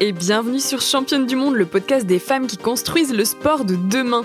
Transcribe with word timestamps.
Et 0.00 0.10
bienvenue 0.10 0.58
sur 0.58 0.80
Championne 0.80 1.24
du 1.24 1.36
Monde, 1.36 1.54
le 1.54 1.66
podcast 1.66 2.04
des 2.04 2.18
femmes 2.18 2.48
qui 2.48 2.56
construisent 2.56 3.14
le 3.14 3.24
sport 3.24 3.64
de 3.64 3.76
demain. 3.76 4.24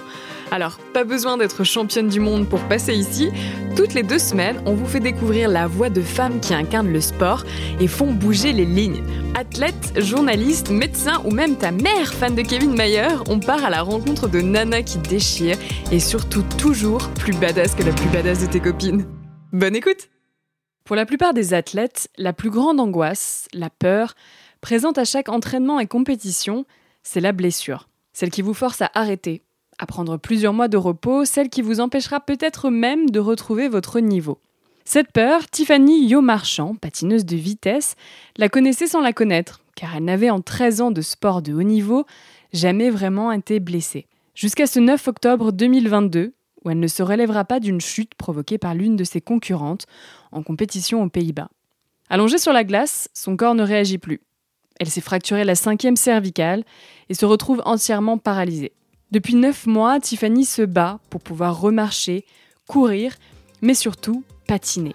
Alors, 0.49 0.79
pas 0.95 1.03
besoin 1.03 1.37
d'être 1.37 1.63
championne 1.63 2.07
du 2.07 2.19
monde 2.19 2.49
pour 2.49 2.59
passer 2.61 2.95
ici. 2.95 3.29
Toutes 3.75 3.93
les 3.93 4.01
deux 4.01 4.17
semaines, 4.17 4.59
on 4.65 4.73
vous 4.73 4.87
fait 4.87 4.99
découvrir 4.99 5.47
la 5.47 5.67
voix 5.67 5.91
de 5.91 6.01
femmes 6.01 6.39
qui 6.39 6.55
incarnent 6.55 6.91
le 6.91 7.01
sport 7.01 7.43
et 7.79 7.85
font 7.85 8.11
bouger 8.11 8.51
les 8.51 8.65
lignes. 8.65 9.03
Athlètes, 9.35 9.93
journalistes, 9.97 10.71
médecins 10.71 11.21
ou 11.23 11.29
même 11.29 11.55
ta 11.55 11.69
mère, 11.69 12.15
fan 12.15 12.33
de 12.33 12.41
Kevin 12.41 12.73
Mayer, 12.75 13.09
on 13.29 13.39
part 13.39 13.63
à 13.63 13.69
la 13.69 13.83
rencontre 13.83 14.27
de 14.27 14.41
Nana 14.41 14.81
qui 14.81 14.97
déchire 14.97 15.57
et 15.91 15.99
surtout 15.99 16.43
toujours 16.57 17.09
plus 17.09 17.33
badass 17.33 17.75
que 17.75 17.83
la 17.83 17.91
plus 17.91 18.09
badass 18.09 18.41
de 18.41 18.47
tes 18.47 18.59
copines. 18.59 19.05
Bonne 19.53 19.75
écoute 19.75 20.09
Pour 20.83 20.95
la 20.95 21.05
plupart 21.05 21.35
des 21.35 21.53
athlètes, 21.53 22.09
la 22.17 22.33
plus 22.33 22.49
grande 22.49 22.79
angoisse, 22.79 23.47
la 23.53 23.69
peur, 23.69 24.15
présente 24.61 24.97
à 24.97 25.05
chaque 25.05 25.29
entraînement 25.29 25.79
et 25.79 25.87
compétition, 25.87 26.65
c'est 27.03 27.21
la 27.21 27.31
blessure. 27.31 27.89
Celle 28.13 28.31
qui 28.31 28.41
vous 28.41 28.53
force 28.53 28.81
à 28.81 28.91
arrêter, 28.93 29.43
à 29.77 29.85
prendre 29.85 30.17
plusieurs 30.17 30.53
mois 30.53 30.67
de 30.67 30.77
repos, 30.77 31.25
celle 31.25 31.49
qui 31.49 31.61
vous 31.61 31.79
empêchera 31.79 32.19
peut-être 32.19 32.69
même 32.69 33.09
de 33.09 33.19
retrouver 33.19 33.67
votre 33.67 33.99
niveau. 33.99 34.39
Cette 34.85 35.11
peur, 35.11 35.47
Tiffany 35.49 36.07
Yo-Marchand, 36.07 36.75
patineuse 36.75 37.25
de 37.25 37.35
vitesse, 37.35 37.95
la 38.37 38.49
connaissait 38.49 38.87
sans 38.87 39.01
la 39.01 39.13
connaître, 39.13 39.61
car 39.75 39.95
elle 39.95 40.05
n'avait 40.05 40.31
en 40.31 40.41
13 40.41 40.81
ans 40.81 40.91
de 40.91 41.01
sport 41.01 41.41
de 41.41 41.53
haut 41.53 41.63
niveau 41.63 42.05
jamais 42.53 42.89
vraiment 42.89 43.31
été 43.31 43.59
blessée. 43.59 44.07
Jusqu'à 44.33 44.67
ce 44.67 44.79
9 44.79 45.07
octobre 45.07 45.51
2022, 45.51 46.33
où 46.63 46.69
elle 46.69 46.79
ne 46.79 46.87
se 46.87 47.03
relèvera 47.03 47.45
pas 47.45 47.59
d'une 47.59 47.81
chute 47.81 48.15
provoquée 48.15 48.57
par 48.57 48.73
l'une 48.73 48.95
de 48.95 49.03
ses 49.03 49.21
concurrentes 49.21 49.85
en 50.31 50.43
compétition 50.43 51.03
aux 51.03 51.09
Pays-Bas. 51.09 51.49
Allongée 52.09 52.37
sur 52.37 52.53
la 52.53 52.63
glace, 52.63 53.09
son 53.13 53.37
corps 53.37 53.55
ne 53.55 53.63
réagit 53.63 53.99
plus. 53.99 54.21
Elle 54.79 54.89
s'est 54.89 55.01
fracturée 55.01 55.43
la 55.43 55.55
cinquième 55.55 55.97
cervicale 55.97 56.63
et 57.09 57.13
se 57.13 57.25
retrouve 57.25 57.61
entièrement 57.65 58.17
paralysée. 58.17 58.71
Depuis 59.11 59.35
neuf 59.35 59.65
mois, 59.65 59.99
Tiffany 59.99 60.45
se 60.45 60.61
bat 60.61 60.99
pour 61.09 61.21
pouvoir 61.21 61.59
remarcher, 61.59 62.25
courir, 62.67 63.15
mais 63.61 63.73
surtout 63.73 64.23
patiner. 64.47 64.93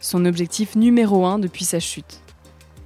Son 0.00 0.24
objectif 0.24 0.74
numéro 0.74 1.26
un 1.26 1.38
depuis 1.38 1.64
sa 1.64 1.80
chute. 1.80 2.22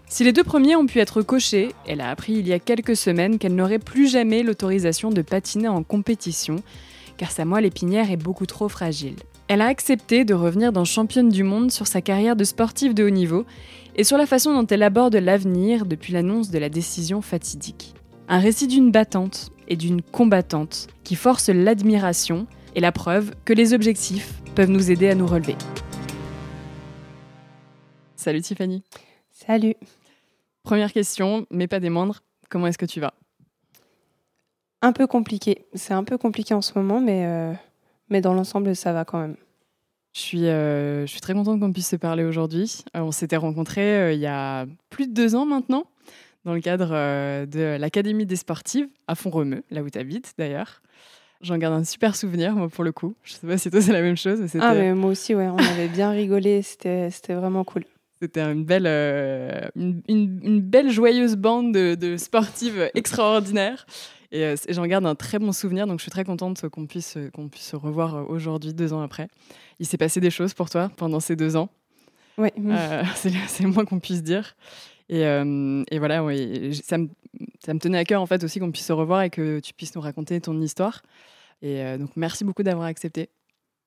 Si 0.09 0.25
les 0.25 0.33
deux 0.33 0.43
premiers 0.43 0.75
ont 0.75 0.87
pu 0.87 0.98
être 0.98 1.23
cochés, 1.23 1.73
elle 1.87 2.01
a 2.01 2.11
appris 2.11 2.33
il 2.33 2.48
y 2.48 2.53
a 2.53 2.59
quelques 2.59 2.97
semaines 2.97 3.39
qu'elle 3.39 3.55
n'aurait 3.55 3.78
plus 3.78 4.09
jamais 4.09 4.43
l'autorisation 4.43 5.11
de 5.11 5.23
patiner 5.23 5.69
en 5.69 5.84
compétition, 5.84 6.56
car 7.17 7.31
sa 7.31 7.45
moelle 7.45 7.67
épinière 7.67 8.11
est 8.11 8.17
beaucoup 8.17 8.47
trop 8.47 8.69
fragile. 8.69 9.17
Elle 9.51 9.62
a 9.62 9.67
accepté 9.67 10.25
de 10.25 10.33
revenir 10.33 10.73
dans 10.73 10.84
championne 10.84 11.29
du 11.29 11.43
monde 11.43 11.73
sur 11.73 11.89
sa 11.89 12.01
carrière 12.01 12.37
de 12.37 12.45
sportive 12.45 12.95
de 12.95 13.03
haut 13.03 13.11
niveau 13.11 13.47
et 13.97 14.05
sur 14.05 14.17
la 14.17 14.27
façon 14.27 14.55
dont 14.55 14.65
elle 14.69 14.84
aborde 14.84 15.17
l'avenir 15.17 15.87
depuis 15.87 16.12
l'annonce 16.12 16.51
de 16.51 16.59
la 16.61 16.69
décision 16.69 17.20
fatidique. 17.20 17.97
Un 18.28 18.39
récit 18.39 18.69
d'une 18.69 18.93
battante 18.93 19.51
et 19.67 19.75
d'une 19.75 20.03
combattante 20.03 20.87
qui 21.03 21.17
force 21.17 21.48
l'admiration 21.48 22.47
et 22.77 22.81
la 22.81 22.93
preuve 22.93 23.33
que 23.45 23.53
les 23.53 23.75
objectifs 23.75 24.41
peuvent 24.55 24.71
nous 24.71 24.93
aider 24.93 25.09
à 25.09 25.17
nous 25.17 25.27
relever. 25.27 25.56
Salut 28.15 28.43
Tiffany. 28.43 28.84
Salut. 29.33 29.75
Première 30.62 30.93
question, 30.93 31.49
mais 31.50 31.67
pas 31.67 31.81
des 31.81 31.91
moindres, 31.91 32.21
comment 32.50 32.69
est-ce 32.69 32.78
que 32.78 32.87
tu 32.87 33.00
vas? 33.00 33.15
Un 34.81 34.93
peu 34.93 35.09
compliqué. 35.09 35.67
C'est 35.75 35.93
un 35.94 36.05
peu 36.05 36.19
compliqué 36.19 36.55
en 36.55 36.62
ce 36.62 36.78
moment, 36.78 37.00
mais, 37.00 37.27
euh, 37.27 37.53
mais 38.10 38.21
dans 38.21 38.34
l'ensemble, 38.34 38.76
ça 38.76 38.93
va 38.93 39.04
quand 39.04 39.21
même. 39.21 39.37
Je 40.12 40.21
suis, 40.21 40.47
euh, 40.48 41.06
je 41.06 41.10
suis 41.10 41.21
très 41.21 41.34
contente 41.34 41.60
qu'on 41.60 41.72
puisse 41.72 41.88
se 41.88 41.97
parler 41.97 42.25
aujourd'hui. 42.25 42.84
Euh, 42.97 43.00
on 43.00 43.12
s'était 43.12 43.37
rencontrés 43.37 44.12
il 44.12 44.21
y 44.21 44.26
a 44.26 44.66
plus 44.91 45.06
de 45.06 45.12
deux 45.12 45.37
ans 45.37 45.47
maintenant 45.47 45.87
dans 46.44 46.54
le 46.54 46.60
cadre 46.60 46.91
euh, 46.93 47.47
de 47.47 47.76
l'Académie 47.78 48.26
des 48.26 48.37
sportives 48.37 48.88
à 49.06 49.15
Font-Romeu, 49.15 49.62
là 49.70 49.82
où 49.82 49.91
tu 49.91 49.99
habites 49.99 50.34
d'ailleurs. 50.38 50.82
J'en 51.43 51.56
garde 51.56 51.75
un 51.75 51.84
super 51.84 52.16
souvenir, 52.16 52.54
moi, 52.54 52.69
pour 52.69 52.84
le 52.84 52.93
coup. 52.93 53.15
Je 53.22 53.32
sais 53.32 53.47
pas 53.47 53.56
si 53.56 53.70
toi, 53.70 53.81
c'est 53.81 53.93
la 53.93 54.03
même 54.03 54.16
chose. 54.16 54.41
Mais 54.41 54.60
ah, 54.60 54.75
mais 54.75 54.93
moi 54.93 55.10
aussi, 55.10 55.34
ouais. 55.34 55.49
On 55.49 55.56
avait 55.56 55.88
bien 55.88 56.10
rigolé. 56.10 56.60
C'était 56.60 57.09
vraiment 57.31 57.65
cool. 57.65 57.84
C'était 58.20 58.43
une 58.43 58.65
belle, 58.65 58.84
euh, 58.87 59.62
une, 59.75 60.03
une, 60.06 60.60
belle 60.60 60.91
joyeuse 60.91 61.37
bande 61.37 61.72
de, 61.72 61.94
de 61.94 62.19
sportives 62.19 62.91
extraordinaires. 62.94 63.87
Euh, 64.33 64.57
et, 64.67 64.73
j'en 64.73 64.87
garde 64.87 65.07
un 65.07 65.15
très 65.15 65.39
bon 65.39 65.53
souvenir, 65.53 65.87
donc 65.87 65.99
je 65.99 66.03
suis 66.03 66.11
très 66.11 66.25
contente 66.25 66.69
qu'on 66.69 66.87
puisse, 66.87 67.19
qu'on 67.33 67.49
puisse 67.49 67.67
se 67.67 67.77
revoir 67.77 68.29
aujourd'hui, 68.31 68.73
deux 68.73 68.93
ans 68.93 69.03
après. 69.03 69.29
Il 69.79 69.87
s'est 69.87 69.99
passé 69.99 70.21
des 70.21 70.31
choses 70.31 70.55
pour 70.55 70.71
toi 70.71 70.91
pendant 70.97 71.21
ces 71.21 71.37
deux 71.37 71.57
ans. 71.57 71.69
Oui. 72.39 72.49
c'est 73.15 73.63
le 73.63 73.69
moins 73.69 73.85
qu'on 73.85 73.99
puisse 73.99 74.23
dire. 74.23 74.55
Euh, 75.13 75.85
et, 75.91 75.99
voilà, 75.99 76.19
ça, 76.73 76.99
me, 76.99 77.09
ça, 77.65 77.75
me, 77.75 77.79
tenait 77.79 77.99
à 77.99 78.05
cœur 78.05 78.23
en 78.23 78.27
fait 78.27 78.45
aussi 78.45 78.61
qu'on 78.61 78.71
puisse 78.71 78.87
se 78.87 78.93
revoir 78.93 79.23
et 79.23 79.31
que 79.31 79.61
tu 79.61 79.75
puisses 79.75 79.95
nous 79.95 80.01
raconter 80.01 80.41
ton 80.41 80.61
histoire. 80.61 81.03
Et 81.62 81.83
euh, 81.83 81.99
donc 81.99 82.11
merci 82.17 82.45
beaucoup 82.45 82.62
d'avoir 82.62 82.87
accepté. 82.87 83.29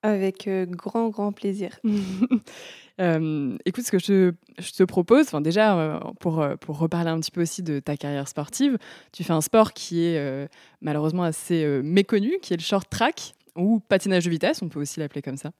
Avec 0.04 0.48
euh, 0.48 0.66
grand, 0.66 1.10
grand 1.10 1.32
plaisir. 1.32 1.80
écoute, 1.84 3.84
ce 3.84 3.92
que 3.92 4.00
je, 4.00 4.32
je 4.60 4.72
te 4.72 4.84
propose, 4.84 5.28
enfin 5.28 5.42
déjà, 5.42 6.00
pour, 6.20 6.46
pour 6.62 6.78
reparler 6.78 7.10
un 7.10 7.20
petit 7.20 7.32
peu 7.32 7.42
aussi 7.42 7.64
de 7.64 7.80
ta 7.80 7.98
carrière 7.98 8.28
sportive, 8.28 8.78
tu 9.12 9.24
fais 9.24 9.34
un 9.34 9.42
sport 9.42 9.74
qui 9.74 10.06
est 10.06 10.50
malheureusement 10.82 11.24
assez 11.24 11.66
méconnu, 11.82 12.38
qui 12.42 12.54
est 12.54 12.58
le 12.58 12.62
short 12.62 12.90
track 12.90 13.34
ou 13.56 13.80
patinage 13.80 14.26
de 14.26 14.30
vitesse, 14.30 14.62
on 14.62 14.70
peut 14.70 14.80
aussi 14.80 15.00
l'appeler 15.00 15.22
comme 15.22 15.38
ça. 15.38 15.52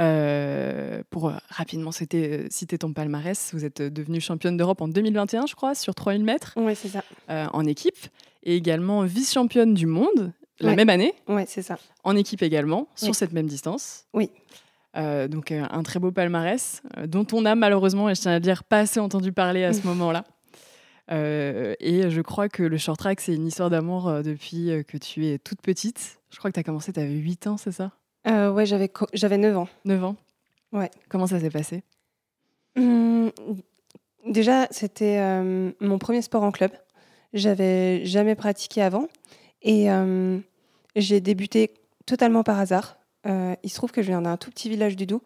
Euh, 0.00 1.02
pour 1.10 1.28
euh, 1.28 1.34
rapidement 1.48 1.92
citer, 1.92 2.32
euh, 2.32 2.46
citer, 2.50 2.78
ton 2.78 2.92
palmarès, 2.92 3.54
vous 3.54 3.64
êtes 3.64 3.82
devenue 3.82 4.20
championne 4.20 4.56
d'Europe 4.56 4.80
en 4.80 4.88
2021, 4.88 5.46
je 5.46 5.54
crois, 5.54 5.74
sur 5.74 5.94
3000 5.94 6.24
mètres. 6.24 6.52
Oui, 6.56 6.74
c'est 6.76 6.88
ça. 6.88 7.02
en 7.28 7.64
équipe. 7.64 7.96
Et 8.42 8.56
également 8.56 9.02
vice-championne 9.02 9.74
du 9.74 9.86
monde 9.86 10.32
la 10.60 10.74
même 10.74 10.88
année. 10.88 11.14
Oui, 11.28 11.42
c'est 11.46 11.62
ça. 11.62 11.78
En 12.04 12.16
équipe 12.16 12.42
également, 12.42 12.88
sur 12.94 13.14
cette 13.14 13.32
même 13.32 13.46
distance. 13.46 14.06
Oui. 14.14 14.30
donc 14.94 15.50
un 15.52 15.82
très 15.82 15.98
beau 16.00 16.10
palmarès 16.12 16.82
dont 17.06 17.26
on 17.32 17.44
a 17.44 17.54
malheureusement, 17.54 18.08
et 18.08 18.14
je 18.14 18.20
tiens 18.22 18.32
à 18.32 18.40
dire, 18.40 18.64
pas 18.64 18.80
assez 18.80 19.00
entendu 19.00 19.32
parler 19.32 19.64
à 19.64 19.72
ce 19.72 19.82
moment-là. 19.86 20.24
et 21.10 22.10
je 22.10 22.20
crois 22.20 22.48
que 22.48 22.62
le 22.62 22.78
short 22.78 22.98
track, 22.98 23.20
c'est 23.20 23.34
une 23.34 23.46
histoire 23.46 23.70
d'amour 23.70 24.22
depuis 24.24 24.70
que 24.88 24.96
tu 24.96 25.26
es 25.26 25.38
toute 25.38 25.60
petite. 25.60 26.18
Je 26.30 26.38
crois 26.38 26.50
que 26.50 26.54
tu 26.54 26.60
as 26.60 26.64
commencé, 26.64 26.92
tu 26.92 27.00
avais 27.00 27.10
8 27.14 27.46
ans, 27.46 27.56
c'est 27.56 27.72
ça? 27.72 27.92
Euh, 28.26 28.50
Ouais, 28.50 28.66
j'avais, 28.66 28.90
j'avais 29.12 29.38
9 29.38 29.56
ans. 29.56 29.68
9 29.84 30.04
ans? 30.04 30.16
Ouais. 30.72 30.90
Comment 31.08 31.26
ça 31.26 31.38
s'est 31.40 31.50
passé? 31.50 31.82
Mmh, 32.76 33.28
Déjà, 34.26 34.66
c'était 34.72 35.18
euh, 35.18 35.70
mon 35.80 35.98
premier 35.98 36.20
sport 36.20 36.42
en 36.42 36.50
club. 36.50 36.72
J'avais 37.32 38.04
jamais 38.04 38.34
pratiqué 38.34 38.82
avant. 38.82 39.06
Et 39.62 39.90
euh, 39.90 40.38
j'ai 40.94 41.20
débuté 41.20 41.74
totalement 42.06 42.42
par 42.42 42.58
hasard. 42.58 42.98
Euh, 43.26 43.54
il 43.62 43.70
se 43.70 43.76
trouve 43.76 43.90
que 43.92 44.02
je 44.02 44.08
viens 44.08 44.22
d'un 44.22 44.36
tout 44.36 44.50
petit 44.50 44.68
village 44.68 44.96
du 44.96 45.06
Doubs. 45.06 45.22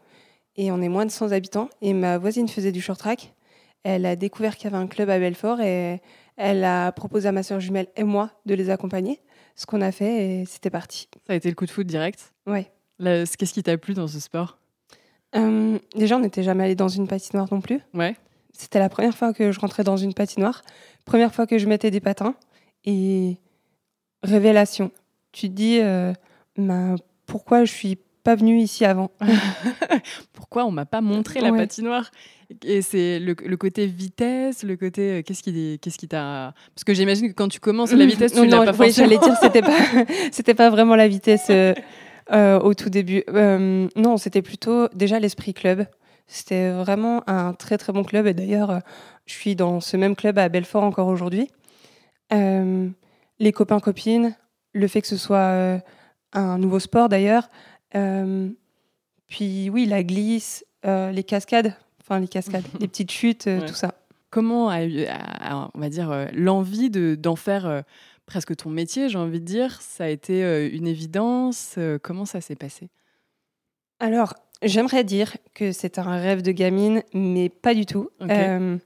Et 0.57 0.73
on 0.73 0.81
est 0.83 0.89
moins 0.89 1.07
de 1.07 1.11
100 1.11 1.33
habitants. 1.33 1.69
Et 1.83 1.93
ma 1.93 2.19
voisine 2.19 2.49
faisait 2.49 2.73
du 2.73 2.81
short 2.81 2.99
track. 2.99 3.35
Elle 3.83 4.05
a 4.07 4.17
découvert 4.17 4.57
qu'il 4.57 4.71
y 4.71 4.75
avait 4.75 4.83
un 4.83 4.87
club 4.87 5.11
à 5.11 5.19
Belfort. 5.19 5.61
Et 5.61 6.01
elle 6.37 6.65
a 6.65 6.93
proposé 6.93 7.29
à 7.29 7.33
ma 7.33 7.43
soeur 7.43 7.61
jumelle 7.61 7.89
et 7.97 8.05
moi 8.05 8.31
de 8.47 8.55
les 8.55 8.71
accompagner. 8.71 9.21
Ce 9.57 9.67
qu'on 9.67 9.83
a 9.83 9.93
fait 9.93 10.41
et 10.41 10.45
c'était 10.47 10.71
parti. 10.71 11.09
Ça 11.27 11.35
a 11.35 11.37
été 11.37 11.49
le 11.51 11.55
coup 11.55 11.67
de 11.67 11.71
foot 11.71 11.87
direct? 11.87 12.33
Ouais. 12.47 12.71
Qu'est-ce 12.99 13.53
qui 13.53 13.63
t'a 13.63 13.77
plu 13.77 13.95
dans 13.95 14.07
ce 14.09 14.21
sport? 14.21 14.59
Euh, 15.37 15.79
Déjà, 15.95 16.17
on 16.17 16.21
n'était 16.21 16.43
jamais 16.43 16.65
allé 16.65 16.75
dans 16.75 16.89
une 16.89 17.07
patinoire 17.07 17.47
non 17.53 17.61
plus. 17.61 17.81
Ouais. 17.95 18.17
C'était 18.53 18.79
la 18.79 18.89
première 18.89 19.17
fois 19.17 19.33
que 19.33 19.53
je 19.53 19.61
rentrais 19.61 19.85
dans 19.85 19.97
une 19.97 20.13
patinoire, 20.13 20.63
première 21.07 21.35
fois 21.35 21.47
que 21.47 21.57
je 21.59 21.67
mettais 21.67 21.91
des 21.91 22.01
patins 22.01 22.35
et 22.85 23.39
révélation. 24.23 24.91
Tu 25.33 25.49
te 25.49 25.55
dis, 25.55 25.79
euh, 25.81 26.13
ben, 26.57 26.97
pourquoi 27.27 27.65
je 27.65 27.73
suis 27.73 27.99
pas 28.23 28.35
venue 28.35 28.59
ici 28.59 28.85
avant 28.85 29.11
Pourquoi 30.33 30.65
on 30.67 30.71
m'a 30.71 30.87
pas 30.87 31.01
montré 31.01 31.41
la 31.41 31.53
patinoire? 31.53 32.11
Et 32.65 32.83
c'est 32.83 33.21
le, 33.21 33.35
côté 33.57 33.87
vitesse, 33.87 34.65
le 34.65 34.77
côté 34.77 35.03
euh, 35.03 35.23
qu'est-ce 35.23 35.43
qui 35.43 35.79
qu'est-ce 35.81 35.97
qui 35.97 36.09
t'a 36.09 36.53
Parce 36.75 36.83
que 36.85 36.93
j'imagine 36.95 37.29
que 37.29 37.33
quand 37.33 37.49
tu 37.49 37.61
commences 37.61 37.93
la 37.93 38.07
vitesse, 38.07 38.33
tu 38.33 38.41
n'as 38.41 38.65
pas 38.65 38.73
forcément. 38.73 39.09
J'allais 39.09 39.19
dire 39.19 39.37
c'était 39.41 39.63
pas 39.63 39.79
c'était 40.33 40.55
pas 40.55 40.69
vraiment 40.69 40.97
la 40.97 41.09
vitesse. 41.09 41.51
Euh, 42.33 42.61
au 42.61 42.75
tout 42.75 42.91
début. 42.91 43.25
Non, 43.97 44.17
c'était 44.17 44.43
plutôt 44.43 44.87
déjà 44.95 45.19
l'Esprit 45.19 45.53
Club. 45.53 45.87
C'était 46.29 46.71
vraiment 46.71 47.29
un 47.29 47.55
très 47.55 47.77
très 47.77 47.93
bon 47.93 48.05
club. 48.05 48.29
Et 48.29 48.35
d'ailleurs, 48.35 48.81
je 49.27 49.33
suis 49.33 49.57
dans 49.57 49.81
ce 49.81 49.97
même 49.97 50.15
club 50.15 50.39
à 50.39 50.49
Belfort 50.49 50.85
encore 50.85 51.09
aujourd'hui. 51.09 51.49
Les 53.41 53.53
copains-copines, 53.53 54.37
le 54.73 54.87
fait 54.87 55.01
que 55.01 55.09
ce 55.09 55.17
soit 55.17 55.83
un 56.33 56.59
nouveau 56.59 56.79
sport 56.79 57.09
d'ailleurs. 57.09 57.51
puis 59.27 59.71
oui, 59.71 59.87
la 59.87 60.05
glisse, 60.05 60.65
les 60.85 61.25
cascades, 61.25 61.75
enfin 62.01 62.21
les 62.21 62.29
cascades, 62.29 62.65
les 62.81 62.87
petites 62.87 63.11
chutes, 63.11 63.49
tout 63.67 63.75
ça. 63.75 63.95
Comment 64.31 64.69
a 64.69 64.85
eu, 64.85 65.07
on 65.75 65.81
va 65.81 65.89
dire, 65.89 66.29
l'envie 66.33 66.91
d'en 66.91 67.35
faire 67.35 67.83
presque 68.31 68.55
ton 68.55 68.71
métier, 68.71 69.09
j'ai 69.09 69.19
envie 69.19 69.41
de 69.41 69.45
dire? 69.45 69.83
Ça 69.83 70.05
a 70.05 70.09
été 70.09 70.45
euh, 70.45 70.71
une 70.73 70.87
évidence. 70.87 71.75
Euh, 71.77 71.99
comment 72.01 72.25
ça 72.25 72.41
s'est 72.41 72.55
passé? 72.55 72.89
Alors, 73.99 74.35
j'aimerais 74.63 75.03
dire 75.03 75.37
que 75.53 75.73
c'est 75.73 75.99
un 75.99 76.17
rêve 76.17 76.41
de 76.41 76.53
gamine, 76.53 77.03
mais 77.13 77.49
pas 77.49 77.75
du 77.75 77.87
tout. 77.87 78.09
Euh, 78.23 78.79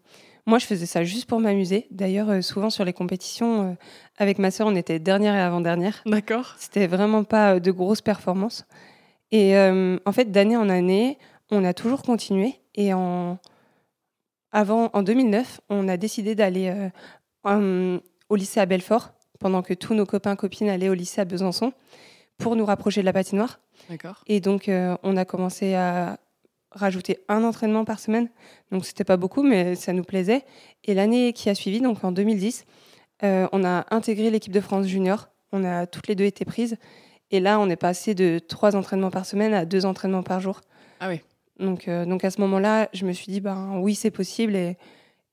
Moi, 0.46 0.58
je 0.58 0.66
faisais 0.66 0.86
ça 0.86 1.04
juste 1.04 1.26
pour 1.26 1.40
m'amuser. 1.40 1.86
D'ailleurs, 1.90 2.28
euh, 2.28 2.40
souvent 2.42 2.68
sur 2.68 2.84
les 2.84 2.92
compétitions, 2.92 3.70
euh, 3.70 3.74
avec 4.18 4.38
ma 4.38 4.50
sœur, 4.50 4.66
on 4.66 4.74
était 4.74 4.98
dernière 4.98 5.34
et 5.34 5.40
avant-dernière. 5.40 6.02
D'accord. 6.04 6.54
C'était 6.58 6.86
vraiment 6.86 7.24
pas 7.24 7.54
euh, 7.54 7.60
de 7.60 7.70
grosses 7.70 8.02
performances. 8.02 8.66
Et 9.32 9.58
en 9.58 10.12
fait, 10.12 10.30
d'année 10.30 10.56
en 10.56 10.68
année, 10.68 11.18
on 11.50 11.64
a 11.64 11.74
toujours 11.74 12.02
continué. 12.02 12.54
Et 12.76 12.94
en, 12.94 13.40
avant, 14.52 14.90
en 14.92 15.02
2009, 15.02 15.60
on 15.70 15.88
a 15.88 15.96
décidé 15.96 16.36
d'aller 16.36 16.72
au 17.44 18.36
lycée 18.36 18.60
à 18.60 18.66
Belfort, 18.66 19.10
pendant 19.40 19.62
que 19.62 19.74
tous 19.74 19.94
nos 19.94 20.06
copains 20.06 20.36
copines 20.36 20.68
allaient 20.68 20.88
au 20.88 20.94
lycée 20.94 21.20
à 21.20 21.24
Besançon, 21.24 21.72
pour 22.38 22.54
nous 22.54 22.64
rapprocher 22.64 23.00
de 23.00 23.06
la 23.06 23.12
patinoire. 23.12 23.58
D'accord. 23.90 24.22
Et 24.28 24.38
donc, 24.38 24.70
on 24.70 25.16
a 25.16 25.24
commencé 25.24 25.74
à 25.74 26.20
rajouter 26.74 27.18
un 27.28 27.44
entraînement 27.44 27.84
par 27.84 27.98
semaine. 27.98 28.28
Donc, 28.70 28.84
c'était 28.84 29.04
pas 29.04 29.16
beaucoup, 29.16 29.42
mais 29.42 29.74
ça 29.74 29.92
nous 29.92 30.04
plaisait. 30.04 30.44
Et 30.84 30.94
l'année 30.94 31.32
qui 31.32 31.48
a 31.48 31.54
suivi, 31.54 31.80
donc 31.80 32.04
en 32.04 32.12
2010, 32.12 32.64
euh, 33.22 33.48
on 33.52 33.64
a 33.64 33.86
intégré 33.90 34.30
l'équipe 34.30 34.52
de 34.52 34.60
France 34.60 34.86
junior. 34.86 35.28
On 35.52 35.64
a 35.64 35.86
toutes 35.86 36.08
les 36.08 36.14
deux 36.14 36.24
été 36.24 36.44
prises. 36.44 36.76
Et 37.30 37.40
là, 37.40 37.58
on 37.60 37.68
est 37.68 37.76
passé 37.76 38.14
de 38.14 38.38
trois 38.38 38.76
entraînements 38.76 39.10
par 39.10 39.26
semaine 39.26 39.54
à 39.54 39.64
deux 39.64 39.86
entraînements 39.86 40.22
par 40.22 40.40
jour. 40.40 40.60
Ah 41.00 41.08
oui. 41.08 41.20
Donc, 41.58 41.88
euh, 41.88 42.04
donc 42.04 42.24
à 42.24 42.30
ce 42.30 42.40
moment-là, 42.40 42.88
je 42.92 43.06
me 43.06 43.12
suis 43.12 43.30
dit, 43.30 43.40
ben 43.40 43.78
oui, 43.78 43.94
c'est 43.94 44.10
possible. 44.10 44.56
Et, 44.56 44.76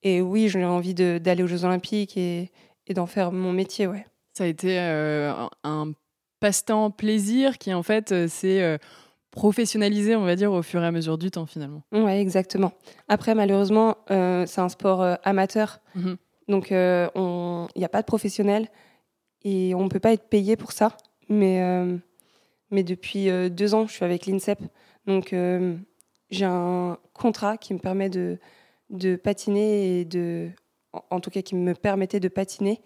et 0.03 0.21
oui, 0.21 0.47
j'ai 0.47 0.63
envie 0.63 0.93
d'aller 0.93 1.43
aux 1.43 1.47
Jeux 1.47 1.65
Olympiques 1.65 2.17
et, 2.17 2.51
et 2.88 2.93
d'en 2.93 3.07
faire 3.07 3.31
mon 3.31 3.51
métier, 3.51 3.88
ouais. 3.88 4.05
Ça 4.33 4.45
a 4.45 4.47
été 4.47 4.79
euh, 4.79 5.33
un 5.63 5.91
passe-temps 6.39 6.91
plaisir 6.91 7.57
qui, 7.57 7.73
en 7.73 7.83
fait, 7.83 8.27
c'est 8.27 8.79
professionnalisé, 9.31 10.16
on 10.16 10.25
va 10.25 10.36
dire, 10.36 10.51
au 10.51 10.62
fur 10.62 10.83
et 10.83 10.86
à 10.86 10.92
mesure 10.92 11.18
du 11.18 11.31
temps, 11.31 11.45
finalement. 11.45 11.83
Oui, 11.92 12.12
exactement. 12.12 12.74
Après, 13.07 13.33
malheureusement, 13.33 13.98
euh, 14.12 14.45
c'est 14.45 14.62
un 14.62 14.69
sport 14.69 15.01
euh, 15.01 15.16
amateur. 15.24 15.80
Mhm. 15.95 16.18
Donc, 16.48 16.69
il 16.69 16.75
euh, 16.75 17.68
n'y 17.75 17.86
a 17.86 17.89
pas 17.89 18.01
de 18.01 18.06
professionnel 18.06 18.68
et 19.44 19.74
on 19.74 19.86
ne 19.86 19.89
peut 19.89 20.00
pas 20.00 20.12
être 20.12 20.28
payé 20.28 20.57
pour 20.57 20.74
ça. 20.74 20.98
Mais, 21.30 21.62
mais 22.72 22.83
depuis 22.83 23.30
deux 23.50 23.74
ans, 23.74 23.88
je 23.88 23.94
suis 23.94 24.04
avec 24.04 24.25
l'INSEP. 24.25 24.60
Donc, 25.07 25.34
j'ai 26.30 26.45
un 26.45 26.98
contrat 27.13 27.56
qui 27.56 27.74
me 27.74 27.80
permet 27.80 28.10
de, 28.10 28.38
de 28.89 29.16
patiner 29.16 30.01
et 30.01 30.06
de. 30.06 30.50
En 31.10 31.22
tout 31.22 31.30
cas, 31.30 31.42
qui 31.42 31.56
me 31.56 31.74
permettait 31.74 32.19
de 32.19 32.27
patiner 32.27 32.81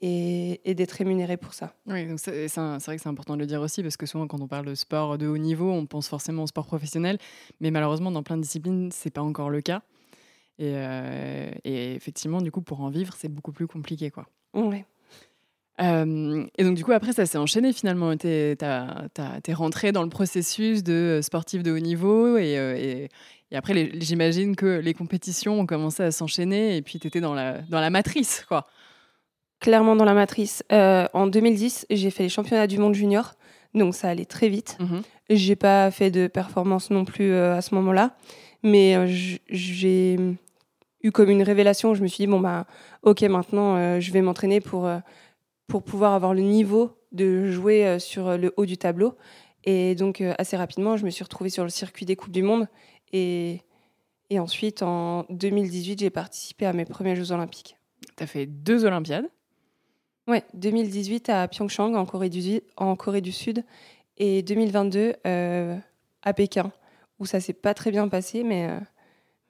et, 0.00 0.74
d'être 0.74 0.92
rémunéré 0.92 1.36
pour 1.36 1.54
ça. 1.54 1.74
Oui, 1.86 2.06
donc 2.06 2.18
c'est 2.18 2.46
vrai 2.48 2.96
que 2.96 3.02
c'est 3.02 3.08
important 3.08 3.34
de 3.34 3.40
le 3.40 3.46
dire 3.46 3.60
aussi, 3.60 3.82
parce 3.82 3.96
que 3.96 4.06
souvent 4.06 4.26
quand 4.26 4.40
on 4.40 4.48
parle 4.48 4.66
de 4.66 4.74
sport 4.74 5.18
de 5.18 5.26
haut 5.26 5.38
niveau, 5.38 5.70
on 5.70 5.86
pense 5.86 6.08
forcément 6.08 6.42
au 6.42 6.46
sport 6.46 6.66
professionnel, 6.66 7.18
mais 7.60 7.70
malheureusement 7.70 8.10
dans 8.10 8.22
plein 8.22 8.36
de 8.36 8.42
disciplines, 8.42 8.90
c'est 8.92 9.10
pas 9.10 9.22
encore 9.22 9.50
le 9.50 9.60
cas. 9.60 9.82
Et, 10.58 10.72
euh, 10.74 11.50
effectivement, 11.64 12.40
du 12.40 12.50
coup, 12.50 12.62
pour 12.62 12.80
en 12.80 12.88
vivre, 12.88 13.14
c'est 13.16 13.28
beaucoup 13.28 13.52
plus 13.52 13.66
compliqué. 13.66 14.10
Quoi. 14.10 14.26
Ouais. 14.52 14.84
Euh, 15.80 16.46
et 16.56 16.62
donc, 16.62 16.76
du 16.76 16.84
coup, 16.84 16.92
après, 16.92 17.12
ça 17.12 17.26
s'est 17.26 17.38
enchaîné 17.38 17.72
finalement. 17.72 18.16
Tu 18.16 18.28
es, 18.28 18.56
rentré 19.52 19.90
dans 19.90 20.04
le 20.04 20.08
processus 20.08 20.84
de 20.84 21.20
sportif 21.22 21.62
de 21.64 21.72
haut 21.72 21.80
niveau. 21.80 22.36
Et, 22.36 22.56
euh, 22.56 22.76
et, 22.76 23.56
après, 23.56 23.90
j'imagine 24.00 24.54
que 24.54 24.78
les 24.78 24.94
compétitions 24.94 25.58
ont 25.58 25.66
commencé 25.66 26.04
à 26.04 26.12
s'enchaîner. 26.12 26.76
Et 26.76 26.82
puis, 26.82 27.00
tu 27.00 27.08
étais 27.08 27.20
dans 27.20 27.34
la, 27.34 27.60
dans 27.62 27.80
la 27.80 27.90
matrice. 27.90 28.44
quoi 28.46 28.68
clairement 29.60 29.96
dans 29.96 30.04
la 30.04 30.14
matrice. 30.14 30.62
Euh, 30.72 31.06
en 31.14 31.26
2010, 31.26 31.86
j'ai 31.90 32.10
fait 32.10 32.24
les 32.24 32.28
championnats 32.28 32.66
du 32.66 32.78
monde 32.78 32.94
junior, 32.94 33.34
donc 33.74 33.94
ça 33.94 34.08
allait 34.08 34.24
très 34.24 34.48
vite. 34.48 34.76
Je 34.78 34.84
mhm. 34.84 35.02
J'ai 35.30 35.56
pas 35.56 35.90
fait 35.90 36.10
de 36.10 36.26
performance 36.26 36.90
non 36.90 37.04
plus 37.04 37.32
euh, 37.32 37.56
à 37.56 37.62
ce 37.62 37.74
moment-là, 37.74 38.14
mais 38.62 38.96
euh, 38.96 39.06
j'ai 39.48 40.18
eu 41.02 41.10
comme 41.12 41.30
une 41.30 41.42
révélation. 41.42 41.94
Je 41.94 42.02
me 42.02 42.06
suis 42.06 42.24
dit 42.24 42.30
bon 42.30 42.40
bah 42.40 42.66
ok 43.02 43.22
maintenant 43.22 44.00
je 44.00 44.12
vais 44.12 44.20
m'entraîner 44.20 44.60
pour 44.60 44.90
pour 45.66 45.82
pouvoir 45.82 46.12
avoir 46.12 46.34
le 46.34 46.42
niveau 46.42 46.98
de 47.12 47.50
jouer 47.50 47.98
sur 47.98 48.36
le 48.36 48.52
haut 48.56 48.66
du 48.66 48.76
tableau. 48.76 49.14
Et 49.64 49.94
donc 49.94 50.22
assez 50.38 50.58
rapidement, 50.58 50.98
je 50.98 51.06
me 51.06 51.10
suis 51.10 51.24
retrouvée 51.24 51.50
sur 51.50 51.64
le 51.64 51.70
circuit 51.70 52.04
des 52.04 52.16
coupes 52.16 52.32
du 52.32 52.42
monde 52.42 52.68
et 53.12 53.62
et 54.30 54.38
ensuite 54.38 54.82
en 54.82 55.24
2018, 55.30 56.00
j'ai 56.00 56.10
participé 56.10 56.66
à 56.66 56.72
mes 56.72 56.84
premiers 56.84 57.16
Jeux 57.16 57.32
olympiques. 57.32 57.76
Tu 58.16 58.24
as 58.24 58.26
fait 58.26 58.46
deux 58.46 58.84
Olympiades 58.84 59.28
Ouais, 60.26 60.42
2018 60.54 61.28
à 61.28 61.48
Pyeongchang, 61.48 61.94
en 61.94 62.06
Corée 62.06 62.30
du, 62.30 62.60
en 62.76 62.96
Corée 62.96 63.20
du 63.20 63.32
Sud, 63.32 63.62
et 64.16 64.42
2022 64.42 65.14
euh, 65.26 65.76
à 66.22 66.32
Pékin, 66.32 66.72
où 67.18 67.26
ça 67.26 67.40
s'est 67.40 67.52
pas 67.52 67.74
très 67.74 67.90
bien 67.90 68.08
passé, 68.08 68.42
mais, 68.42 68.70
euh, 68.70 68.78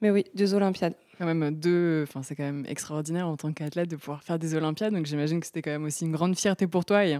mais 0.01 0.11
oui, 0.11 0.25
deux 0.35 0.53
Olympiades. 0.53 0.93
Quand 1.17 1.25
même 1.25 1.55
deux, 1.55 2.03
enfin 2.03 2.23
c'est 2.23 2.35
quand 2.35 2.43
même 2.43 2.65
extraordinaire 2.67 3.25
en 3.25 3.37
tant 3.37 3.53
qu'athlète 3.53 3.89
de 3.89 3.95
pouvoir 3.95 4.21
faire 4.21 4.37
des 4.37 4.53
Olympiades, 4.53 4.93
donc 4.93 5.05
j'imagine 5.05 5.39
que 5.39 5.45
c'était 5.45 5.61
quand 5.61 5.71
même 5.71 5.85
aussi 5.85 6.03
une 6.03 6.11
grande 6.11 6.37
fierté 6.37 6.67
pour 6.67 6.83
toi 6.83 7.05
et 7.05 7.17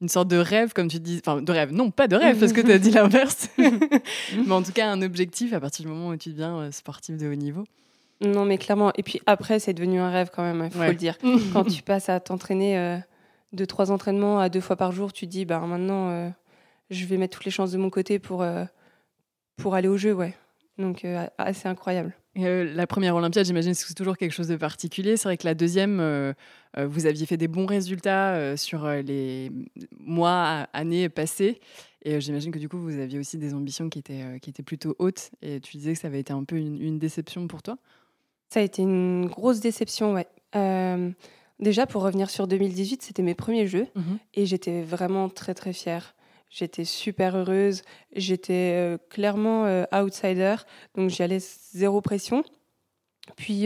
une 0.00 0.08
sorte 0.08 0.28
de 0.28 0.38
rêve, 0.38 0.72
comme 0.72 0.88
tu 0.88 0.98
dis, 0.98 1.20
enfin 1.22 1.42
de 1.42 1.52
rêve, 1.52 1.72
non 1.72 1.90
pas 1.90 2.08
de 2.08 2.16
rêve 2.16 2.38
parce 2.38 2.54
que 2.54 2.62
tu 2.62 2.72
as 2.72 2.78
dit 2.78 2.90
l'inverse, 2.90 3.50
mais 3.58 4.52
en 4.52 4.62
tout 4.62 4.72
cas 4.72 4.90
un 4.90 5.02
objectif 5.02 5.52
à 5.52 5.60
partir 5.60 5.84
du 5.84 5.92
moment 5.92 6.08
où 6.08 6.16
tu 6.16 6.30
deviens 6.30 6.58
euh, 6.58 6.70
sportif 6.70 7.18
de 7.18 7.28
haut 7.28 7.34
niveau. 7.34 7.64
Non, 8.26 8.44
mais 8.44 8.58
clairement. 8.58 8.92
Et 8.96 9.02
puis 9.02 9.20
après, 9.26 9.58
c'est 9.58 9.74
devenu 9.74 9.98
un 9.98 10.10
rêve 10.10 10.30
quand 10.34 10.42
même, 10.42 10.64
il 10.64 10.70
faut 10.70 10.84
le 10.84 10.94
dire. 10.94 11.16
quand 11.52 11.64
tu 11.64 11.82
passes 11.82 12.08
à 12.08 12.20
t'entraîner 12.20 12.78
euh, 12.78 12.98
de 13.52 13.64
trois 13.64 13.90
entraînements 13.90 14.38
à 14.38 14.48
deux 14.48 14.60
fois 14.60 14.76
par 14.76 14.92
jour, 14.92 15.12
tu 15.12 15.26
te 15.26 15.30
dis, 15.30 15.44
bah, 15.44 15.60
maintenant, 15.60 16.10
euh, 16.10 16.28
je 16.90 17.04
vais 17.06 17.16
mettre 17.16 17.36
toutes 17.36 17.44
les 17.44 17.50
chances 17.50 17.72
de 17.72 17.78
mon 17.78 17.90
côté 17.90 18.18
pour, 18.18 18.42
euh, 18.42 18.64
pour 19.56 19.74
aller 19.74 19.88
au 19.88 19.96
jeu, 19.96 20.12
ouais. 20.12 20.34
Donc, 20.76 21.06
assez 21.38 21.68
incroyable. 21.68 22.12
la 22.34 22.86
première 22.88 23.14
Olympiade, 23.14 23.46
j'imagine 23.46 23.74
que 23.74 23.78
c'est 23.78 23.94
toujours 23.94 24.16
quelque 24.16 24.32
chose 24.32 24.48
de 24.48 24.56
particulier. 24.56 25.16
C'est 25.16 25.28
vrai 25.28 25.36
que 25.36 25.46
la 25.46 25.54
deuxième, 25.54 26.34
vous 26.76 27.06
aviez 27.06 27.26
fait 27.26 27.36
des 27.36 27.46
bons 27.46 27.66
résultats 27.66 28.56
sur 28.56 28.88
les 28.88 29.52
mois, 30.00 30.66
années 30.72 31.08
passées. 31.08 31.60
Et 32.02 32.20
j'imagine 32.20 32.50
que 32.50 32.58
du 32.58 32.68
coup, 32.68 32.78
vous 32.78 32.98
aviez 32.98 33.20
aussi 33.20 33.38
des 33.38 33.54
ambitions 33.54 33.88
qui 33.88 34.00
étaient, 34.00 34.40
qui 34.42 34.50
étaient 34.50 34.64
plutôt 34.64 34.96
hautes. 34.98 35.30
Et 35.42 35.60
tu 35.60 35.76
disais 35.76 35.92
que 35.92 36.00
ça 36.00 36.08
avait 36.08 36.18
été 36.18 36.32
un 36.32 36.42
peu 36.42 36.56
une 36.56 36.98
déception 36.98 37.46
pour 37.46 37.62
toi 37.62 37.78
ça 38.54 38.60
a 38.60 38.62
été 38.62 38.82
une 38.82 39.26
grosse 39.26 39.58
déception, 39.58 40.14
ouais. 40.14 40.28
Euh, 40.54 41.10
déjà, 41.58 41.88
pour 41.88 42.02
revenir 42.02 42.30
sur 42.30 42.46
2018, 42.46 43.02
c'était 43.02 43.24
mes 43.24 43.34
premiers 43.34 43.66
jeux 43.66 43.88
mhm. 43.96 44.18
et 44.32 44.46
j'étais 44.46 44.82
vraiment 44.82 45.28
très 45.28 45.54
très 45.54 45.72
fière. 45.72 46.14
J'étais 46.50 46.84
super 46.84 47.36
heureuse. 47.36 47.82
J'étais 48.14 48.74
euh, 48.76 48.96
clairement 49.10 49.64
euh, 49.66 49.86
outsider, 49.92 50.54
donc 50.94 51.10
j'y 51.10 51.24
allais 51.24 51.40
zéro 51.72 52.00
pression. 52.00 52.44
Puis, 53.34 53.64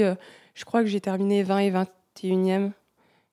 je 0.54 0.64
crois 0.64 0.80
que 0.80 0.87
j'ai 0.88 1.02
terminé 1.02 1.42
20 1.42 1.59
et 1.59 1.71
21e, 1.71 2.71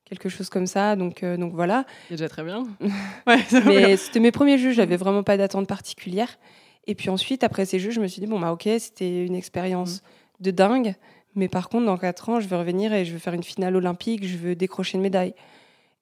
quelque 0.04 0.28
chose 0.28 0.50
comme 0.50 0.68
ça. 0.68 0.98
Donc, 0.98 1.24
donc 1.24 1.54
voilà. 1.54 1.86
C'est 2.10 2.16
déjà 2.16 2.28
très 2.28 2.44
bien. 2.44 2.64
Mais 3.66 3.96
c'était 3.96 4.20
mes 4.20 4.32
premiers 4.34 4.58
jeux, 4.58 4.74
j'avais 4.74 4.98
vraiment 4.98 5.24
pas 5.24 5.38
d'attente 5.38 5.68
particulière. 5.68 6.38
Et 6.86 6.96
puis 6.96 7.10
ensuite, 7.10 7.46
après 7.46 7.64
ces 7.64 7.80
jeux, 7.80 7.92
je 7.92 8.02
me 8.02 8.08
suis 8.08 8.20
dit, 8.20 8.28
bon, 8.28 8.42
bah 8.42 8.52
ok, 8.52 8.68
c'était 8.80 9.26
une 9.26 9.36
expérience 9.36 10.02
mhm. 10.02 10.08
de 10.42 10.52
dingue. 10.52 10.96
Mais 11.36 11.50
par 11.50 11.70
contre, 11.70 11.86
dans 11.86 11.98
4 11.98 12.30
ans, 12.30 12.39
je 12.39 12.48
veux 12.48 12.58
revenir 12.58 12.94
et 12.94 13.06
je 13.06 13.13
veux 13.13 13.20
faire 13.20 13.34
une 13.34 13.44
finale 13.44 13.75
olympique, 13.75 14.25
je 14.25 14.38
veux 14.38 14.56
décrocher 14.56 14.98
une 14.98 15.01
médaille. 15.01 15.34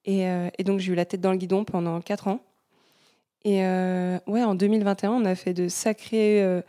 Et, 0.06 0.28
euh, 0.28 0.50
donc, 0.64 0.80
j'ai 0.80 0.92
eu 0.92 0.96
la 0.96 1.06
tête 1.06 1.22
dans 1.22 1.32
le 1.32 1.38
guidon 1.38 1.66
pendant 1.66 2.00
4 2.02 2.28
ans. 2.28 2.40
Et 3.44 3.66
euh, 3.66 4.20
ouais, 4.28 4.44
en 4.44 4.56
2021, 4.56 5.12
on 5.12 5.26
a 5.26 5.36
fait 5.36 5.54
de 5.54 5.68
sacrés, 5.68 6.42
euh, 6.42 6.62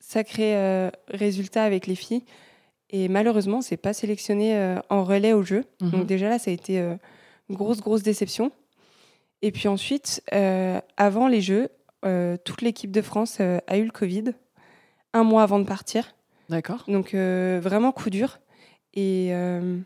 sacrés 0.00 0.90
résultats 1.08 1.64
avec 1.64 1.86
les 1.86 1.94
filles. 1.94 2.24
Et 2.90 3.08
malheureusement, 3.08 3.62
c'est 3.62 3.76
pas 3.76 3.92
sélectionné 3.92 4.76
en 4.90 5.04
relais 5.04 5.32
au 5.32 5.44
jeu. 5.44 5.64
Mhm. 5.80 5.90
Donc 5.90 6.06
déjà 6.06 6.28
là, 6.28 6.38
ça 6.38 6.50
a 6.50 6.54
été 6.54 6.78
une 7.48 7.56
grosse, 7.56 7.80
grosse 7.80 8.02
déception. 8.02 8.50
Et 9.42 9.52
puis 9.52 9.68
ensuite, 9.68 10.22
avant 10.96 11.28
les 11.28 11.40
Jeux, 11.40 11.68
toute 12.44 12.62
l'équipe 12.62 12.90
de 12.90 13.00
France 13.00 13.40
a 13.40 13.78
eu 13.78 13.84
le 13.84 13.92
Covid, 13.92 14.32
un 15.12 15.22
mois 15.22 15.44
avant 15.44 15.60
de 15.60 15.64
partir. 15.64 16.12
D'accord. 16.50 16.82
Donc 16.88 17.14
euh, 17.14 17.60
vraiment 17.62 17.92
coup 17.92 18.10
dur. 18.10 18.40
Et 18.92 19.28
euh, 19.30 19.78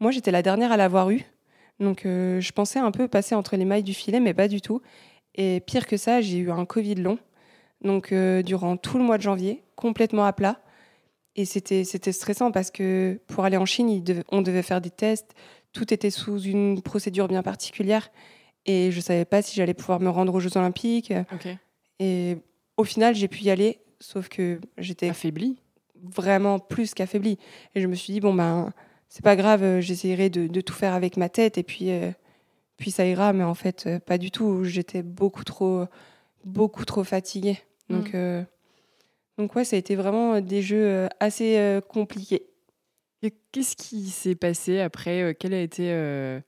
moi, 0.00 0.10
j'étais 0.10 0.30
la 0.30 0.40
dernière 0.40 0.72
à 0.72 0.78
l'avoir 0.78 1.10
eu. 1.10 1.26
Donc 1.78 2.06
euh, 2.06 2.40
je 2.40 2.52
pensais 2.52 2.78
un 2.78 2.90
peu 2.90 3.06
passer 3.06 3.34
entre 3.34 3.54
les 3.56 3.66
mailles 3.66 3.82
du 3.82 3.92
filet, 3.92 4.18
mais 4.18 4.32
pas 4.32 4.48
du 4.48 4.62
tout. 4.62 4.80
Et 5.34 5.60
pire 5.60 5.86
que 5.86 5.98
ça, 5.98 6.22
j'ai 6.22 6.38
eu 6.38 6.50
un 6.50 6.64
Covid 6.64 6.94
long. 6.94 7.18
Donc 7.82 8.12
durant 8.12 8.76
tout 8.76 8.98
le 8.98 9.04
mois 9.04 9.18
de 9.18 9.22
janvier, 9.22 9.62
complètement 9.76 10.24
à 10.24 10.32
plat. 10.32 10.60
Et 11.36 11.44
c'était 11.44 11.84
stressant 11.84 12.50
parce 12.50 12.70
que 12.70 13.20
pour 13.26 13.44
aller 13.44 13.56
en 13.56 13.66
Chine, 13.66 14.02
on 14.32 14.42
devait 14.42 14.62
faire 14.62 14.80
des 14.80 14.90
tests. 14.90 15.34
Tout 15.72 15.92
était 15.92 16.10
sous 16.10 16.40
une 16.40 16.80
procédure 16.82 17.28
bien 17.28 17.42
particulière. 17.42 18.10
Et 18.66 18.90
je 18.90 18.96
ne 18.96 19.02
savais 19.02 19.24
pas 19.24 19.42
si 19.42 19.54
j'allais 19.54 19.74
pouvoir 19.74 20.00
me 20.00 20.08
rendre 20.08 20.34
aux 20.34 20.40
Jeux 20.40 20.56
Olympiques. 20.56 21.12
Et 21.98 22.38
au 22.78 22.84
final, 22.84 23.14
j'ai 23.14 23.28
pu 23.28 23.44
y 23.44 23.50
aller, 23.50 23.80
sauf 24.00 24.28
que 24.28 24.60
j'étais 24.78 25.08
affaiblie 25.08 25.58
vraiment 26.02 26.58
plus 26.58 26.94
qu'affaibli. 26.94 27.38
Et 27.74 27.80
je 27.80 27.86
me 27.86 27.94
suis 27.94 28.12
dit, 28.12 28.20
bon, 28.20 28.34
ben, 28.34 28.72
c'est 29.10 29.24
pas 29.24 29.36
grave, 29.36 29.62
euh, 29.62 29.80
j'essaierai 29.80 30.30
de, 30.30 30.60
tout 30.60 30.72
faire 30.72 30.94
avec 30.94 31.16
ma 31.16 31.28
tête 31.28 31.58
et 31.58 31.64
puis, 31.64 31.90
euh, 31.90 32.10
puis 32.76 32.90
ça 32.90 33.04
ira. 33.04 33.32
Mais 33.32 33.44
en 33.44 33.54
fait, 33.54 33.84
euh, 33.86 33.98
pas 33.98 34.18
du 34.18 34.30
tout. 34.30 34.64
J'étais 34.64 35.02
beaucoup 35.02 35.44
trop, 35.44 35.84
beaucoup 36.44 36.84
trop 36.84 37.04
fatiguée. 37.04 37.58
Donc, 37.88 38.14
mm. 38.14 38.46
donc, 39.36 39.54
ouais, 39.56 39.64
ça 39.64 39.74
a 39.76 39.78
été 39.78 39.96
vraiment 39.96 40.40
des 40.40 40.62
jeux 40.62 41.08
assez 41.18 41.80
compliqués. 41.88 42.46
Qu'est-ce 43.50 43.74
qui 43.74 44.08
s'est 44.08 44.36
passé 44.36 44.78
après 44.80 45.36
Quel 45.38 45.52
a 45.54 45.60
été 45.60 46.40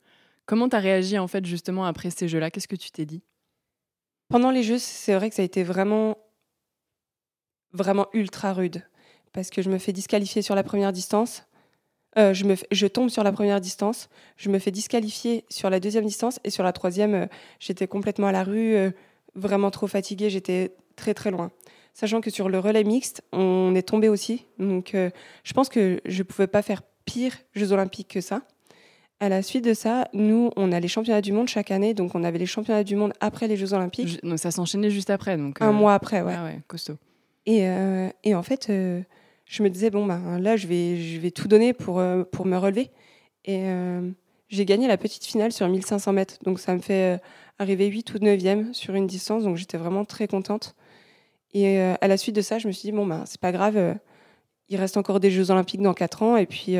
Comment 0.45 0.69
tu 0.69 0.75
as 0.77 0.79
réagi 0.79 1.19
en 1.19 1.27
fait 1.27 1.45
justement 1.45 1.85
après 1.85 2.09
ces 2.09 2.29
jeux-là? 2.29 2.49
Qu'est-ce 2.49 2.69
que 2.69 2.77
tu 2.77 2.91
t'es 2.91 3.05
dit? 3.05 3.23
Pendant 4.29 4.51
les 4.51 4.63
jeux, 4.63 4.79
c'est 4.79 5.13
vrai 5.15 5.29
que 5.29 5.35
ça 5.35 5.41
a 5.41 5.45
été 5.45 5.63
vraiment, 5.63 6.17
vraiment 7.73 8.07
ultra 8.13 8.53
rude 8.53 8.83
parce 9.33 9.49
que 9.49 9.61
je 9.61 9.69
me 9.69 9.77
fais 9.77 9.91
disqualifier 9.91 10.41
sur 10.41 10.55
la 10.55 10.63
première 10.63 10.93
distance. 10.93 11.43
Euh, 12.17 12.33
je, 12.33 12.45
me 12.45 12.55
je 12.71 12.85
tombe 12.85 13.09
sur 13.09 13.23
la 13.23 13.31
première 13.31 13.59
distance, 13.59 14.07
je 14.37 14.49
me 14.49 14.59
fais 14.59 14.69
disqualifier 14.69 15.45
sur 15.49 15.71
la 15.71 15.79
deuxième 15.79 16.05
distance 16.05 16.39
et 16.43 16.51
sur 16.51 16.63
la 16.63 16.71
troisième, 16.71 17.15
euh, 17.15 17.25
j'étais 17.59 17.87
complètement 17.87 18.27
à 18.27 18.31
la 18.31 18.43
rue, 18.43 18.75
euh, 18.75 18.91
vraiment 19.33 19.71
trop 19.71 19.87
fatiguée, 19.87 20.29
j'étais 20.29 20.75
très 20.95 21.15
très 21.15 21.31
loin. 21.31 21.51
Sachant 21.95 22.21
que 22.21 22.29
sur 22.29 22.49
le 22.49 22.59
relais 22.59 22.83
mixte, 22.83 23.23
on 23.31 23.73
est 23.73 23.87
tombé 23.87 24.09
aussi, 24.09 24.45
donc 24.57 24.95
je 24.95 25.53
pense 25.53 25.69
que 25.69 26.01
je 26.05 26.19
ne 26.19 26.23
pouvais 26.23 26.47
pas 26.47 26.63
faire 26.63 26.81
pire 27.05 27.33
Jeux 27.53 27.71
olympiques 27.71 28.07
que 28.07 28.21
ça. 28.21 28.41
À 29.19 29.29
la 29.29 29.43
suite 29.43 29.63
de 29.63 29.75
ça, 29.75 30.07
nous, 30.11 30.49
on 30.55 30.71
a 30.71 30.79
les 30.79 30.87
championnats 30.87 31.21
du 31.21 31.33
monde 31.33 31.47
chaque 31.49 31.69
année, 31.69 31.93
donc 31.93 32.15
on 32.15 32.23
avait 32.23 32.39
les 32.39 32.47
championnats 32.47 32.83
du 32.83 32.95
monde 32.95 33.13
après 33.19 33.47
les 33.47 33.57
Jeux 33.57 33.73
olympiques. 33.73 34.23
donc 34.23 34.39
ça 34.39 34.49
s'enchaînait 34.49 34.89
juste 34.89 35.11
après, 35.11 35.37
donc. 35.37 35.61
Un 35.61 35.71
mois 35.71 35.93
après, 35.93 36.23
ouais. 36.23 36.33
Ah 36.35 36.43
ouais, 36.43 36.59
costaud. 36.67 36.97
Et, 37.45 37.67
et 38.23 38.33
en 38.33 38.43
fait, 38.43 38.71
je 39.45 39.63
me 39.63 39.69
disais, 39.69 39.89
bon, 39.89 40.05
ben, 40.05 40.39
là, 40.39 40.57
je 40.57 40.67
vais, 40.67 40.97
je 40.97 41.19
vais 41.19 41.31
tout 41.31 41.47
donner 41.47 41.73
pour, 41.73 41.99
euh, 41.99 42.23
pour 42.23 42.45
me 42.45 42.57
relever. 42.57 42.91
Et 43.45 43.59
euh, 43.63 44.09
j'ai 44.49 44.65
gagné 44.65 44.87
la 44.87 44.97
petite 44.97 45.25
finale 45.25 45.51
sur 45.51 45.67
1500 45.67 46.13
mètres. 46.13 46.37
Donc, 46.43 46.59
ça 46.59 46.73
me 46.73 46.79
fait 46.79 47.15
euh, 47.15 47.17
arriver 47.59 47.87
8 47.87 48.13
ou 48.13 48.17
9e 48.17 48.73
sur 48.73 48.95
une 48.95 49.07
distance. 49.07 49.43
Donc, 49.43 49.57
j'étais 49.57 49.77
vraiment 49.77 50.05
très 50.05 50.27
contente. 50.27 50.75
Et 51.55 51.79
à 51.79 52.07
la 52.07 52.17
suite 52.17 52.35
de 52.35 52.41
ça, 52.41 52.57
je 52.57 52.67
me 52.67 52.71
suis 52.71 52.87
dit, 52.87 52.91
bon, 52.91 53.05
ben, 53.05 53.25
c'est 53.27 53.39
pas 53.39 53.51
grave. 53.51 53.99
il 54.69 54.77
reste 54.77 54.97
encore 54.97 55.19
des 55.19 55.29
Jeux 55.29 55.51
Olympiques 55.51 55.83
dans 55.83 55.93
4 55.93 56.23
ans. 56.23 56.35
Et 56.35 56.47
puis, 56.47 56.77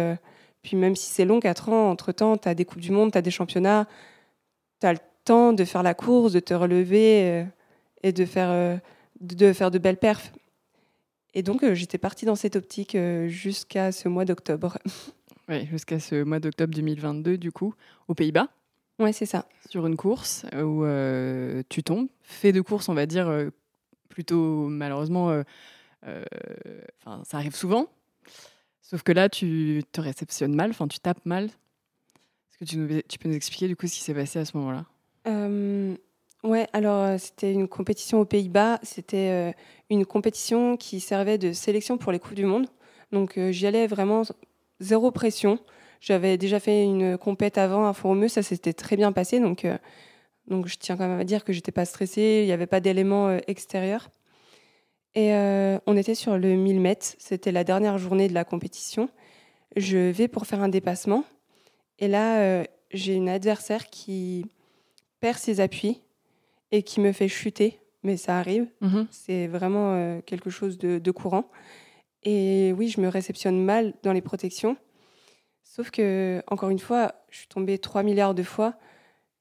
puis 0.64 0.76
même 0.76 0.96
si 0.96 1.12
c'est 1.12 1.26
long, 1.26 1.40
4 1.40 1.70
ans, 1.70 1.92
entre-temps, 1.92 2.38
tu 2.38 2.50
as 2.50 2.56
des 2.56 2.66
Coupes 2.66 2.82
du 2.82 2.92
Monde, 2.92 3.12
tu 3.12 3.18
as 3.20 3.22
des 3.22 3.30
championnats. 3.30 3.88
Tu 4.82 4.88
as 4.88 4.94
le 4.94 5.00
temps 5.26 5.54
de 5.54 5.64
faire 5.64 5.84
la 5.84 5.94
course, 5.94 6.32
de 6.32 6.40
te 6.40 6.56
relever 6.56 7.46
et 8.02 8.12
de 8.14 8.26
faire, 8.26 8.80
de 9.22 9.54
faire 9.54 9.70
de 9.70 9.78
belles 9.78 9.98
perfs. 9.98 10.32
Et 11.34 11.44
donc, 11.44 11.64
euh, 11.64 11.74
j'étais 11.74 11.98
partie 11.98 12.26
dans 12.26 12.36
cette 12.36 12.56
optique 12.56 12.96
euh, 12.96 13.28
jusqu'à 13.28 13.92
ce 13.92 14.08
mois 14.08 14.26
d'octobre. 14.26 14.78
Oui, 15.50 15.66
jusqu'à 15.66 16.00
ce 16.00 16.24
mois 16.24 16.40
d'octobre 16.40 16.74
2022, 16.74 17.38
du 17.38 17.52
coup, 17.52 17.76
aux 18.08 18.14
Pays-Bas. 18.14 18.48
Oui, 18.98 19.12
c'est 19.12 19.26
ça. 19.26 19.46
Sur 19.70 19.86
une 19.88 19.98
course 19.98 20.46
où 20.54 20.86
euh, 20.86 21.64
tu 21.68 21.84
tombes. 21.84 22.08
Fait 22.22 22.54
de 22.54 22.62
course, 22.62 22.88
on 22.88 22.94
va 22.94 23.06
dire, 23.06 23.30
plutôt 24.08 24.70
malheureusement, 24.70 25.44
ça 26.02 27.38
arrive 27.38 27.58
souvent. 27.58 27.90
Sauf 28.82 29.04
que 29.04 29.12
là, 29.12 29.28
tu 29.28 29.84
te 29.92 30.00
réceptionnes 30.00 30.56
mal, 30.56 30.70
enfin, 30.70 30.88
tu 30.88 31.02
tapes 31.02 31.26
mal. 31.26 31.48
Est-ce 31.48 32.58
que 32.60 32.64
tu, 32.64 32.78
nous, 32.78 33.02
tu, 33.10 33.20
peux 33.20 33.28
nous 33.28 33.36
expliquer 33.36 33.68
du 33.68 33.76
coup 33.76 33.86
ce 33.88 33.96
qui 33.96 34.02
s'est 34.02 34.14
passé 34.14 34.40
à 34.40 34.46
ce 34.46 34.56
moment-là? 34.56 34.86
Ouais, 36.44 36.68
alors 36.74 37.04
euh, 37.04 37.18
c'était 37.18 37.54
une 37.54 37.70
compétition 37.70 38.20
aux 38.20 38.26
Pays-Bas. 38.26 38.80
C'était 38.84 39.30
euh, 39.30 39.52
une 39.90 40.06
compétition 40.06 40.76
qui 40.76 41.00
servait 41.00 41.38
de 41.38 41.54
sélection 41.54 41.98
pour 41.98 42.12
les 42.12 42.20
Coupes 42.20 42.34
du 42.34 42.46
Monde. 42.46 42.68
Donc 43.14 43.38
euh, 43.38 43.52
j'y 43.52 43.66
allais 43.66 43.88
vraiment 43.88 44.24
zéro 44.82 45.12
pression. 45.12 45.58
J'avais 46.02 46.38
déjà 46.38 46.60
fait 46.60 46.84
une 46.84 47.18
compète 47.18 47.58
avant 47.58 47.88
à 47.88 47.94
Fourmeux, 47.94 48.28
ça 48.28 48.44
s'était 48.44 48.74
très 48.74 48.98
bien 48.98 49.14
passé. 49.14 49.40
Donc, 49.40 49.66
donc 50.48 50.68
je 50.68 50.76
tiens 50.78 50.98
quand 50.98 51.08
même 51.08 51.20
à 51.20 51.24
dire 51.24 51.46
que 51.46 51.54
j'étais 51.54 51.72
pas 51.72 51.86
stressée, 51.86 52.42
il 52.44 52.46
n'y 52.46 52.52
avait 52.52 52.68
pas 52.68 52.82
d'éléments 52.82 53.38
extérieurs. 53.48 54.10
Et 55.16 55.32
on 55.86 55.96
était 55.96 56.16
sur 56.16 56.38
le 56.38 56.56
1000 56.56 56.82
mètres, 56.82 57.16
c'était 57.20 57.54
la 57.54 57.64
dernière 57.64 57.98
journée 58.00 58.28
de 58.28 58.34
la 58.34 58.44
compétition. 58.44 59.08
Je 59.78 60.12
vais 60.12 60.28
pour 60.28 60.46
faire 60.46 60.62
un 60.62 60.68
dépassement. 60.68 61.24
Et 62.00 62.10
là, 62.10 62.66
j'ai 62.92 63.14
une 63.14 63.30
adversaire 63.30 63.88
qui 63.88 64.46
perd 65.22 65.38
ses 65.38 65.62
appuis 65.62 66.02
et 66.74 66.82
qui 66.82 67.00
me 67.00 67.12
fait 67.12 67.28
chuter, 67.28 67.80
mais 68.02 68.18
ça 68.18 68.40
arrive. 68.40 68.68
Mhm. 68.82 69.08
C'est 69.12 69.46
vraiment 69.46 69.94
euh, 69.94 70.22
quelque 70.26 70.50
chose 70.50 70.80
de, 70.80 71.12
courant. 71.12 71.50
Et 72.24 72.74
oui, 72.76 72.90
je 72.90 73.00
me 73.00 73.08
réceptionne 73.08 73.64
mal 73.64 73.94
dans 74.02 74.12
les 74.12 74.22
protections. 74.22 74.76
Sauf 75.62 75.92
que, 75.92 76.42
encore 76.48 76.72
une 76.72 76.80
fois, 76.80 77.14
je 77.30 77.38
suis 77.38 77.48
tombée 77.48 77.78
3 77.78 78.02
milliards 78.02 78.34
de 78.34 78.42
fois. 78.42 78.74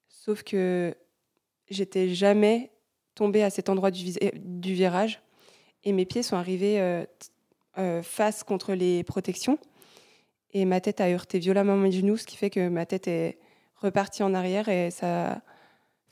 Sauf 0.08 0.42
que 0.42 0.94
j'étais 1.70 2.10
jamais 2.10 2.70
tombée 3.14 3.42
à 3.42 3.48
cet 3.48 3.70
endroit 3.70 3.90
du, 3.90 4.12
du, 4.34 4.74
virage. 4.74 5.22
Et 5.84 5.92
mes 5.92 6.04
pieds 6.04 6.22
sont 6.22 6.36
arrivés 6.36 6.80
euh, 6.80 7.06
euh, 7.78 8.02
face 8.02 8.44
contre 8.44 8.74
les 8.74 9.04
protections. 9.04 9.58
Et 10.52 10.66
ma 10.66 10.82
tête 10.82 11.00
a 11.00 11.08
heurté 11.08 11.38
violemment 11.38 11.78
mes 11.78 11.92
genoux, 11.92 12.18
ce 12.18 12.26
qui 12.26 12.36
fait 12.36 12.50
que 12.50 12.68
ma 12.68 12.84
tête 12.84 13.08
est 13.08 13.38
repartie 13.76 14.22
en 14.22 14.34
arrière 14.34 14.68
et 14.68 14.90
ça 14.90 15.40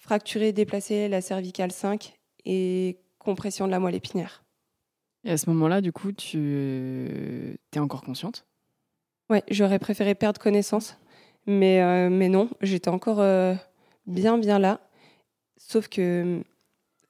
fracturé, 0.00 0.52
déplacé, 0.52 1.08
la 1.08 1.20
cervicale 1.20 1.70
5 1.70 2.18
et 2.44 2.98
compression 3.18 3.66
de 3.66 3.70
la 3.70 3.78
moelle 3.78 3.94
épinière. 3.94 4.42
Et 5.24 5.30
à 5.30 5.36
ce 5.36 5.48
moment-là, 5.50 5.80
du 5.80 5.92
coup, 5.92 6.12
tu 6.12 7.58
es 7.72 7.78
encore 7.78 8.02
consciente? 8.02 8.46
Ouais, 9.28 9.44
j'aurais 9.50 9.78
préféré 9.78 10.14
perdre 10.14 10.40
connaissance, 10.40 10.96
mais, 11.46 11.82
euh, 11.82 12.10
mais 12.10 12.28
non, 12.28 12.50
j'étais 12.62 12.88
encore 12.88 13.20
euh, 13.20 13.54
bien, 14.06 14.38
bien 14.38 14.58
là. 14.58 14.80
Sauf 15.56 15.88
que 15.88 16.22
hum, 16.22 16.44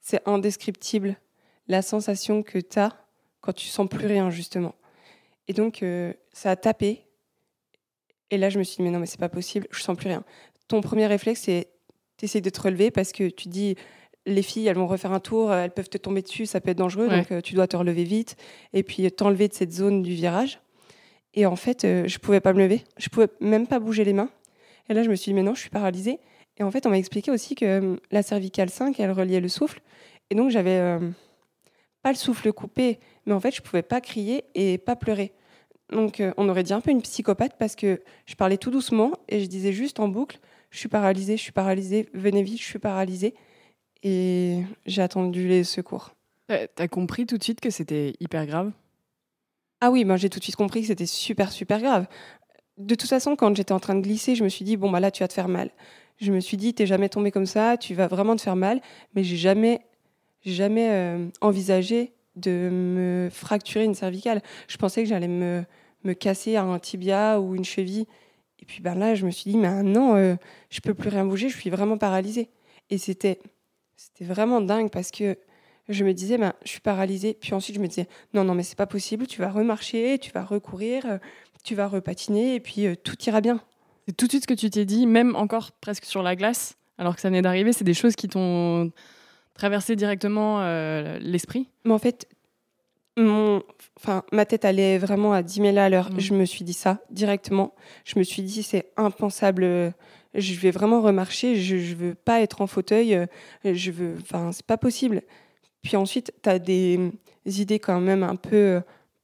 c'est 0.01 0.21
indescriptible 0.27 1.15
la 1.67 1.81
sensation 1.81 2.43
que 2.43 2.59
tu 2.59 2.77
as 2.77 2.95
quand 3.39 3.53
tu 3.53 3.67
sens 3.67 3.87
plus 3.87 4.05
rien, 4.05 4.29
justement. 4.29 4.75
Et 5.47 5.53
donc, 5.53 5.81
euh, 5.81 6.13
ça 6.33 6.51
a 6.51 6.55
tapé. 6.55 7.07
Et 8.29 8.37
là, 8.37 8.49
je 8.49 8.59
me 8.59 8.63
suis 8.63 8.77
dit, 8.77 8.83
mais 8.83 8.91
non, 8.91 8.99
mais 8.99 9.05
c'est 9.05 9.19
pas 9.19 9.29
possible, 9.29 9.67
je 9.71 9.81
sens 9.81 9.97
plus 9.97 10.09
rien. 10.09 10.23
Ton 10.67 10.81
premier 10.81 11.07
réflexe, 11.07 11.41
c'est 11.41 11.70
tu 12.21 12.25
essaies 12.25 12.41
de 12.41 12.51
te 12.51 12.61
relever 12.61 12.91
parce 12.91 13.11
que 13.11 13.29
tu 13.29 13.49
dis 13.49 13.75
les 14.27 14.43
filles, 14.43 14.67
elles 14.67 14.75
vont 14.75 14.85
refaire 14.85 15.11
un 15.11 15.19
tour, 15.19 15.51
elles 15.51 15.71
peuvent 15.71 15.89
te 15.89 15.97
tomber 15.97 16.21
dessus, 16.21 16.45
ça 16.45 16.61
peut 16.61 16.69
être 16.69 16.77
dangereux, 16.77 17.09
donc 17.09 17.31
euh, 17.31 17.41
tu 17.41 17.55
dois 17.55 17.67
te 17.67 17.75
relever 17.75 18.03
vite 18.03 18.35
et 18.73 18.83
puis 18.83 19.11
t'enlever 19.11 19.47
de 19.47 19.53
cette 19.55 19.71
zone 19.71 20.03
du 20.03 20.13
virage. 20.13 20.59
Et 21.33 21.47
en 21.47 21.55
fait, 21.55 21.83
euh, 21.83 22.07
je 22.07 22.19
pouvais 22.19 22.39
pas 22.39 22.53
me 22.53 22.59
lever, 22.59 22.83
je 22.97 23.09
pouvais 23.09 23.27
même 23.39 23.65
pas 23.65 23.79
bouger 23.79 24.03
les 24.03 24.13
mains. 24.13 24.29
Et 24.87 24.93
là, 24.93 25.01
je 25.01 25.09
me 25.09 25.15
suis 25.15 25.31
dit, 25.31 25.33
mais 25.33 25.41
non, 25.41 25.55
je 25.55 25.61
suis 25.61 25.71
paralysée. 25.71 26.19
Et 26.57 26.63
en 26.63 26.69
fait, 26.69 26.85
on 26.85 26.91
m'a 26.91 26.99
expliqué 26.99 27.31
aussi 27.31 27.55
que 27.55 27.65
euh, 27.65 27.95
la 28.11 28.21
cervicale 28.21 28.69
5, 28.69 28.99
elle 28.99 29.11
reliait 29.11 29.39
le 29.39 29.47
souffle. 29.47 29.81
Et 30.29 30.35
donc, 30.35 30.51
j'avais 30.51 30.99
pas 32.03 32.11
le 32.11 32.17
souffle 32.17 32.53
coupé, 32.53 32.99
mais 33.25 33.33
en 33.33 33.39
fait, 33.39 33.53
je 33.53 33.61
pouvais 33.61 33.81
pas 33.81 33.99
crier 33.99 34.45
et 34.53 34.77
pas 34.77 34.95
pleurer. 34.95 35.33
Donc, 35.91 36.23
on 36.37 36.47
aurait 36.47 36.63
dit 36.63 36.71
un 36.71 36.79
peu 36.79 36.91
une 36.91 37.01
psychopathe 37.01 37.57
parce 37.59 37.75
que 37.75 38.01
je 38.25 38.35
parlais 38.35 38.57
tout 38.57 38.71
doucement 38.71 39.11
et 39.27 39.41
je 39.41 39.47
disais 39.47 39.73
juste 39.73 39.99
en 39.99 40.07
boucle 40.07 40.39
je 40.71 40.79
suis 40.79 40.89
paralysée, 40.89 41.37
je 41.37 41.41
suis 41.41 41.51
paralysée, 41.51 42.09
venez 42.13 42.41
vite, 42.41 42.59
je 42.59 42.65
suis 42.65 42.79
paralysée. 42.79 43.35
Et 44.03 44.63
j'ai 44.85 45.01
attendu 45.01 45.47
les 45.47 45.63
secours. 45.63 46.11
T'as 46.47 46.87
compris 46.87 47.25
tout 47.25 47.37
de 47.37 47.43
suite 47.43 47.61
que 47.61 47.69
c'était 47.69 48.13
hyper 48.19 48.45
grave? 48.45 48.71
Ah 49.79 49.91
oui, 49.91 50.03
ben 50.05 50.17
j'ai 50.17 50.29
tout 50.29 50.39
de 50.39 50.43
suite 50.43 50.55
compris 50.55 50.81
que 50.81 50.87
c'était 50.87 51.05
super, 51.05 51.51
super 51.51 51.79
grave. 51.79 52.07
De 52.77 52.95
toute 52.95 53.09
façon, 53.09 53.35
quand 53.35 53.55
j'étais 53.55 53.73
en 53.73 53.79
train 53.79 53.95
de 53.95 54.01
glisser, 54.01 54.35
je 54.35 54.43
me 54.43 54.49
suis 54.49 54.65
dit, 54.65 54.75
bon, 54.75 54.89
bah 54.89 54.99
là, 54.99 55.11
tu 55.11 55.23
vas 55.23 55.27
te 55.27 55.33
faire 55.33 55.47
mal. 55.47 55.69
Je 56.17 56.31
me 56.31 56.39
suis 56.39 56.57
dit, 56.57 56.73
t'es 56.73 56.85
jamais 56.85 57.09
tombé 57.09 57.31
comme 57.31 57.45
ça, 57.45 57.77
tu 57.77 57.93
vas 57.93 58.07
vraiment 58.07 58.35
te 58.35 58.41
faire 58.41 58.55
mal. 58.55 58.81
Mais 59.15 59.23
j'ai 59.23 59.37
jamais, 59.37 59.81
jamais 60.43 60.89
euh, 60.91 61.27
envisagé 61.41 62.13
de 62.35 62.69
me 62.71 63.29
fracturer 63.31 63.83
une 63.83 63.95
cervicale. 63.95 64.41
Je 64.67 64.77
pensais 64.77 65.03
que 65.03 65.09
j'allais 65.09 65.27
me, 65.27 65.63
me 66.03 66.13
casser 66.13 66.55
un 66.57 66.79
tibia 66.79 67.39
ou 67.39 67.55
une 67.55 67.65
cheville. 67.65 68.07
Et 68.61 68.65
puis 68.65 68.81
ben 68.81 68.95
là, 68.95 69.15
je 69.15 69.25
me 69.25 69.31
suis 69.31 69.51
dit, 69.51 69.57
mais 69.57 69.83
non, 69.83 70.15
euh, 70.15 70.35
je 70.69 70.79
peux 70.81 70.93
plus 70.93 71.09
rien 71.09 71.25
bouger, 71.25 71.49
je 71.49 71.57
suis 71.57 71.69
vraiment 71.69 71.97
paralysée. 71.97 72.49
Et 72.89 72.97
c'était, 72.97 73.39
c'était 73.95 74.25
vraiment 74.25 74.61
dingue 74.61 74.91
parce 74.91 75.11
que 75.11 75.37
je 75.89 76.03
me 76.03 76.13
disais, 76.13 76.37
ben, 76.37 76.53
je 76.63 76.69
suis 76.69 76.79
paralysée. 76.79 77.35
Puis 77.39 77.53
ensuite, 77.53 77.75
je 77.75 77.81
me 77.81 77.87
disais, 77.87 78.07
non, 78.33 78.43
non, 78.43 78.53
mais 78.53 78.63
c'est 78.63 78.77
pas 78.77 78.85
possible, 78.85 79.27
tu 79.27 79.41
vas 79.41 79.49
remarcher, 79.49 80.19
tu 80.19 80.31
vas 80.31 80.43
recourir, 80.43 81.05
euh, 81.05 81.17
tu 81.63 81.75
vas 81.75 81.87
repatiner, 81.87 82.55
et 82.55 82.59
puis 82.59 82.85
euh, 82.85 82.95
tout 82.95 83.15
ira 83.25 83.41
bien. 83.41 83.61
C'est 84.07 84.15
tout 84.15 84.25
de 84.25 84.31
suite 84.31 84.43
ce 84.43 84.47
que 84.47 84.53
tu 84.53 84.69
t'es 84.69 84.85
dit, 84.85 85.07
même 85.07 85.35
encore 85.35 85.71
presque 85.71 86.05
sur 86.05 86.21
la 86.23 86.35
glace, 86.35 86.77
alors 86.97 87.15
que 87.15 87.21
ça 87.21 87.29
venait 87.29 87.41
d'arriver, 87.41 87.73
c'est 87.73 87.83
des 87.83 87.93
choses 87.93 88.15
qui 88.15 88.27
t'ont 88.27 88.91
traversé 89.53 89.95
directement 89.95 90.61
l'esprit? 91.19 91.67
Mais 91.85 91.91
en 91.91 91.99
fait, 91.99 92.27
mon, 93.21 93.63
enfin, 93.99 94.23
ma 94.31 94.45
tête 94.45 94.65
allait 94.65 94.97
vraiment 94.97 95.33
à 95.33 95.43
10 95.43 95.61
000 95.61 95.77
à 95.77 95.89
l'heure. 95.89 96.11
Mm. 96.11 96.19
Je 96.19 96.33
me 96.33 96.45
suis 96.45 96.63
dit 96.63 96.73
ça 96.73 97.01
directement. 97.09 97.73
Je 98.05 98.19
me 98.19 98.23
suis 98.23 98.41
dit, 98.41 98.63
c'est 98.63 98.91
impensable. 98.97 99.93
Je 100.33 100.53
vais 100.55 100.71
vraiment 100.71 101.01
remarcher. 101.01 101.55
Je 101.55 101.75
ne 101.75 101.95
veux 101.95 102.15
pas 102.15 102.41
être 102.41 102.61
en 102.61 102.67
fauteuil. 102.67 103.27
Je 103.63 103.91
veux, 103.91 104.15
enfin, 104.21 104.51
c'est 104.51 104.65
pas 104.65 104.77
possible. 104.77 105.21
Puis 105.81 105.97
ensuite, 105.97 106.33
tu 106.43 106.49
as 106.49 106.59
des 106.59 107.11
idées 107.45 107.79
quand 107.79 107.99
même 107.99 108.23
un 108.23 108.35
peu 108.35 108.81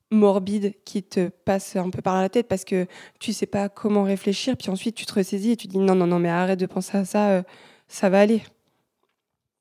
morbides 0.10 0.74
qui 0.86 1.04
te 1.04 1.28
passent 1.28 1.76
un 1.76 1.90
peu 1.90 2.02
par 2.02 2.22
la 2.22 2.30
tête 2.30 2.48
parce 2.48 2.64
que 2.64 2.88
tu 3.20 3.34
sais 3.34 3.46
pas 3.46 3.70
comment 3.70 4.04
réfléchir. 4.04 4.58
Puis 4.58 4.70
ensuite, 4.70 4.96
tu 4.96 5.06
te 5.06 5.14
ressaisis 5.14 5.52
et 5.52 5.58
tu 5.58 5.68
dis 5.68 5.78
non, 5.78 5.96
non, 5.96 6.08
non, 6.08 6.20
mais 6.20 6.30
arrête 6.30 6.60
de 6.60 6.66
penser 6.66 6.98
à 6.98 7.06
ça. 7.06 7.44
Ça 7.88 8.10
va 8.10 8.22
aller. 8.22 8.42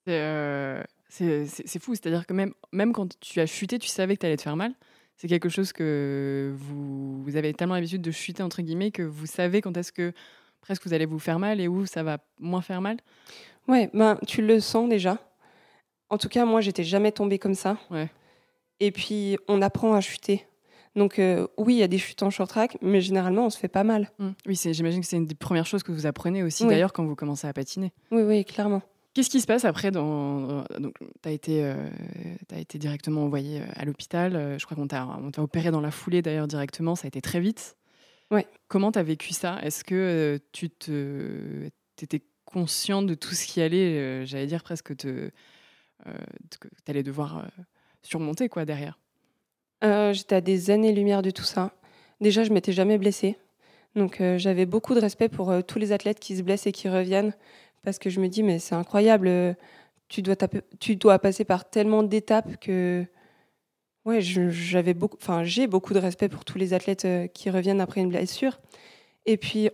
Euh, 0.08 0.82
c'est 1.16 1.78
fou, 1.78 1.94
c'est-à-dire 1.94 2.26
que 2.26 2.32
même, 2.32 2.52
même 2.72 2.92
quand 2.92 3.18
tu 3.20 3.40
as 3.40 3.46
chuté, 3.46 3.78
tu 3.78 3.88
savais 3.88 4.14
que 4.16 4.20
tu 4.20 4.26
allais 4.26 4.36
te 4.36 4.42
faire 4.42 4.56
mal. 4.56 4.72
C'est 5.16 5.28
quelque 5.28 5.48
chose 5.48 5.72
que 5.72 6.52
vous, 6.56 7.22
vous 7.22 7.36
avez 7.36 7.54
tellement 7.54 7.74
l'habitude 7.74 8.02
de 8.02 8.10
chuter, 8.10 8.42
entre 8.42 8.60
guillemets, 8.62 8.90
que 8.90 9.02
vous 9.02 9.26
savez 9.26 9.62
quand 9.62 9.76
est-ce 9.76 9.92
que 9.92 10.12
presque 10.60 10.86
vous 10.86 10.92
allez 10.92 11.06
vous 11.06 11.18
faire 11.18 11.38
mal 11.38 11.60
et 11.60 11.68
où 11.68 11.86
ça 11.86 12.02
va 12.02 12.18
moins 12.38 12.60
faire 12.60 12.80
mal 12.82 12.98
Ouais, 13.68 13.88
ben, 13.94 14.18
tu 14.26 14.42
le 14.42 14.60
sens 14.60 14.88
déjà. 14.88 15.18
En 16.10 16.18
tout 16.18 16.28
cas, 16.28 16.44
moi, 16.44 16.60
j'étais 16.60 16.84
jamais 16.84 17.12
tombée 17.12 17.38
comme 17.38 17.54
ça. 17.54 17.78
Ouais. 17.90 18.10
Et 18.78 18.92
puis, 18.92 19.38
on 19.48 19.62
apprend 19.62 19.94
à 19.94 20.00
chuter. 20.00 20.46
Donc, 20.94 21.18
euh, 21.18 21.46
oui, 21.58 21.74
il 21.74 21.78
y 21.78 21.82
a 21.82 21.88
des 21.88 21.98
chutes 21.98 22.22
en 22.22 22.30
short 22.30 22.48
track, 22.48 22.78
mais 22.80 23.00
généralement, 23.00 23.46
on 23.46 23.50
se 23.50 23.58
fait 23.58 23.68
pas 23.68 23.84
mal. 23.84 24.10
Mm. 24.18 24.28
Oui, 24.46 24.60
j'imagine 24.72 25.00
que 25.00 25.06
c'est 25.06 25.16
une 25.16 25.26
des 25.26 25.34
premières 25.34 25.66
choses 25.66 25.82
que 25.82 25.92
vous 25.92 26.06
apprenez 26.06 26.42
aussi, 26.42 26.62
Oui. 26.64 26.70
d'ailleurs, 26.70 26.92
quand 26.92 27.04
vous 27.04 27.14
commencez 27.16 27.46
à 27.46 27.52
patiner. 27.52 27.92
Oui, 28.10 28.22
oui, 28.22 28.44
clairement. 28.44 28.82
Qu'est-ce 29.16 29.30
qui 29.30 29.40
se 29.40 29.46
passe 29.46 29.64
après 29.64 29.90
dans... 29.90 30.62
Donc, 30.78 30.98
tu 31.22 31.28
as, 31.30 31.32
été, 31.32 31.64
euh, 31.64 31.88
été 32.54 32.76
directement 32.76 33.24
envoyé 33.24 33.62
euh, 33.62 33.64
à 33.74 33.86
l'hôpital. 33.86 34.36
euh, 34.36 34.58
Je 34.58 34.66
crois 34.66 34.76
qu'on 34.76 34.88
t'a, 34.88 35.08
opéré 35.38 35.70
dans 35.70 35.80
la 35.80 35.90
foulée, 35.90 36.20
d'ailleurs, 36.20 36.46
directement. 36.46 36.94
Ça 36.96 37.06
a 37.06 37.08
été 37.08 37.22
très 37.22 37.40
vite. 37.40 37.78
Ouais. 38.30 38.46
Comment 38.68 38.92
tu 38.92 38.98
as 38.98 39.02
vécu 39.02 39.32
ça? 39.32 39.58
Est-ce 39.62 39.84
que 39.84 39.94
euh, 39.94 40.38
tu 40.52 40.68
te, 40.68 41.70
étais 42.02 42.20
consciente 42.44 43.06
de 43.06 43.14
tout 43.14 43.34
ce 43.34 43.46
qui 43.46 43.62
allait, 43.62 43.96
euh, 43.96 44.26
j'allais 44.26 44.46
dire 44.46 44.62
presque, 44.62 44.94
te, 44.94 45.30
que 46.04 46.68
tu 46.84 46.90
allais 46.90 47.02
devoir 47.02 47.46
surmonter 48.02 48.50
quoi, 48.50 48.66
derrière? 48.66 48.98
J'étais 49.80 50.34
à 50.34 50.40
des 50.42 50.68
années-lumière 50.68 51.22
de 51.22 51.30
tout 51.30 51.42
ça. 51.44 51.72
Déjà, 52.20 52.44
je 52.44 52.52
m'étais 52.52 52.72
jamais 52.72 52.98
blessée. 52.98 53.38
Donc, 53.96 54.20
euh, 54.20 54.36
j'avais 54.36 54.66
beaucoup 54.66 54.94
de 54.94 55.00
respect 55.00 55.30
pour 55.30 55.50
euh, 55.50 55.62
tous 55.62 55.78
les 55.78 55.90
athlètes 55.90 56.20
qui 56.20 56.36
se 56.36 56.42
blessent 56.42 56.66
et 56.66 56.72
qui 56.72 56.88
reviennent. 56.88 57.32
Parce 57.86 58.00
que 58.00 58.10
je 58.10 58.18
me 58.20 58.26
dis, 58.28 58.42
mais 58.42 58.58
c'est 58.58 58.74
incroyable. 58.74 59.28
euh, 59.28 59.54
tu, 60.08 60.20
dois 60.20 60.34
taper- 60.34 60.62
tu 60.80 60.96
dois 60.96 61.20
passer 61.20 61.44
par 61.44 61.70
tellement 61.70 62.02
d'étapes 62.02 62.56
que. 62.60 63.06
Ouais, 64.04 64.20
j'avais 64.20 64.92
beaucoup, 64.92 65.16
enfin, 65.20 65.44
j'ai 65.44 65.68
beaucoup 65.68 65.94
de 65.94 66.00
respect 66.00 66.28
pour 66.28 66.44
tous 66.44 66.58
les 66.58 66.74
athlètes 66.74 67.04
euh, 67.04 67.28
qui 67.28 67.48
reviennent 67.48 67.80
après 67.80 68.00
une 68.00 68.08
blessure. 68.08 68.58
Et 69.24 69.36
puis, 69.36 69.70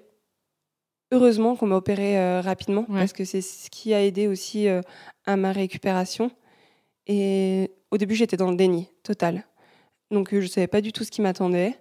heureusement 1.11 1.57
qu'on 1.57 1.67
m'a 1.67 1.77
opéré 1.77 2.19
euh, 2.19 2.43
rapidement 2.43 2.83
Ouais. 2.91 2.99
parce 3.01 3.15
que 3.15 3.25
c'est 3.25 3.41
ce 3.41 3.71
qui 3.71 3.95
a 3.95 4.03
aidé 4.05 4.27
aussi 4.29 4.69
euh, 4.69 4.83
à 5.25 5.37
ma 5.37 5.53
récupération. 5.53 6.31
Et 7.07 7.71
au 7.91 7.97
début, 7.97 8.15
j'étais 8.15 8.37
dans 8.37 8.51
le 8.51 8.57
déni 8.57 8.89
total. 9.03 9.45
Donc, 10.11 10.29
je 10.33 10.37
ne 10.37 10.47
savais 10.47 10.67
pas 10.67 10.83
du 10.83 10.93
tout 10.93 11.05
ce 11.05 11.11
qui 11.11 11.23
m'attendait. 11.23 11.79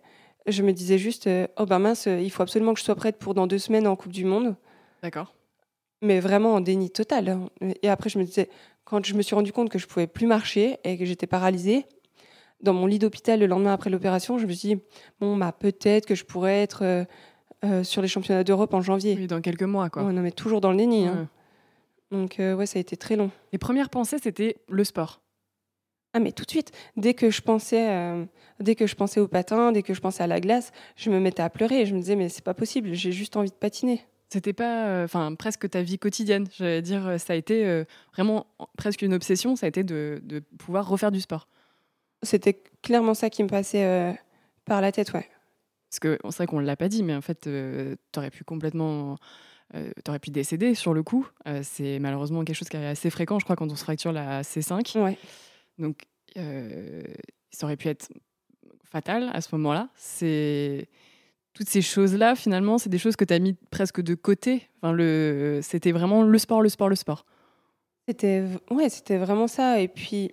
Je 0.47 0.63
me 0.63 0.71
disais 0.71 0.97
juste, 0.97 1.27
euh, 1.27 1.47
oh 1.57 1.65
ben 1.65 1.79
mince, 1.79 2.05
il 2.07 2.31
faut 2.31 2.41
absolument 2.43 2.73
que 2.73 2.79
je 2.79 2.85
sois 2.85 2.95
prête 2.95 3.17
pour 3.17 3.33
dans 3.33 3.47
deux 3.47 3.59
semaines 3.59 3.85
en 3.85 3.97
Coupe 3.97 4.13
du 4.13 4.23
Monde. 4.25 4.55
D'accord. 5.03 5.33
Mais 6.01 6.19
vraiment 6.19 6.55
en 6.55 6.61
déni 6.61 6.89
total. 6.89 7.29
hein. 7.29 7.49
Et 7.83 7.89
après, 7.89 8.09
je 8.09 8.17
me 8.17 8.23
disais, 8.23 8.49
quand 8.85 9.05
je 9.05 9.13
me 9.13 9.21
suis 9.21 9.35
rendu 9.35 9.51
compte 9.53 9.69
que 9.69 9.77
je 9.79 9.87
pouvais 9.87 10.07
plus 10.07 10.25
marcher 10.27 10.77
et 10.83 10.97
que 10.97 11.05
j'étais 11.05 11.27
paralysée, 11.27 11.85
dans 12.61 12.73
mon 12.73 12.85
lit 12.87 12.99
d'hôpital 12.99 13.39
le 13.39 13.45
lendemain 13.47 13.73
après 13.73 13.89
l'opération, 13.89 14.37
je 14.37 14.45
me 14.47 14.51
suis 14.53 14.75
dit, 14.75 14.81
bon, 15.19 15.37
bah, 15.37 15.51
peut-être 15.51 16.05
que 16.05 16.15
je 16.15 16.25
pourrais 16.25 16.61
être 16.61 16.83
euh, 16.83 17.05
euh, 17.65 17.83
sur 17.83 18.01
les 18.01 18.07
championnats 18.07 18.43
d'Europe 18.43 18.73
en 18.73 18.81
janvier. 18.81 19.15
Oui, 19.17 19.27
dans 19.27 19.41
quelques 19.41 19.63
mois, 19.63 19.89
quoi. 19.89 20.03
Ouais, 20.03 20.13
non, 20.13 20.21
mais 20.21 20.31
toujours 20.31 20.61
dans 20.61 20.71
le 20.71 20.77
déni. 20.77 21.07
hein. 21.07 21.27
Donc, 22.11 22.39
euh, 22.39 22.55
ouais, 22.55 22.65
ça 22.65 22.77
a 22.77 22.81
été 22.81 22.97
très 22.97 23.15
long. 23.15 23.31
Les 23.53 23.57
premières 23.57 23.89
pensées, 23.89 24.17
c'était 24.21 24.57
le 24.69 24.83
sport. 24.83 25.21
Ah 26.13 26.19
mais 26.19 26.33
tout 26.33 26.43
de 26.43 26.51
suite, 26.51 26.73
dès 26.97 27.13
que 27.13 27.29
je 27.29 27.41
pensais, 27.41 27.87
dès 28.59 28.75
que 28.75 28.85
je 28.85 28.95
pensais 28.95 29.21
au 29.21 29.29
patin, 29.29 29.71
dès 29.71 29.81
que 29.81 29.93
je 29.93 30.01
pensais 30.01 30.21
à 30.21 30.27
la 30.27 30.41
glace, 30.41 30.73
je 30.97 31.09
me 31.09 31.21
mettais 31.21 31.41
à 31.41 31.49
pleurer 31.49 31.79
et 31.81 31.85
je 31.85 31.93
me 31.95 31.99
disais 32.01 32.17
mais 32.17 32.27
c'est 32.27 32.43
pas 32.43 32.53
possible, 32.53 32.93
j'ai 32.93 33.13
juste 33.13 33.37
envie 33.37 33.49
de 33.49 33.55
patiner. 33.55 34.01
C'était 34.31 34.53
pas, 34.53 34.87
euh, 34.87 35.03
enfin, 35.03 35.35
presque 35.35 35.69
ta 35.69 35.81
vie 35.81 35.99
quotidienne. 35.99 36.47
J'allais 36.57 36.81
dire, 36.81 37.05
euh, 37.05 37.17
ça 37.17 37.33
a 37.33 37.35
été 37.35 37.67
euh, 37.67 37.83
vraiment 38.13 38.47
presque 38.77 39.01
une 39.01 39.13
obsession. 39.13 39.57
Ça 39.57 39.65
a 39.65 39.69
été 39.69 39.83
de, 39.83 40.21
de 40.23 40.39
pouvoir 40.39 40.87
refaire 40.87 41.11
du 41.11 41.19
sport. 41.19 41.49
C'était 42.23 42.63
clairement 42.81 43.13
ça 43.13 43.29
qui 43.29 43.43
me 43.43 43.49
passait 43.49 43.83
euh, 43.83 44.13
par 44.63 44.79
la 44.79 44.93
tête, 44.93 45.11
ouais. 45.11 45.27
Parce 45.89 45.99
que 45.99 46.17
c'est 46.23 46.37
vrai 46.37 46.47
qu'on 46.47 46.59
l'a 46.59 46.77
pas 46.77 46.87
dit, 46.87 47.03
mais 47.03 47.13
en 47.13 47.19
fait, 47.19 47.41
tu 47.41 47.97
t'aurais 48.13 48.29
pu 48.29 48.45
complètement, 48.45 49.17
t'aurais 50.05 50.19
pu 50.19 50.29
décéder 50.29 50.73
sur 50.73 50.93
le 50.93 51.03
coup. 51.03 51.27
C'est 51.63 51.99
malheureusement 51.99 52.45
quelque 52.45 52.55
chose 52.55 52.69
qui 52.69 52.77
est 52.77 52.85
assez 52.85 53.09
fréquent, 53.09 53.39
je 53.39 53.43
crois, 53.43 53.57
quand 53.57 53.69
on 53.69 53.75
se 53.75 53.83
fracture 53.83 54.13
la 54.13 54.43
C5. 54.43 54.97
Ouais. 54.97 55.17
Donc, 55.79 56.03
ça 56.37 57.65
aurait 57.65 57.75
pu 57.75 57.89
être 57.89 58.07
fatal 58.85 59.29
à 59.33 59.41
ce 59.41 59.53
moment-là. 59.55 59.89
C'est 59.95 60.87
toutes 61.53 61.69
ces 61.69 61.81
choses-là, 61.81 62.35
finalement, 62.35 62.77
c'est 62.77 62.89
des 62.89 62.97
choses 62.97 63.15
que 63.15 63.25
tu 63.25 63.33
as 63.33 63.39
mis 63.39 63.55
presque 63.71 64.01
de 64.01 64.15
côté. 64.15 64.69
Enfin, 64.81 64.93
le, 64.93 65.59
c'était 65.61 65.91
vraiment 65.91 66.23
le 66.23 66.37
sport, 66.37 66.61
le 66.61 66.69
sport, 66.69 66.89
le 66.89 66.95
sport. 66.95 67.25
C'était 68.07 68.43
ouais, 68.71 68.89
c'était 68.89 69.17
vraiment 69.17 69.47
ça. 69.47 69.79
Et 69.81 69.87
puis, 69.87 70.31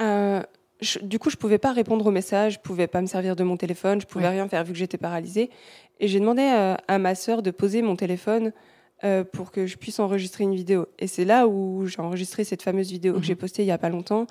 euh, 0.00 0.42
je- 0.80 0.98
du 1.00 1.18
coup, 1.18 1.30
je 1.30 1.36
pouvais 1.36 1.58
pas 1.58 1.72
répondre 1.72 2.04
aux 2.06 2.10
messages, 2.10 2.54
je 2.54 2.58
pouvais 2.60 2.86
pas 2.86 3.00
me 3.00 3.06
servir 3.06 3.34
de 3.36 3.44
mon 3.44 3.56
téléphone, 3.56 4.00
je 4.00 4.06
pouvais 4.06 4.24
Ouais. 4.26 4.30
rien 4.32 4.48
faire 4.48 4.64
vu 4.64 4.72
que 4.72 4.78
j'étais 4.78 4.98
paralysée. 4.98 5.50
Et 6.00 6.08
j'ai 6.08 6.20
demandé 6.20 6.42
euh, 6.42 6.74
à 6.88 6.98
ma 6.98 7.14
sœur 7.14 7.42
de 7.42 7.50
poser 7.50 7.82
mon 7.82 7.96
téléphone 7.96 8.52
euh, 9.04 9.24
pour 9.24 9.50
que 9.50 9.66
je 9.66 9.76
puisse 9.76 9.98
enregistrer 9.98 10.44
une 10.44 10.54
vidéo. 10.54 10.86
Et 10.98 11.06
c'est 11.06 11.24
là 11.24 11.46
où 11.48 11.86
j'ai 11.86 12.00
enregistré 12.00 12.44
cette 12.44 12.62
fameuse 12.62 12.90
vidéo 12.90 13.14
Mhm. 13.14 13.20
que 13.20 13.26
j'ai 13.26 13.34
postée 13.34 13.62
il 13.62 13.66
y 13.66 13.70
a 13.70 13.78
pas 13.78 13.88
longtemps, 13.90 14.26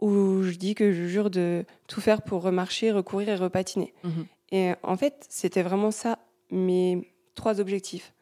où 0.00 0.42
je 0.42 0.56
dis 0.56 0.74
que 0.74 0.92
je 0.92 1.04
jure 1.04 1.30
de 1.30 1.64
tout 1.86 2.00
faire 2.00 2.22
pour 2.22 2.42
remarcher, 2.42 2.90
recourir 2.92 3.28
et 3.28 3.36
repatiner. 3.36 3.92
Mhm. 4.04 4.26
Et 4.52 4.72
en 4.82 4.96
fait, 4.96 5.26
c'était 5.28 5.62
vraiment 5.62 5.90
ça, 5.90 6.18
mes 6.50 7.12
trois 7.34 7.60
objectifs. 7.60 8.12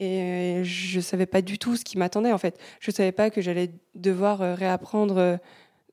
Et 0.00 0.62
je 0.64 1.00
savais 1.00 1.26
pas 1.26 1.40
du 1.40 1.58
tout 1.58 1.76
ce 1.76 1.84
qui 1.84 1.98
m'attendait, 1.98 2.32
en 2.32 2.38
fait. 2.38 2.58
Je 2.80 2.90
savais 2.90 3.12
pas 3.12 3.30
que 3.30 3.40
j'allais 3.40 3.70
devoir 3.94 4.42
euh, 4.42 4.54
réapprendre 4.54 5.18
euh, 5.18 5.36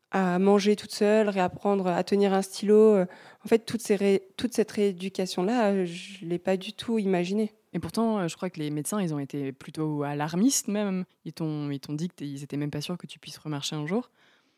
à 0.10 0.40
manger 0.40 0.76
toute 0.76 0.92
seule, 0.92 1.30
réapprendre 1.30 1.88
à 1.88 2.04
tenir 2.04 2.34
un 2.34 2.42
stylo. 2.42 2.98
En 3.00 3.48
fait, 3.48 3.60
toute, 3.60 3.82
ces 3.82 3.96
ré- 3.96 4.24
toute 4.38 4.54
cette 4.54 4.72
rééducation-là, 4.72 5.86
je 5.86 6.26
l'ai 6.26 6.40
pas 6.40 6.58
du 6.58 6.74
tout 6.74 6.98
imaginée. 6.98 7.54
Et 7.74 7.80
pourtant, 7.80 8.20
euh, 8.20 8.28
je 8.28 8.36
crois 8.36 8.50
que 8.50 8.60
les 8.60 8.70
médecins, 8.70 9.02
ils 9.02 9.14
ont 9.14 9.20
été 9.20 9.52
plutôt 9.52 10.04
alarmistes 10.04 10.68
même. 10.68 11.06
Ils 11.26 11.34
t'ont, 11.34 11.70
dit 11.90 12.10
qu'ils 12.10 12.44
étaient 12.44 12.58
même 12.58 12.72
pas 12.72 12.82
sûrs 12.82 12.98
que 12.98 13.08
tu 13.08 13.20
puisses 13.20 13.38
remarcher 13.38 13.76
un 13.76 13.86
jour. 13.86 14.10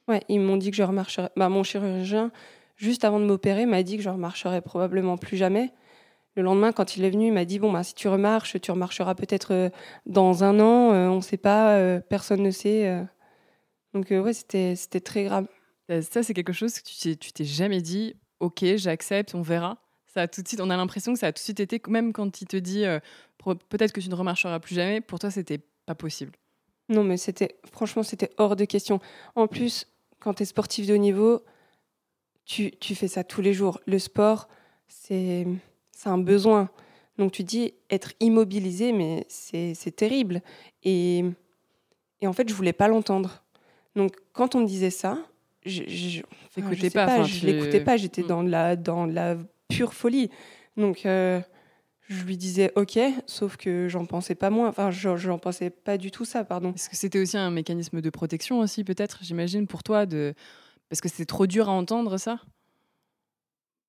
Ouais, 0.08 0.24
ils 0.30 0.40
m'ont 0.40 0.58
dit 0.58 0.72
que 0.72 0.78
je 0.78 0.84
remarcherais. 0.84 1.30
Bah, 1.36 1.50
mon 1.50 1.64
chirurgien, 1.64 2.32
juste 2.76 3.06
avant 3.06 3.20
de 3.20 3.26
m'opérer, 3.26 3.66
m'a 3.66 3.84
dit 3.84 3.98
que 3.98 4.04
je 4.04 4.10
remarcherais 4.10 4.62
probablement 4.62 5.18
plus 5.18 5.38
jamais. 5.38 5.72
Le 6.36 6.42
lendemain, 6.42 6.72
quand 6.72 6.98
il 6.98 7.06
est 7.06 7.12
venu, 7.12 7.28
il 7.28 7.34
m'a 7.34 7.46
dit 7.46 7.60
bon 7.60 7.72
bah 7.72 7.84
si 7.84 7.94
tu 7.94 8.08
remarches, 8.08 8.60
tu 8.60 8.72
remarcheras 8.72 9.14
peut-être 9.16 9.54
euh, 9.54 9.70
dans 10.06 10.44
un 10.44 10.60
an. 10.60 10.92
euh, 10.94 11.08
on 11.08 11.18
ne 11.18 11.22
sait 11.22 11.38
pas, 11.38 11.78
euh, 11.78 12.00
personne 12.00 12.42
ne 12.42 12.52
sait. 12.52 13.04
Donc 13.94 14.08
ouais, 14.10 14.34
c'était 14.34 14.76
c'était 14.76 15.00
très 15.02 15.26
grave. 15.26 15.48
Ça, 16.02 16.24
c'est 16.24 16.34
quelque 16.34 16.54
chose 16.54 16.74
que 16.80 16.84
tu 16.88 16.96
t'es, 16.98 17.16
tu 17.16 17.32
t'es 17.34 17.44
jamais 17.44 17.82
dit. 17.82 18.16
Ok, 18.40 18.64
j'accepte, 18.78 19.36
on 19.36 19.42
verra. 19.42 19.78
Ça 20.08 20.22
a 20.22 20.28
tout 20.28 20.42
de 20.42 20.48
suite, 20.48 20.62
on 20.62 20.70
a 20.70 20.78
l'impression 20.78 21.14
que 21.14 21.20
ça 21.20 21.28
a 21.28 21.32
tout 21.32 21.40
de 21.40 21.44
suite 21.44 21.60
été, 21.60 21.82
même 21.88 22.14
quand 22.14 22.42
il 22.42 22.48
te 22.48 22.58
dit 22.58 22.86
euh, 22.86 23.00
peut-être 23.70 23.92
que 23.92 24.00
tu 24.00 24.10
ne 24.10 24.16
remarcheras 24.16 24.60
plus 24.60 24.76
jamais. 24.76 25.02
Pour 25.02 25.20
toi, 25.20 25.32
c'était 25.32 25.60
pas 25.86 25.96
possible. 25.96 26.34
Non, 26.90 27.04
mais 27.04 27.18
c'était 27.18 27.58
franchement, 27.72 28.04
c'était 28.04 28.30
hors 28.38 28.56
de 28.56 28.66
question. 28.66 29.00
En 29.36 29.48
plus, 29.48 29.88
quand 30.20 30.36
tu 30.36 30.44
es 30.44 30.46
sportif 30.46 30.88
de 30.88 30.94
haut 30.94 30.98
niveau, 30.98 31.42
tu, 32.46 32.72
tu 32.80 32.96
fais 32.96 33.08
ça 33.08 33.24
tous 33.24 33.42
les 33.42 33.54
jours. 33.54 33.80
Le 33.86 34.00
sport, 34.00 34.48
c'est 34.88 35.46
un 36.06 36.18
besoin. 36.18 36.70
Donc 37.18 37.32
tu 37.32 37.44
dis 37.44 37.74
être 37.90 38.14
immobilisé, 38.20 38.92
mais 38.92 39.26
c'est 39.30 39.96
terrible. 39.96 40.42
Et, 40.84 41.24
et 42.22 42.28
en 42.28 42.34
fait, 42.34 42.48
je 42.50 42.54
voulais 42.54 42.74
pas 42.74 42.88
l'entendre. 42.88 43.44
Donc 43.96 44.16
quand 44.34 44.56
on 44.56 44.62
me 44.62 44.66
disait 44.68 44.90
ça, 44.90 45.20
je, 45.66 45.84
je, 45.88 46.22
enfin, 46.58 46.74
je 46.74 46.90
pas, 46.90 47.06
enfin, 47.06 47.24
je 47.24 47.46
l'écoutais 47.46 47.80
pas. 47.80 47.96
J'étais 47.98 48.24
Mm. 48.24 48.28
dans 48.28 48.42
la 48.42 48.76
dans 48.76 49.06
la 49.06 49.38
pure 49.70 49.94
folie. 49.94 50.30
Donc 50.76 51.06
euh, 51.06 51.40
je 52.10 52.24
lui 52.26 52.36
disais 52.36 52.72
ok, 52.76 53.00
sauf 53.28 53.56
que 53.56 53.88
j'en 53.88 54.06
pensais 54.06 54.36
pas 54.36 54.50
moins. 54.50 54.68
Enfin, 54.68 54.90
je- 54.92 55.16
j'en 55.16 55.38
pensais 55.38 55.70
pas 55.70 55.98
du 55.98 56.10
tout 56.12 56.26
ça, 56.26 56.44
pardon. 56.44 56.74
Est-ce 56.74 56.90
que 56.90 56.96
c'était 56.98 57.20
aussi 57.20 57.38
un 57.38 57.52
mécanisme 57.52 58.02
de 58.02 58.10
protection 58.10 58.60
aussi, 58.60 58.84
peut-être, 58.84 59.20
j'imagine, 59.22 59.68
pour 59.68 59.84
toi, 59.84 60.06
de... 60.06 60.34
parce 60.94 61.02
que 61.02 61.10
c'était 61.10 61.26
trop 61.26 61.48
dur 61.48 61.70
à 61.70 61.72
entendre 61.72 62.20
ça? 62.20 62.40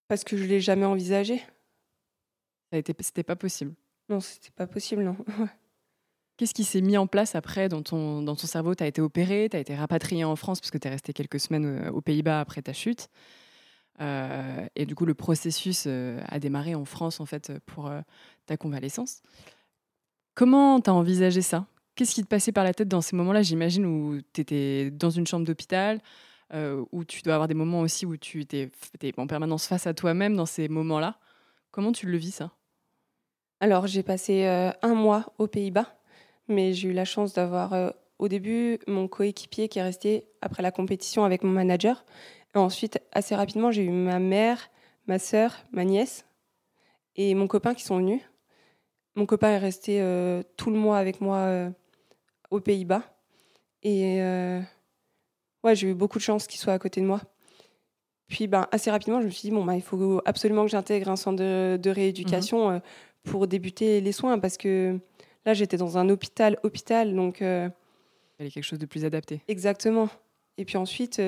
Parce 0.08 0.24
que 0.24 0.38
je 0.38 0.44
l'ai 0.44 0.58
jamais 0.58 0.86
envisagé. 0.86 1.42
Ça 2.72 2.78
été, 2.78 2.94
c'était 3.00 3.22
pas 3.22 3.36
possible. 3.36 3.74
Non, 4.08 4.20
c'était 4.20 4.52
pas 4.56 4.66
possible, 4.66 5.02
non. 5.02 5.14
Qu'est-ce 6.38 6.54
qui 6.54 6.64
s'est 6.64 6.80
mis 6.80 6.96
en 6.96 7.06
place 7.06 7.34
après 7.34 7.68
dans 7.68 7.82
ton, 7.82 8.22
dans 8.22 8.34
ton 8.34 8.46
cerveau? 8.46 8.74
Tu 8.74 8.84
as 8.84 8.86
été 8.86 9.02
opéré, 9.02 9.48
tu 9.50 9.56
as 9.58 9.60
été 9.60 9.74
rapatrié 9.74 10.24
en 10.24 10.34
France 10.34 10.62
parce 10.62 10.70
que 10.70 10.78
tu 10.78 10.88
es 10.88 10.90
resté 10.92 11.12
quelques 11.12 11.40
semaines 11.40 11.66
euh, 11.66 11.90
aux 11.90 12.00
Pays-Bas 12.00 12.40
après 12.40 12.62
ta 12.62 12.72
chute. 12.72 13.10
Euh, 14.00 14.66
et 14.74 14.86
du 14.86 14.94
coup, 14.94 15.04
le 15.04 15.12
processus 15.12 15.84
euh, 15.86 16.22
a 16.28 16.38
démarré 16.38 16.74
en 16.74 16.86
France 16.86 17.20
en 17.20 17.26
fait 17.26 17.52
pour 17.66 17.92
ta 18.46 18.56
convalescence. 18.56 19.20
Comment 20.34 20.80
tu 20.80 20.88
as 20.88 20.94
envisagé 20.94 21.42
ça? 21.42 21.66
Qu'est-ce 21.96 22.14
qui 22.14 22.22
te 22.22 22.28
passait 22.28 22.50
par 22.50 22.64
la 22.64 22.72
tête 22.72 22.88
dans 22.88 23.02
ces 23.02 23.14
moments-là? 23.14 23.42
J'imagine 23.42 23.84
où 23.84 24.22
tu 24.32 24.40
étais 24.40 24.90
dans 24.90 25.10
une 25.10 25.26
chambre 25.26 25.44
d'hôpital, 25.44 26.00
euh, 26.54 26.84
où 26.92 27.04
tu 27.04 27.22
dois 27.22 27.34
avoir 27.34 27.48
des 27.48 27.54
moments 27.54 27.80
aussi 27.80 28.06
où 28.06 28.16
tu 28.16 28.40
étais, 28.40 28.70
étais 28.94 29.12
en 29.18 29.26
permanence 29.26 29.66
face 29.66 29.86
à 29.86 29.94
toi-même 29.94 30.36
dans 30.36 30.46
ces 30.46 30.68
moments-là. 30.68 31.18
Comment 31.70 31.90
tu 31.92 32.06
le 32.06 32.16
vis 32.16 32.30
ça? 32.30 32.52
Alors, 33.60 33.86
j'ai 33.86 34.02
passé 34.02 34.44
euh, 34.44 34.70
un 34.82 34.94
mois 34.94 35.32
aux 35.38 35.48
Pays-Bas, 35.48 35.98
mais 36.48 36.72
j'ai 36.72 36.90
eu 36.90 36.92
la 36.92 37.04
chance 37.04 37.32
d'avoir 37.32 37.72
euh, 37.72 37.90
au 38.18 38.28
début 38.28 38.78
mon 38.86 39.08
coéquipier 39.08 39.68
qui 39.68 39.80
est 39.80 39.82
resté 39.82 40.28
après 40.42 40.62
la 40.62 40.70
compétition 40.70 41.24
avec 41.24 41.42
mon 41.42 41.50
manager. 41.50 42.04
Ensuite, 42.54 43.00
assez 43.10 43.34
rapidement, 43.34 43.72
j'ai 43.72 43.82
eu 43.82 43.90
ma 43.90 44.20
mère, 44.20 44.70
ma 45.08 45.18
sœur, 45.18 45.64
ma 45.72 45.84
nièce 45.84 46.24
et 47.16 47.34
mon 47.34 47.48
copain 47.48 47.74
qui 47.74 47.82
sont 47.82 47.96
venus. 47.96 48.22
Mon 49.16 49.26
copain 49.26 49.48
est 49.48 49.58
resté 49.58 50.00
euh, 50.00 50.42
tout 50.56 50.70
le 50.70 50.78
mois 50.78 50.98
avec 50.98 51.20
moi 51.20 51.72
aux 52.50 52.60
Pays-Bas. 52.60 53.02
Et 53.82 54.20
ouais, 55.64 55.74
j'ai 55.74 55.88
eu 55.88 55.94
beaucoup 55.94 56.18
de 56.18 56.22
chance 56.22 56.46
qu'il 56.46 56.60
soit 56.60 56.72
à 56.72 56.78
côté 56.78 57.00
de 57.00 57.06
moi. 57.06 57.20
Puis 58.28 58.46
ben, 58.46 58.66
assez 58.72 58.90
rapidement, 58.90 59.20
je 59.20 59.26
me 59.26 59.30
suis 59.30 59.48
dit, 59.48 59.54
bon, 59.54 59.64
ben, 59.64 59.74
il 59.74 59.82
faut 59.82 60.20
absolument 60.24 60.64
que 60.64 60.70
j'intègre 60.70 61.10
un 61.10 61.16
centre 61.16 61.38
de, 61.38 61.90
rééducation 61.90 62.70
mhm. 62.70 62.80
pour 63.24 63.46
débuter 63.46 64.00
les 64.00 64.12
soins 64.12 64.38
parce 64.38 64.56
que 64.56 64.98
là, 65.44 65.54
j'étais 65.54 65.76
dans 65.76 65.98
un 65.98 66.08
hôpital, 66.08 66.58
hôpital, 66.62 67.14
donc... 67.14 67.40
il 67.40 67.70
fallait 68.38 68.50
quelque 68.50 68.64
chose 68.64 68.78
de 68.78 68.86
plus 68.86 69.04
adapté. 69.04 69.42
Exactement. 69.48 70.08
Et 70.56 70.64
puis 70.64 70.76
ensuite, 70.76 71.20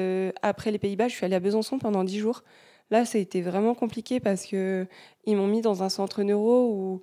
après 0.42 0.70
les 0.70 0.78
Pays-Bas, 0.78 1.08
je 1.08 1.14
suis 1.14 1.24
allée 1.24 1.34
à 1.34 1.40
Besançon 1.40 1.78
pendant 1.78 2.04
dix 2.04 2.18
jours. 2.18 2.42
Là, 2.90 3.04
ça 3.04 3.18
a 3.18 3.20
été 3.20 3.42
vraiment 3.42 3.74
compliqué 3.74 4.20
parce 4.20 4.46
que 4.46 4.86
ils 5.24 5.36
m'ont 5.36 5.48
mis 5.48 5.60
dans 5.60 5.82
un 5.82 5.88
centre 5.88 6.22
neuro 6.22 6.70
où, 6.70 7.02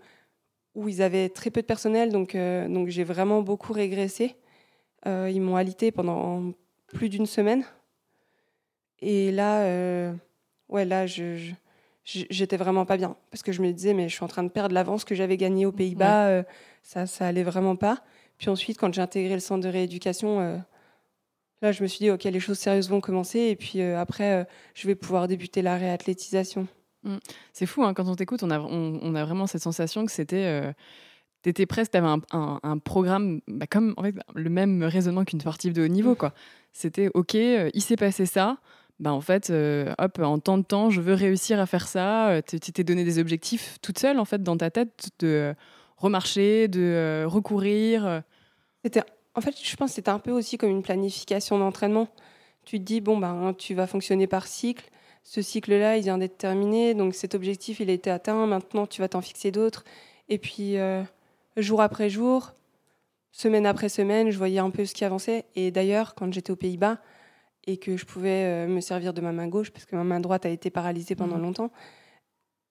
où 0.76 0.88
ils 0.88 1.02
avaient 1.02 1.30
très 1.30 1.50
peu 1.50 1.62
de 1.62 1.66
personnel, 1.66 2.12
donc, 2.12 2.36
euh, 2.36 2.68
donc 2.68 2.88
j'ai 2.88 3.04
vraiment 3.04 3.42
beaucoup 3.42 3.74
régressé. 3.74 4.36
Euh, 5.06 5.30
ils 5.32 5.42
m'ont 5.42 5.58
alité 5.58 5.92
pendant 5.92 6.54
plus 6.94 7.10
d'une 7.10 7.26
semaine. 7.26 7.66
Et 9.02 9.32
là, 9.32 9.64
euh, 9.64 10.14
ouais, 10.70 10.86
là, 10.86 11.06
je, 11.06 11.52
j'étais 12.06 12.58
vraiment 12.58 12.86
pas 12.86 12.96
bien 12.96 13.18
parce 13.32 13.44
que 13.44 13.52
je 13.52 13.62
me 13.62 13.72
disais, 13.72 13.94
mais 13.94 14.08
je 14.08 14.16
suis 14.16 14.24
en 14.24 14.30
train 14.30 14.44
de 14.44 14.50
perdre 14.50 14.74
l'avance 14.74 15.04
que 15.04 15.16
j'avais 15.16 15.36
gagnée 15.36 15.66
aux 15.66 15.72
Pays-Bas, 15.74 16.44
ça, 16.84 17.06
ça 17.06 17.28
allait 17.28 17.44
vraiment 17.44 17.76
pas. 17.76 18.04
Puis 18.38 18.50
ensuite, 18.50 18.78
quand 18.78 18.94
j'ai 18.94 19.02
intégré 19.02 19.34
le 19.34 19.40
centre 19.42 19.64
de 19.64 19.70
rééducation, 19.70 20.64
Là, 21.64 21.72
je 21.72 21.82
me 21.82 21.88
suis 21.88 22.00
dit, 22.00 22.12
OK, 22.12 22.26
les 22.26 22.42
choses 22.42 22.60
sérieuses 22.60 22.90
vont 22.90 23.00
commencer. 23.00 23.40
Et 23.40 23.56
puis 23.56 23.80
euh, 23.80 23.98
après, 23.98 24.34
euh, 24.34 24.44
je 24.76 24.86
vais 24.86 24.96
pouvoir 24.96 25.30
débuter 25.30 25.62
la 25.62 25.78
réathlétisation. 25.78 26.68
Mmh. 27.04 27.16
C'est 27.54 27.66
fou, 27.66 27.86
hein, 27.86 27.94
quand 27.94 28.06
on 28.10 28.16
t'écoute, 28.16 28.44
on 28.44 28.52
a, 28.52 28.60
on, 28.60 29.16
a 29.16 29.24
vraiment 29.24 29.48
cette 29.48 29.62
sensation 29.62 30.06
que 30.06 30.12
c'était. 30.12 30.74
Euh, 31.44 31.50
tu 31.50 31.50
étais 31.50 31.66
presque, 31.66 31.92
tu 31.92 31.98
avais 31.98 32.08
un, 32.08 32.60
un, 32.64 32.78
programme 32.78 33.42
bah, 33.48 33.68
comme 33.68 33.94
en 33.98 34.04
fait, 34.04 34.16
le 34.34 34.50
même 34.50 34.84
raisonnement 34.84 35.26
qu'une 35.26 35.42
sportive 35.42 35.74
de 35.74 35.84
haut 35.84 35.88
niveau. 35.88 36.14
Mmh. 36.14 36.18
quoi. 36.18 36.34
C'était 36.72 37.10
OK, 37.14 37.34
il 37.36 37.82
s'est 37.82 37.98
passé 37.98 38.26
ça. 38.26 38.58
Bah, 39.00 39.12
en 39.12 39.22
fait, 39.22 39.52
hop, 39.98 40.20
en 40.20 40.40
tant 40.40 40.58
de 40.58 40.64
temps, 40.64 40.90
je 40.90 41.02
veux 41.02 41.14
réussir 41.14 41.60
à 41.60 41.66
faire 41.66 41.88
ça. 41.88 42.42
Tu 42.48 42.60
t'es 42.60 42.84
donné 42.84 43.04
des 43.04 43.20
objectifs 43.20 43.78
toute 43.82 44.00
seule, 44.00 44.20
en 44.20 44.26
fait, 44.26 44.42
dans 44.42 44.58
ta 44.58 44.70
tête, 44.72 45.10
de 45.20 45.54
remarcher, 45.98 46.68
de 46.68 47.26
recourir. 47.28 48.24
C'était 48.84 49.04
en 49.36 49.42
fait, 49.42 49.56
je 49.62 49.76
pense 49.76 49.92
que 49.92 49.96
c'était 49.96 50.10
un 50.10 50.20
peu 50.20 50.32
aussi 50.32 50.58
comme 50.58 50.70
une 50.70 50.84
planification 50.84 51.58
d'entraînement. 51.58 52.08
Tu 52.66 52.80
te 52.80 52.84
dis, 52.84 53.02
bon, 53.02 53.18
ben, 53.18 53.54
tu 53.58 53.74
vas 53.74 53.88
fonctionner 53.88 54.28
par 54.28 54.48
cycle. 54.48 54.90
Ce 55.24 55.42
cycle-là, 55.42 55.98
il 55.98 56.04
vient 56.04 56.18
d'être 56.18 56.38
terminé. 56.38 56.94
Donc 56.94 57.16
cet 57.16 57.34
objectif, 57.36 57.80
il 57.80 57.90
a 57.90 57.94
été 57.94 58.10
atteint. 58.10 58.46
Maintenant, 58.46 58.86
tu 58.86 59.02
vas 59.02 59.08
t'en 59.08 59.22
fixer 59.22 59.52
d'autres. 59.52 59.84
Et 60.30 60.38
puis, 60.38 60.78
euh, 60.78 61.04
jour 61.58 61.82
après 61.82 62.10
jour, 62.10 62.54
semaine 63.32 63.66
après 63.66 63.90
semaine, 63.90 64.30
je 64.32 64.38
voyais 64.38 64.60
un 64.60 64.70
peu 64.70 64.86
ce 64.86 64.94
qui 64.94 65.06
avançait. 65.06 65.46
Et 65.56 65.72
d'ailleurs, 65.72 66.16
quand 66.16 66.32
j'étais 66.34 66.52
aux 66.52 66.56
Pays-Bas 66.56 67.00
et 67.66 67.78
que 67.78 67.98
je 67.98 68.06
pouvais 68.06 68.46
euh, 68.46 68.68
me 68.68 68.82
servir 68.82 69.14
de 69.14 69.22
ma 69.22 69.32
main 69.32 69.48
gauche, 69.48 69.72
parce 69.72 69.86
que 69.86 69.96
ma 69.96 70.04
main 70.04 70.20
droite 70.20 70.46
a 70.46 70.50
été 70.50 70.70
paralysée 70.70 71.16
pendant 71.16 71.38
mmh. 71.38 71.42
longtemps, 71.42 71.72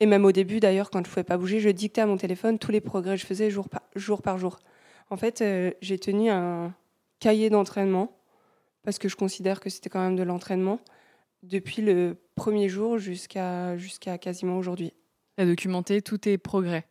et 0.00 0.06
même 0.06 0.24
au 0.24 0.32
début, 0.32 0.58
d'ailleurs, 0.58 0.90
quand 0.90 0.98
je 0.98 1.08
ne 1.08 1.08
pouvais 1.08 1.22
pas 1.22 1.36
bouger, 1.36 1.60
je 1.60 1.68
dictais 1.68 2.00
à 2.00 2.06
mon 2.06 2.16
téléphone 2.16 2.58
tous 2.58 2.72
les 2.72 2.80
progrès 2.80 3.14
que 3.14 3.20
je 3.20 3.26
faisais 3.26 3.50
jour 3.50 3.68
jour. 3.94 4.20
Par 4.20 4.36
jour. 4.36 4.58
En 5.10 5.16
fait, 5.16 5.42
euh, 5.42 5.70
j'ai 5.80 5.98
tenu 5.98 6.28
un 6.28 6.74
cahier 7.20 7.50
d'entraînement 7.50 8.18
parce 8.82 8.98
que 8.98 9.08
je 9.08 9.14
considère 9.14 9.60
que 9.60 9.70
c'était 9.70 9.90
quand 9.90 10.00
même 10.00 10.16
de 10.16 10.24
l'entraînement 10.24 10.80
depuis 11.44 11.82
le 11.82 12.16
premier 12.34 12.68
jour 12.68 12.98
jusqu'à 12.98 13.76
jusqu'à 13.76 14.18
quasiment 14.18 14.58
aujourd'hui. 14.58 14.92
Tu 15.36 15.42
as 15.44 15.46
documenté 15.46 16.02
tous 16.02 16.18
tes 16.18 16.36
progrès 16.36 16.84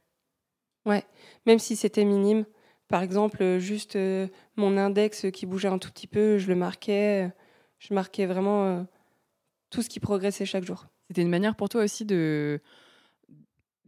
Ouais, 0.86 1.04
même 1.46 1.60
si 1.60 1.76
c'était 1.76 2.06
minime. 2.06 2.46
Par 2.88 3.04
exemple, 3.04 3.60
juste 3.60 3.96
euh, 3.96 4.28
mon 4.58 4.78
index 4.78 5.28
qui 5.32 5.46
bougeait 5.46 5.70
un 5.70 5.78
tout 5.78 5.90
petit 5.92 6.08
peu, 6.08 6.38
je 6.38 6.48
le 6.48 6.56
marquais. 6.56 7.32
Je 7.80 7.94
marquais 7.94 8.26
vraiment 8.26 8.66
euh, 8.66 8.84
tout 9.70 9.82
ce 9.82 9.90
qui 9.90 10.00
progressait 10.00 10.46
chaque 10.46 10.66
jour. 10.66 10.88
C'était 11.08 11.22
une 11.22 11.30
manière 11.30 11.56
pour 11.56 11.70
toi 11.70 11.84
aussi 11.84 12.06
de, 12.06 12.62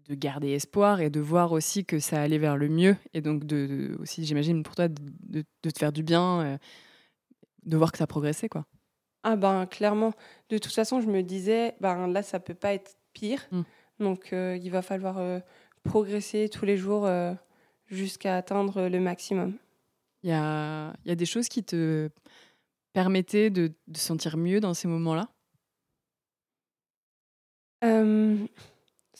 de 0.07 0.15
garder 0.15 0.51
espoir 0.51 1.01
et 1.01 1.09
de 1.09 1.19
voir 1.19 1.51
aussi 1.51 1.85
que 1.85 1.99
ça 1.99 2.21
allait 2.21 2.37
vers 2.37 2.57
le 2.57 2.69
mieux. 2.69 2.95
Et 3.13 3.21
donc, 3.21 3.45
de, 3.45 3.95
aussi, 3.99 4.25
j'imagine, 4.25 4.63
pour 4.63 4.75
toi, 4.75 4.87
de, 4.87 5.43
te 5.61 5.77
faire 5.77 5.91
du 5.91 6.03
bien, 6.03 6.41
euh, 6.41 6.57
de 7.65 7.77
voir 7.77 7.91
que 7.91 7.97
ça 7.97 8.07
progressait, 8.07 8.49
quoi. 8.49 8.65
Ah 9.23 9.37
ben, 9.37 9.65
clairement. 9.65 10.13
De 10.49 10.57
toute 10.57 10.73
façon, 10.73 10.99
je 10.99 11.07
me 11.07 11.23
disais, 11.23 11.75
ben 11.79 12.07
là, 12.07 12.23
ça 12.23 12.39
peut 12.39 12.53
pas 12.53 12.73
être 12.73 12.97
pire. 13.13 13.41
Mmh. 13.51 13.61
Donc, 13.99 14.33
euh, 14.33 14.57
il 14.61 14.69
va 14.69 14.81
falloir 14.81 15.17
euh, 15.17 15.39
progresser 15.83 16.49
tous 16.49 16.65
les 16.65 16.77
jours 16.77 17.09
jusqu'à 17.87 18.37
atteindre 18.37 18.87
le 18.87 18.99
maximum. 18.99 19.57
Il 20.23 20.29
y 20.29 20.33
a, 20.33 20.93
y 21.05 21.11
a 21.11 21.15
des 21.15 21.25
choses 21.25 21.49
qui 21.49 21.63
te 21.63 22.09
permettaient 22.93 23.49
de, 23.49 23.71
de 23.87 23.97
sentir 23.97 24.37
mieux 24.37 24.59
dans 24.59 24.73
ces 24.73 24.87
moments-là? 24.87 25.29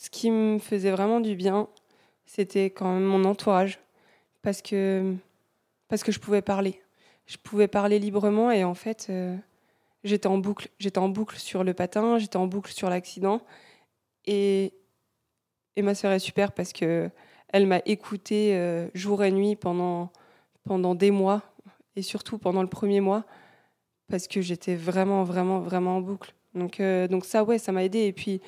Ce 0.04 0.10
qui 0.10 0.30
me 0.30 0.58
faisait 0.58 0.90
vraiment 0.90 1.20
du 1.20 1.34
bien, 1.34 1.68
c'était 2.26 2.66
quand 2.66 2.92
même 2.92 3.04
mon 3.04 3.24
entourage. 3.24 3.78
Parce 4.42 4.60
que, 4.60 5.14
parce 5.88 6.02
que 6.02 6.12
je 6.12 6.20
pouvais 6.20 6.42
parler. 6.42 6.82
Je 7.26 7.38
pouvais 7.38 7.68
parler 7.68 7.98
librement 7.98 8.50
et 8.50 8.64
en 8.64 8.74
fait, 8.74 9.06
euh, 9.08 9.34
j'étais 10.02 10.26
en 10.26 10.36
boucle. 10.36 10.68
J'étais 10.78 10.98
en 10.98 11.08
boucle 11.08 11.38
sur 11.38 11.64
le 11.64 11.72
patin, 11.72 12.18
j'étais 12.18 12.36
en 12.36 12.46
boucle 12.46 12.72
sur 12.72 12.90
l'accident. 12.90 13.40
Et, 14.26 14.74
et 15.76 15.82
ma 15.82 15.94
sœur 15.94 16.12
est 16.12 16.18
super 16.18 16.52
parce 16.52 16.72
que 16.72 17.10
elle 17.54 17.68
m'a 17.68 17.80
écouté 17.86 18.56
euh, 18.56 18.88
jour 18.94 19.22
et 19.22 19.30
nuit 19.30 19.54
pendant, 19.54 20.10
pendant 20.64 20.96
des 20.96 21.12
mois 21.12 21.42
et 21.94 22.02
surtout 22.02 22.36
pendant 22.36 22.62
le 22.62 22.68
premier 22.68 23.00
mois 23.00 23.24
parce 24.08 24.26
que 24.26 24.40
j'étais 24.40 24.74
vraiment, 24.74 25.22
vraiment, 25.22 25.60
vraiment 25.60 25.98
en 25.98 26.00
boucle. 26.00 26.34
Donc, 26.54 26.80
euh, 26.80 27.06
donc 27.06 27.24
ça, 27.24 27.44
ouais, 27.44 27.58
ça 27.58 27.70
m'a 27.70 27.84
aidé. 27.84 28.00
Et 28.00 28.12
puis, 28.12 28.40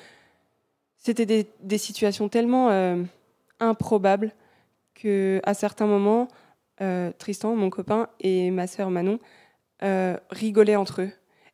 c'était 0.97 1.25
des, 1.25 1.77
situations 1.77 2.27
tellement 2.27 2.69
euh, 2.69 3.01
improbables 3.61 4.33
que 4.93 5.39
à 5.43 5.53
certains 5.53 5.87
moments, 5.87 6.27
Tristan, 7.17 7.55
mon 7.55 7.69
copain, 7.69 8.09
et 8.19 8.51
ma 8.51 8.67
sœur 8.67 8.91
Manon 8.91 9.19
rigolaient 10.29 10.75
entre 10.75 11.03
eux. 11.03 11.11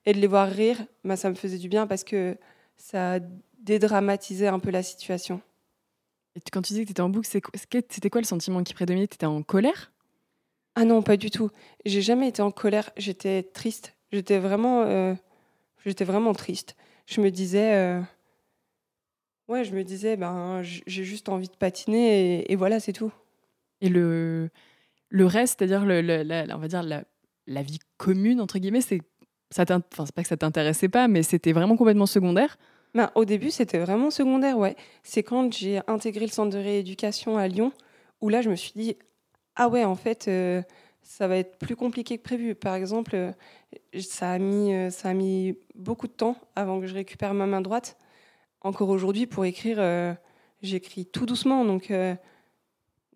Et 0.07 0.13
de 0.13 0.19
les 0.19 0.27
voir 0.27 0.49
rire, 0.49 0.83
bah, 1.03 1.15
ça 1.17 1.29
me 1.29 1.35
faisait 1.35 1.59
du 1.59 1.69
bien 1.69 1.85
parce 1.85 2.03
que 2.03 2.35
ça 2.77 3.19
dédramatisait 3.59 4.47
un 4.47 4.59
peu 4.59 4.71
la 4.71 4.81
situation. 4.81 5.39
Et 6.35 6.41
quand 6.51 6.61
tu 6.61 6.73
disais 6.73 6.81
que 6.81 6.87
tu 6.87 6.91
étais 6.91 7.01
en 7.01 7.09
boucle, 7.09 7.27
c'était 7.27 8.09
quoi 8.09 8.21
le 8.21 8.27
sentiment 8.27 8.63
qui 8.63 8.73
prédominait? 8.73 9.07
Tu 9.07 9.15
étais 9.15 9.25
en 9.25 9.43
colère? 9.43 9.91
Ah 10.75 10.85
non, 10.85 11.03
pas 11.03 11.17
du 11.17 11.29
tout. 11.29 11.51
J'ai 11.85 12.01
jamais 12.01 12.29
été 12.29 12.41
en 12.41 12.51
colère. 12.51 12.89
J'étais 12.97 13.43
triste. 13.43 13.95
J'étais 14.11 14.39
vraiment, 14.39 15.15
j'étais 15.85 16.05
vraiment 16.05 16.33
triste. 16.33 16.75
Je 17.05 17.21
me 17.21 17.29
disais, 17.29 18.01
Ouais, 19.49 19.65
je 19.65 19.75
me 19.75 19.83
disais, 19.83 20.15
ben, 20.15 20.61
j'ai 20.63 21.03
juste 21.03 21.27
envie 21.27 21.49
de 21.49 21.55
patiner 21.55 22.49
et, 22.49 22.55
voilà, 22.55 22.79
c'est 22.79 22.93
tout. 22.93 23.11
Et 23.81 23.89
le, 23.89 24.49
le 25.09 25.25
reste, 25.25 25.59
c'est-à-dire, 25.59 25.85
le, 25.85 26.01
on 26.53 26.57
va 26.57 26.67
dire, 26.67 26.81
la, 26.81 27.03
la, 27.47 27.61
vie 27.61 27.79
commune, 27.97 28.39
entre 28.39 28.57
guillemets, 28.57 28.81
c'est 28.81 29.01
ça 29.51 29.63
enfin, 29.63 30.05
pas 30.15 30.23
que 30.23 30.29
ça 30.29 30.37
t'intéressait 30.37 30.89
pas, 30.89 31.07
mais 31.09 31.23
c'était 31.23 31.51
vraiment 31.51 31.75
complètement 31.75 32.05
secondaire? 32.05 32.57
Ben, 32.93 33.11
Au 33.15 33.25
début, 33.25 33.51
c'était 33.51 33.79
vraiment 33.79 34.11
secondaire, 34.11 34.57
ouais. 34.57 34.75
C'est 35.03 35.23
quand 35.23 35.51
j'ai 35.51 35.81
intégré 35.87 36.25
le 36.25 36.31
centre 36.31 36.55
de 36.55 36.61
rééducation 36.61 37.37
à 37.37 37.47
Lyon, 37.47 37.71
où 38.21 38.29
là, 38.29 38.41
je 38.41 38.49
me 38.49 38.55
suis 38.55 38.73
dit, 38.75 38.95
ah 39.55 39.67
ouais, 39.67 39.83
en 39.83 39.95
fait, 39.95 40.27
euh, 40.27 40.61
ça 41.01 41.27
va 41.27 41.37
être 41.37 41.57
plus 41.57 41.75
compliqué 41.75 42.17
que 42.17 42.23
prévu. 42.23 42.55
Par 42.55 42.75
exemple, 42.75 43.15
euh, 43.15 43.31
ça 43.99 44.31
a, 44.31 44.39
mis, 44.39 44.73
euh, 44.73 44.89
ça 44.89 45.09
a 45.09 45.13
mis 45.13 45.57
beaucoup 45.75 46.07
de 46.07 46.13
temps 46.13 46.37
avant 46.55 46.79
que 46.79 46.87
je 46.87 46.93
récupère 46.93 47.33
ma 47.33 47.45
main 47.45 47.61
droite 47.61 47.97
encore 48.61 48.89
aujourd'hui, 48.89 49.27
pour 49.27 49.43
écrire, 49.43 50.15
j'écris 50.61 51.05
tout 51.05 51.25
doucement. 51.25 51.65
Donc, 51.65 51.91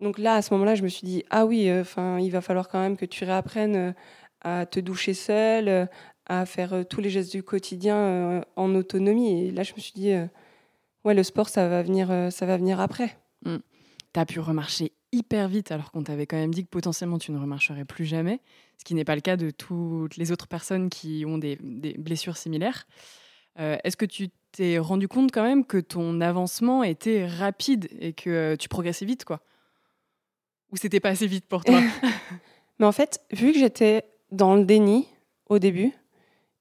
donc 0.02 0.18
là, 0.18 0.34
à 0.34 0.42
ce 0.42 0.52
moment-là, 0.52 0.74
je 0.74 0.82
me 0.82 0.88
suis 0.88 1.06
dit, 1.06 1.24
ah 1.30 1.46
oui, 1.46 1.72
enfin, 1.72 2.18
il 2.18 2.28
va 2.30 2.42
falloir 2.42 2.68
quand 2.68 2.78
même 2.78 2.98
que 2.98 3.06
tu 3.06 3.24
réapprennes 3.24 3.94
à 4.42 4.66
te 4.66 4.78
doucher 4.78 5.14
seule, 5.14 5.88
à 6.28 6.46
faire 6.46 6.86
tous 6.88 7.00
les 7.00 7.10
gestes 7.10 7.32
du 7.32 7.42
quotidien 7.42 8.44
en 8.56 8.74
autonomie. 8.74 9.46
Et 9.46 9.50
là, 9.50 9.62
je 9.62 9.74
me 9.74 9.80
suis 9.80 9.92
dit, 9.92 10.12
ouais, 11.04 11.14
le 11.14 11.22
sport, 11.22 11.48
ça 11.48 11.68
va 11.68 11.82
venir, 11.82 12.08
ça 12.30 12.46
va 12.46 12.56
venir 12.56 12.80
après. 12.80 13.18
Mmh. 13.44 13.56
Tu 14.12 14.20
as 14.20 14.26
pu 14.26 14.40
remarcher 14.40 14.92
hyper 15.12 15.48
vite 15.48 15.72
alors 15.72 15.90
qu'on 15.90 16.02
t'avait 16.02 16.26
quand 16.26 16.36
même 16.36 16.52
dit 16.52 16.64
que 16.64 16.70
potentiellement 16.70 17.18
tu 17.18 17.32
ne 17.32 17.38
remarcherais 17.38 17.86
plus 17.86 18.04
jamais, 18.04 18.40
ce 18.76 18.84
qui 18.84 18.94
n'est 18.94 19.04
pas 19.04 19.14
le 19.14 19.22
cas 19.22 19.36
de 19.36 19.50
toutes 19.50 20.16
les 20.16 20.32
autres 20.32 20.48
personnes 20.48 20.90
qui 20.90 21.24
ont 21.26 21.38
des, 21.38 21.58
des 21.62 21.94
blessures 21.94 22.36
similaires. 22.36 22.86
Est-ce 23.56 23.96
que 23.96 24.04
tu 24.04 24.28
t'es 24.52 24.78
rendu 24.78 25.08
compte 25.08 25.32
quand 25.32 25.42
même 25.42 25.64
que 25.64 25.78
ton 25.78 26.20
avancement 26.20 26.82
était 26.82 27.26
rapide 27.26 27.88
et 28.00 28.12
que 28.12 28.30
euh, 28.30 28.56
tu 28.56 28.68
progressais 28.68 29.04
vite, 29.04 29.24
quoi? 29.24 29.40
Ou 30.70 30.76
c'était 30.76 31.00
pas 31.00 31.10
assez 31.10 31.26
vite 31.26 31.46
pour 31.46 31.64
toi? 31.64 31.80
Mais 32.78 32.86
en 32.86 32.92
fait, 32.92 33.20
vu 33.32 33.52
que 33.52 33.58
j'étais 33.58 34.04
dans 34.30 34.54
le 34.54 34.64
déni 34.64 35.08
au 35.46 35.58
début 35.58 35.92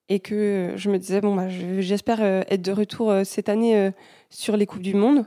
et 0.10 0.20
que 0.20 0.74
je 0.76 0.90
me 0.90 0.98
disais, 0.98 1.22
bon, 1.22 1.36
bah, 1.36 1.50
j'espère 1.50 2.22
euh, 2.22 2.42
être 2.50 2.62
de 2.62 2.72
retour 2.72 3.12
euh, 3.12 3.24
cette 3.24 3.50
année 3.50 3.78
euh, 3.78 3.92
sur 4.30 4.56
les 4.58 4.66
Coupes 4.66 4.82
du 4.82 4.94
Monde, 4.94 5.26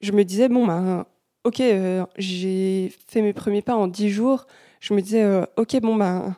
je 0.00 0.12
me 0.12 0.24
disais, 0.24 0.48
bon, 0.48 0.66
bah, 0.66 1.06
ok, 1.44 1.60
j'ai 2.18 2.92
fait 3.08 3.22
mes 3.22 3.32
premiers 3.32 3.62
pas 3.62 3.74
en 3.74 3.88
10 3.88 4.10
jours. 4.10 4.46
Je 4.80 4.94
me 4.94 5.00
disais, 5.00 5.26
ok, 5.56 5.80
bon, 5.80 5.96
bah, 5.96 6.36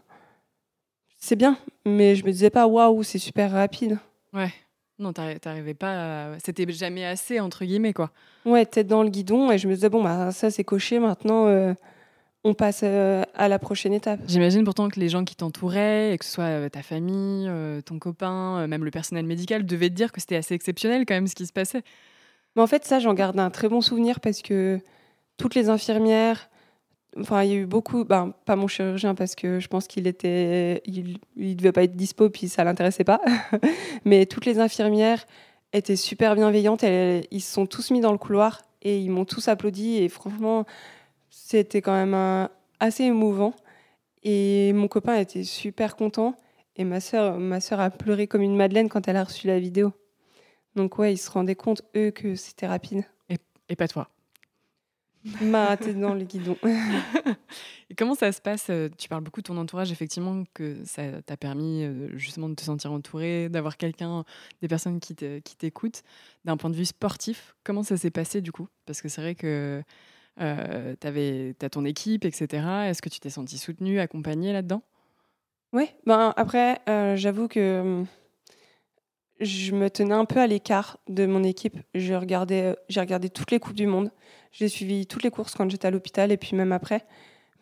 c'est 1.19 1.37
bien. 1.37 1.59
Mais 1.85 2.17
je 2.17 2.25
me 2.25 2.31
disais 2.31 2.49
pas, 2.49 2.67
waouh, 2.67 3.03
c'est 3.03 3.19
super 3.19 3.51
rapide. 3.51 3.99
Ouais. 4.33 4.51
Non, 4.99 5.13
t'arrivais 5.13 5.75
pas. 5.75 6.39
C'était 6.45 6.71
jamais 6.71 7.07
assez, 7.07 7.41
entre 7.41 7.65
guillemets, 7.65 7.95
quoi. 7.95 8.11
Ouais, 8.45 8.67
tête 8.67 8.87
dans 8.87 9.03
le 9.03 9.09
guidon. 9.09 9.51
Et 9.51 9.59
je 9.59 9.67
me 9.67 9.75
disais, 9.75 9.89
bon, 9.89 10.03
bah, 10.03 10.31
ça, 10.31 10.51
c'est 10.51 10.65
coché. 10.65 10.99
Maintenant, 10.99 11.47
euh, 11.47 11.75
on 12.45 12.55
passe 12.55 12.81
euh, 12.83 13.23
à 13.35 13.49
la 13.49 13.59
prochaine 13.59 13.93
étape. 13.93 14.21
J'imagine 14.27 14.65
pourtant 14.65 14.89
que 14.89 14.99
les 14.99 15.09
gens 15.09 15.25
qui 15.25 15.37
t'entouraient, 15.37 16.17
que 16.19 16.25
ce 16.25 16.33
soit 16.33 16.45
euh, 16.45 16.69
ta 16.69 16.83
famille, 16.83 17.51
ton 17.85 17.99
copain, 17.99 18.67
même 18.67 18.85
le 18.85 18.91
personnel 18.91 19.27
médical, 19.27 19.67
devaient 19.67 19.91
te 19.91 19.95
dire 19.95 20.13
que 20.13 20.21
c'était 20.21 20.37
assez 20.37 20.55
exceptionnel, 20.55 21.05
quand 21.07 21.15
même, 21.15 21.27
ce 21.27 21.35
qui 21.35 21.47
se 21.47 21.53
passait. 21.53 21.83
Mais 22.57 22.63
en 22.63 22.67
fait, 22.67 22.85
ça, 22.85 22.99
j'en 22.99 23.15
garde 23.15 23.39
un 23.39 23.51
très 23.51 23.69
bon 23.69 23.81
souvenir 23.81 24.21
parce 24.21 24.43
que 24.43 24.81
toutes 25.37 25.55
les 25.55 25.69
infirmières, 25.69 26.49
Enfin, 27.19 27.43
il 27.43 27.51
y 27.51 27.55
a 27.55 27.57
eu 27.57 27.67
beaucoup, 27.67 28.05
ben, 28.05 28.33
pas 28.45 28.55
mon 28.55 28.69
chirurgien 28.69 29.17
parce 29.17 29.35
que 29.35 29.59
je 29.59 29.67
pense 29.67 29.89
qu'il 29.89 30.07
était, 30.07 30.81
il, 30.85 31.19
il, 31.37 31.57
devait 31.57 31.73
pas 31.73 31.83
être 31.83 31.97
dispo 31.97 32.31
puis 32.31 32.49
ça 32.49 32.63
l'intéressait 32.63 33.05
pas. 33.05 33.21
Mais 34.05 34.27
toutes 34.27 34.47
les 34.47 34.61
infirmières 34.61 35.27
étaient 35.73 35.97
super 35.97 36.37
bienveillantes. 36.37 36.85
ils 36.85 37.41
se 37.41 37.53
sont 37.53 37.67
tous 37.67 37.91
mis 37.91 38.01
dans 38.01 38.13
le 38.13 38.19
couloir 38.19 38.63
et 38.83 38.99
ils 38.99 39.11
m'ont 39.11 39.25
tous 39.25 39.49
applaudi 39.49 39.97
et 39.97 40.09
franchement, 40.09 40.67
c'était 41.31 41.81
quand 41.81 41.93
même 41.93 42.49
assez 42.81 43.05
émouvant. 43.05 43.55
Et 44.23 44.73
mon 44.75 44.89
copain 44.89 45.17
était 45.17 45.45
super 45.45 45.97
content 45.97 46.37
et 46.77 46.85
ma 46.85 47.01
sœur, 47.01 47.39
ma 47.39 47.61
sœur 47.61 47.81
a 47.81 47.91
pleuré 47.91 48.27
comme 48.27 48.43
une 48.43 48.57
madeleine 48.57 48.89
quand 48.89 49.09
elle 49.09 49.17
a 49.17 49.25
reçu 49.25 49.47
la 49.47 49.59
vidéo. 49.59 49.93
Donc 50.77 50.99
ouais, 50.99 51.13
ils 51.13 51.19
se 51.19 51.31
rendaient 51.31 51.55
compte 51.55 51.83
eux 51.97 52.11
que 52.11 52.35
c'était 52.35 52.67
rapide. 52.67 53.05
Et, 53.29 53.37
et 53.69 53.77
pas 53.77 53.89
toi. 53.89 54.09
Ma 55.43 55.77
t'es 55.77 55.93
dans 55.93 56.15
le 56.15 56.25
guidon. 56.25 56.57
et 57.91 57.95
comment 57.95 58.15
ça 58.15 58.33
se 58.33 58.41
passe 58.41 58.69
euh, 58.71 58.89
Tu 58.97 59.09
parles 59.09 59.23
beaucoup 59.23 59.43
de 59.43 59.47
ton 59.47 59.59
entourage, 59.59 59.93
effectivement, 59.93 60.45
que 60.55 60.79
ça 60.85 61.21
t'a 61.21 61.37
permis 61.37 61.85
euh, 61.85 62.17
justement 62.17 62.49
de 62.49 62.55
te 62.55 62.63
sentir 62.63 62.91
entouré, 62.93 63.51
d'avoir 63.51 63.77
quelqu'un, 63.77 64.25
des 64.63 64.69
personnes 64.69 65.01
qui 65.01 65.15
t'écoutent. 65.15 66.03
D'un 66.47 66.57
point 66.57 66.71
de 66.71 66.77
vue 66.77 66.87
sportif, 66.87 67.55
comment 67.65 67.83
ça 67.83 67.99
s'est 67.99 68.11
passé 68.11 68.41
du 68.41 68.53
coup? 68.53 68.69
Parce 68.87 69.03
que 69.03 69.11
c'est 69.11 69.21
vrai 69.21 69.35
que 69.35 69.83
euh, 70.41 70.95
tu 71.01 71.65
as 71.65 71.71
ton 71.71 71.85
équipe, 71.85 72.25
etc. 72.25 72.65
Est-ce 72.87 73.03
que 73.03 73.09
tu 73.09 73.21
t'es 73.21 73.31
senti 73.31 73.59
soutenu, 73.59 74.01
accompagné 74.01 74.53
là-dedans? 74.53 74.83
Oui, 75.73 75.89
ben, 76.07 76.33
après, 76.37 76.81
euh, 76.89 77.17
j'avoue 77.17 77.47
que 77.47 77.81
hum, 77.81 78.07
je 79.41 79.73
me 79.73 79.89
tenais 79.89 80.15
un 80.15 80.25
peu 80.25 80.41
à 80.41 80.47
l'écart 80.47 80.99
de 81.09 81.27
mon 81.27 81.43
équipe. 81.43 81.79
J'ai 81.95 82.17
regardé, 82.17 82.75
j'ai 82.89 83.01
regardé 83.01 83.31
toutes 83.31 83.51
les 83.51 83.59
Coupes 83.59 83.75
du 83.75 83.87
Monde. 83.87 84.11
J'ai 84.53 84.69
suivi 84.69 85.07
toutes 85.07 85.23
les 85.23 85.31
courses 85.31 85.55
quand 85.55 85.69
j'étais 85.71 85.89
à 85.89 85.91
l'hôpital 85.91 86.33
et 86.33 86.37
puis 86.37 86.57
même 86.57 86.73
après. 86.73 87.07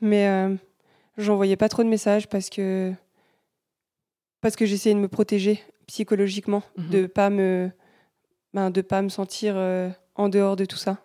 Mais 0.01 0.29
euh, 0.29 0.55
j'envoyais 1.17 1.57
pas 1.57 1.69
trop 1.69 1.85
de 1.85 1.89
messages 1.89 2.29
parce 2.29 2.51
que, 2.51 2.93
parce 4.41 4.57
que 4.57 4.67
j'essayais 4.67 4.95
de 4.95 5.01
me 5.01 5.09
protéger 5.09 5.63
psychologiquement, 5.87 6.63
mhm. 6.77 6.91
de 6.91 7.07
pas 7.07 7.31
me, 7.31 7.71
ben, 8.55 8.71
de 8.71 8.81
pas 8.81 9.03
me 9.03 9.09
sentir 9.09 9.55
euh, 9.57 9.91
en 10.15 10.29
dehors 10.29 10.57
de 10.57 10.65
tout 10.65 10.77
ça. 10.77 10.99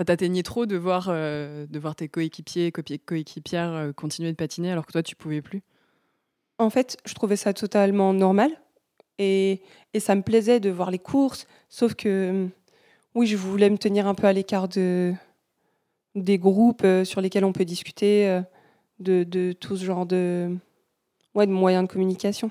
Ça 0.00 0.06
t'atteignait 0.06 0.42
trop 0.42 0.64
de 0.64 0.78
voir, 0.78 1.08
euh, 1.10 1.66
de 1.66 1.78
voir 1.78 1.94
tes 1.94 2.08
coéquipiers, 2.08 2.72
coéquipières 2.72 3.92
continuer 3.94 4.30
de 4.30 4.36
patiner 4.36 4.72
alors 4.72 4.86
que 4.86 4.92
toi 4.92 5.02
tu 5.02 5.14
pouvais 5.14 5.42
plus? 5.42 5.62
En 6.56 6.70
fait, 6.70 6.96
je 7.04 7.12
trouvais 7.12 7.36
ça 7.36 7.52
totalement 7.52 8.14
normal 8.14 8.50
et, 9.18 9.60
et, 9.92 10.00
ça 10.00 10.14
me 10.14 10.22
plaisait 10.22 10.58
de 10.58 10.70
voir 10.70 10.90
les 10.90 10.98
courses, 10.98 11.46
sauf 11.68 11.94
que 11.94 12.48
oui, 13.14 13.26
je 13.26 13.36
voulais 13.36 13.68
me 13.68 13.76
tenir 13.76 14.06
un 14.06 14.14
peu 14.14 14.26
à 14.26 14.32
l'écart 14.32 14.68
de, 14.68 15.12
des 16.14 16.38
groupes 16.38 16.84
euh, 16.84 17.04
sur 17.04 17.20
lesquels 17.20 17.44
on 17.44 17.52
peut 17.52 17.66
discuter, 17.66 18.26
euh, 18.26 18.40
de, 19.00 19.24
de, 19.24 19.52
tout 19.52 19.76
ce 19.76 19.84
genre 19.84 20.06
de, 20.06 20.56
ouais, 21.34 21.46
de 21.46 21.52
moyens 21.52 21.86
de 21.86 21.92
communication. 21.92 22.50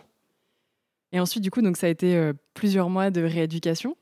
Et 1.11 1.19
ensuite, 1.19 1.43
du 1.43 1.49
coup, 1.49 1.63
donc, 1.63 1.77
ça 1.77 1.87
a 1.87 1.89
été 1.89 2.15
euh, 2.15 2.33
plusieurs 2.53 2.91
mois 2.91 3.09
de 3.09 3.21
rééducation. 3.21 3.97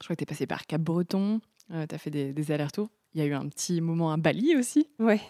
Je 0.00 0.06
crois 0.06 0.16
que 0.16 0.20
tu 0.20 0.24
es 0.24 0.26
passé 0.26 0.46
par 0.46 0.66
Cap-Breton, 0.66 1.40
tu 1.70 1.94
as 1.94 1.98
fait 1.98 2.10
des, 2.10 2.32
des 2.32 2.52
allers-retours. 2.52 2.88
Il 3.14 3.20
y 3.20 3.22
a 3.22 3.26
eu 3.26 3.32
un 3.32 3.48
petit 3.48 3.80
moment 3.80 4.12
à 4.12 4.18
Bali 4.18 4.56
aussi. 4.56 4.88
Ouais. 4.98 5.20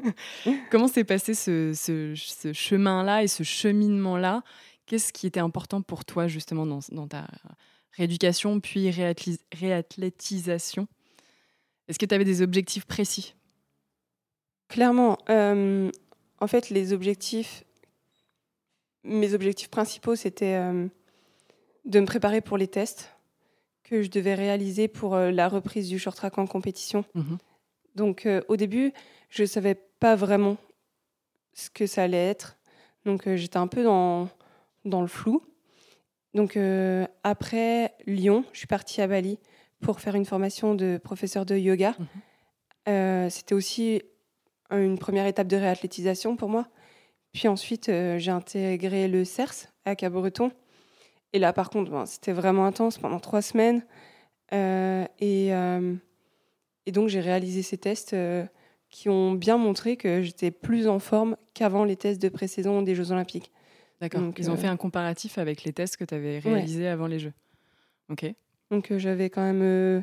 Comment 0.70 0.88
s'est 0.88 1.04
passé 1.04 1.34
ce, 1.34 1.72
ce, 1.74 2.14
ce 2.16 2.52
chemin-là 2.52 3.22
et 3.22 3.28
ce 3.28 3.42
cheminement-là? 3.42 4.42
Qu'est-ce 4.86 5.12
qui 5.12 5.26
était 5.26 5.40
important 5.40 5.82
pour 5.82 6.04
toi 6.04 6.28
justement 6.28 6.64
dans, 6.64 6.80
dans 6.92 7.06
ta 7.06 7.26
rééducation 7.92 8.58
puis 8.60 8.90
réathlétisation? 9.52 10.88
Est-ce 11.88 11.98
que 11.98 12.06
tu 12.06 12.14
avais 12.14 12.24
des 12.24 12.40
objectifs 12.40 12.86
précis? 12.86 13.34
Clairement. 14.68 15.18
Euh, 15.28 15.90
en 16.40 16.46
fait, 16.46 16.70
les 16.70 16.92
objectifs, 16.92 17.64
mes 19.04 19.34
objectifs 19.34 19.68
principaux, 19.68 20.16
c'était 20.16 20.54
euh, 20.54 20.88
de 21.84 22.00
me 22.00 22.06
préparer 22.06 22.40
pour 22.40 22.56
les 22.56 22.68
tests 22.68 23.15
que 23.88 24.02
je 24.02 24.10
devais 24.10 24.34
réaliser 24.34 24.88
pour 24.88 25.14
euh, 25.14 25.30
la 25.30 25.48
reprise 25.48 25.88
du 25.88 25.98
short 25.98 26.16
track 26.16 26.38
en 26.38 26.46
compétition. 26.46 27.04
Mmh 27.14 27.36
Donc, 27.94 28.28
au 28.48 28.56
début, 28.56 28.92
je 29.30 29.42
ne 29.42 29.46
savais 29.46 29.74
pas 29.74 30.16
vraiment 30.16 30.56
ce 31.54 31.70
que 31.70 31.86
ça 31.86 32.02
allait 32.02 32.28
être. 32.28 32.56
Donc, 33.04 33.28
j'étais 33.34 33.56
un 33.56 33.68
peu 33.68 33.82
dans 33.84 34.28
dans 34.86 35.02
le 35.02 35.08
flou. 35.08 35.42
Donc 36.34 36.56
euh, 36.56 37.06
après 37.24 37.94
Lyon, 38.06 38.44
je 38.52 38.58
suis 38.58 38.66
partie 38.66 39.00
à 39.00 39.06
Bali 39.06 39.38
pour 39.80 40.00
faire 40.00 40.14
une 40.14 40.24
formation 40.24 40.74
de 40.74 40.98
professeur 41.02 41.44
de 41.46 41.56
yoga. 41.56 41.94
Mhm. 41.98 42.06
Euh, 42.88 43.30
c'était 43.30 43.54
aussi 43.54 44.02
une 44.70 44.98
première 44.98 45.26
étape 45.26 45.48
de 45.48 45.56
réathlétisation 45.56 46.36
pour 46.36 46.48
moi. 46.48 46.68
Puis 47.32 47.48
ensuite, 47.48 47.88
euh, 47.88 48.18
j'ai 48.18 48.30
intégré 48.30 49.08
le 49.08 49.24
CERS 49.24 49.68
à 49.84 49.96
Cabreton. 49.96 50.52
Et 51.36 51.38
là, 51.38 51.52
par 51.52 51.68
contre, 51.68 51.90
ben, 51.90 52.06
c'était 52.06 52.32
vraiment 52.32 52.64
intense 52.64 52.96
pendant 52.96 53.20
trois 53.20 53.42
semaines. 53.42 53.84
et, 54.52 55.48
et, 56.86 56.92
donc, 56.92 57.08
j'ai 57.08 57.20
réalisé 57.20 57.62
ces 57.62 57.76
tests 57.76 58.16
qui 58.88 59.08
ont 59.08 59.32
bien 59.32 59.58
montré 59.58 59.96
que 59.98 60.22
j'étais 60.22 60.50
plus 60.50 60.88
en 60.88 60.98
forme 60.98 61.36
qu'avant 61.54 61.84
les 61.84 61.96
tests 61.96 62.22
de 62.22 62.30
pré-saison 62.30 62.80
des 62.82 62.94
Jeux 62.94 63.12
Olympiques. 63.12 63.52
D'accord. 64.00 64.22
Ils 64.38 64.50
ont 64.50 64.54
euh, 64.54 64.56
fait 64.56 64.66
un 64.66 64.76
comparatif 64.76 65.38
avec 65.38 65.64
les 65.64 65.72
tests 65.72 65.96
que 65.96 66.04
tu 66.04 66.14
avais 66.14 66.38
réalisés 66.38 66.88
avant 66.88 67.06
les 67.06 67.18
Jeux. 67.18 67.32
Ok. 68.08 68.24
Donc 68.70 68.90
euh, 68.90 68.98
j'avais 68.98 69.30
quand 69.30 69.42
même, 69.42 69.62
euh, 69.62 70.00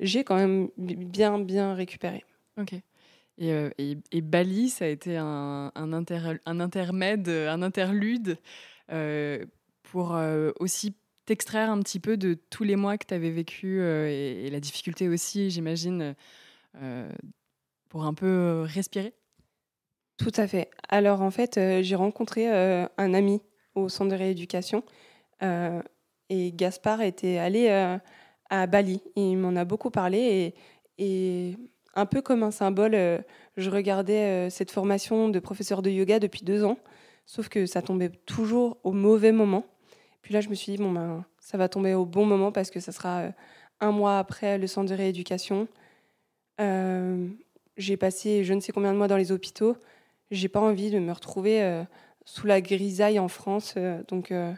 j'ai 0.00 0.24
quand 0.24 0.36
même 0.36 0.68
bien 0.76 1.38
bien 1.38 1.74
récupéré. 1.74 2.24
Ok. 2.58 2.74
Et, 3.38 3.72
et, 4.12 4.20
Bali, 4.20 4.68
ça 4.68 4.84
a 4.84 4.88
été 4.88 5.16
un, 5.16 5.72
un, 5.74 5.92
un 5.92 6.60
intermède, 6.60 7.28
un 7.28 7.62
interlude 7.62 8.38
pour 9.92 10.18
aussi 10.58 10.94
t'extraire 11.26 11.70
un 11.70 11.78
petit 11.80 12.00
peu 12.00 12.16
de 12.16 12.34
tous 12.34 12.64
les 12.64 12.76
mois 12.76 12.96
que 12.96 13.06
tu 13.06 13.14
avais 13.14 13.30
vécu 13.30 13.82
et, 13.82 14.46
et, 14.46 14.50
la 14.50 14.58
difficulté 14.58 15.08
aussi, 15.08 15.50
j'imagine, 15.50 16.14
pour 17.88 18.04
un 18.04 18.14
peu 18.14 18.62
respirer. 18.66 19.12
Tout 20.22 20.32
à 20.36 20.46
fait. 20.46 20.70
Alors 20.88 21.20
en 21.20 21.30
fait, 21.30 21.58
euh, 21.58 21.82
j'ai 21.82 21.96
rencontré 21.96 22.50
euh, 22.50 22.86
un 22.96 23.12
ami 23.12 23.42
au 23.74 23.88
centre 23.88 24.12
de 24.12 24.16
rééducation 24.16 24.84
euh, 25.42 25.82
et 26.28 26.52
Gaspard 26.52 27.00
était 27.00 27.38
allé 27.38 27.68
à 28.50 28.66
Bali. 28.66 29.02
Il 29.16 29.36
m'en 29.38 29.56
a 29.56 29.64
beaucoup 29.64 29.90
parlé 29.90 30.54
et, 30.98 31.56
un 31.94 32.06
peu 32.06 32.22
comme 32.22 32.42
un 32.42 32.50
symbole, 32.50 32.92
je 33.58 33.68
regardais 33.68 34.48
cette 34.48 34.70
formation 34.70 35.28
de 35.28 35.38
professeur 35.40 35.82
de 35.82 35.90
yoga 35.90 36.18
depuis 36.18 36.40
deux 36.42 36.64
ans, 36.64 36.78
sauf 37.26 37.50
que 37.50 37.66
ça 37.66 37.82
tombait 37.82 38.08
toujours 38.08 38.78
au 38.82 38.92
mauvais 38.92 39.32
moment. 39.32 39.66
Puis 40.22 40.32
là, 40.32 40.40
je 40.40 40.48
me 40.48 40.54
suis 40.54 40.72
dit, 40.72 40.78
bon, 40.78 40.92
ben, 40.92 41.24
ça 41.40 41.58
va 41.58 41.68
tomber 41.68 41.94
au 41.94 42.06
bon 42.06 42.24
moment 42.24 42.52
parce 42.52 42.70
que 42.70 42.80
ça 42.80 42.92
sera 42.92 43.32
un 43.80 43.90
mois 43.90 44.18
après 44.18 44.58
le 44.58 44.66
centre 44.66 44.90
de 44.90 44.94
rééducation. 44.94 45.68
j'ai 46.58 47.96
passé 47.96 48.44
je 48.44 48.54
ne 48.54 48.60
sais 48.60 48.72
combien 48.72 48.92
de 48.92 48.98
mois 48.98 49.08
dans 49.08 49.16
les 49.16 49.32
hôpitaux 49.32 49.76
j'ai 50.32 50.48
pas 50.48 50.60
envie 50.60 50.90
de 50.90 50.98
me 50.98 51.12
retrouver 51.12 51.62
euh, 51.62 51.84
sous 52.24 52.46
la 52.46 52.60
grisaille 52.60 53.18
en 53.18 53.28
France. 53.28 53.74
Euh, 53.76 54.02
donc, 54.08 54.32
euh, 54.32 54.52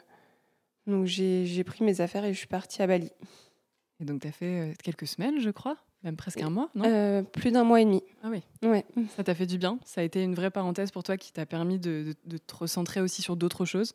donc 0.87 1.07
j'ai 1.07 1.65
pris 1.65 1.85
mes 1.85 2.01
affaires 2.01 2.25
et 2.25 2.33
je 2.33 2.39
suis 2.39 2.47
partie 2.47 2.81
à 2.81 2.87
Bali. 2.87 3.11
Et 4.01 4.05
donc, 4.05 4.23
tu 4.23 4.29
as 4.29 4.33
fait 4.33 4.75
quelques 4.83 5.07
semaines, 5.07 5.39
je 5.41 5.51
crois 5.51 5.77
Même 6.03 6.17
presque 6.17 6.41
un 6.41 6.51
mois, 6.51 6.71
non? 6.75 7.25
Plus 7.33 7.53
d'un 7.53 7.65
mois 7.65 7.81
et 7.81 7.85
demi. 7.85 8.03
Ah 8.23 8.29
oui. 8.31 8.43
Ouais. 8.63 8.85
Ça 9.17 9.23
t'a 9.23 9.35
fait 9.35 9.47
du 9.47 9.59
bien? 9.59 9.79
Ça 9.85 10.01
a 10.01 10.05
été 10.05 10.23
une 10.23 10.35
vraie 10.35 10.51
parenthèse 10.51 10.91
pour 10.91 11.03
toi 11.03 11.17
qui 11.17 11.33
t'a 11.33 11.47
permis 11.47 11.79
de, 11.79 12.15
de, 12.25 12.39
te 12.39 12.57
recentrer 12.57 13.01
aussi 13.01 13.23
sur 13.23 13.37
d'autres 13.37 13.65
choses? 13.65 13.95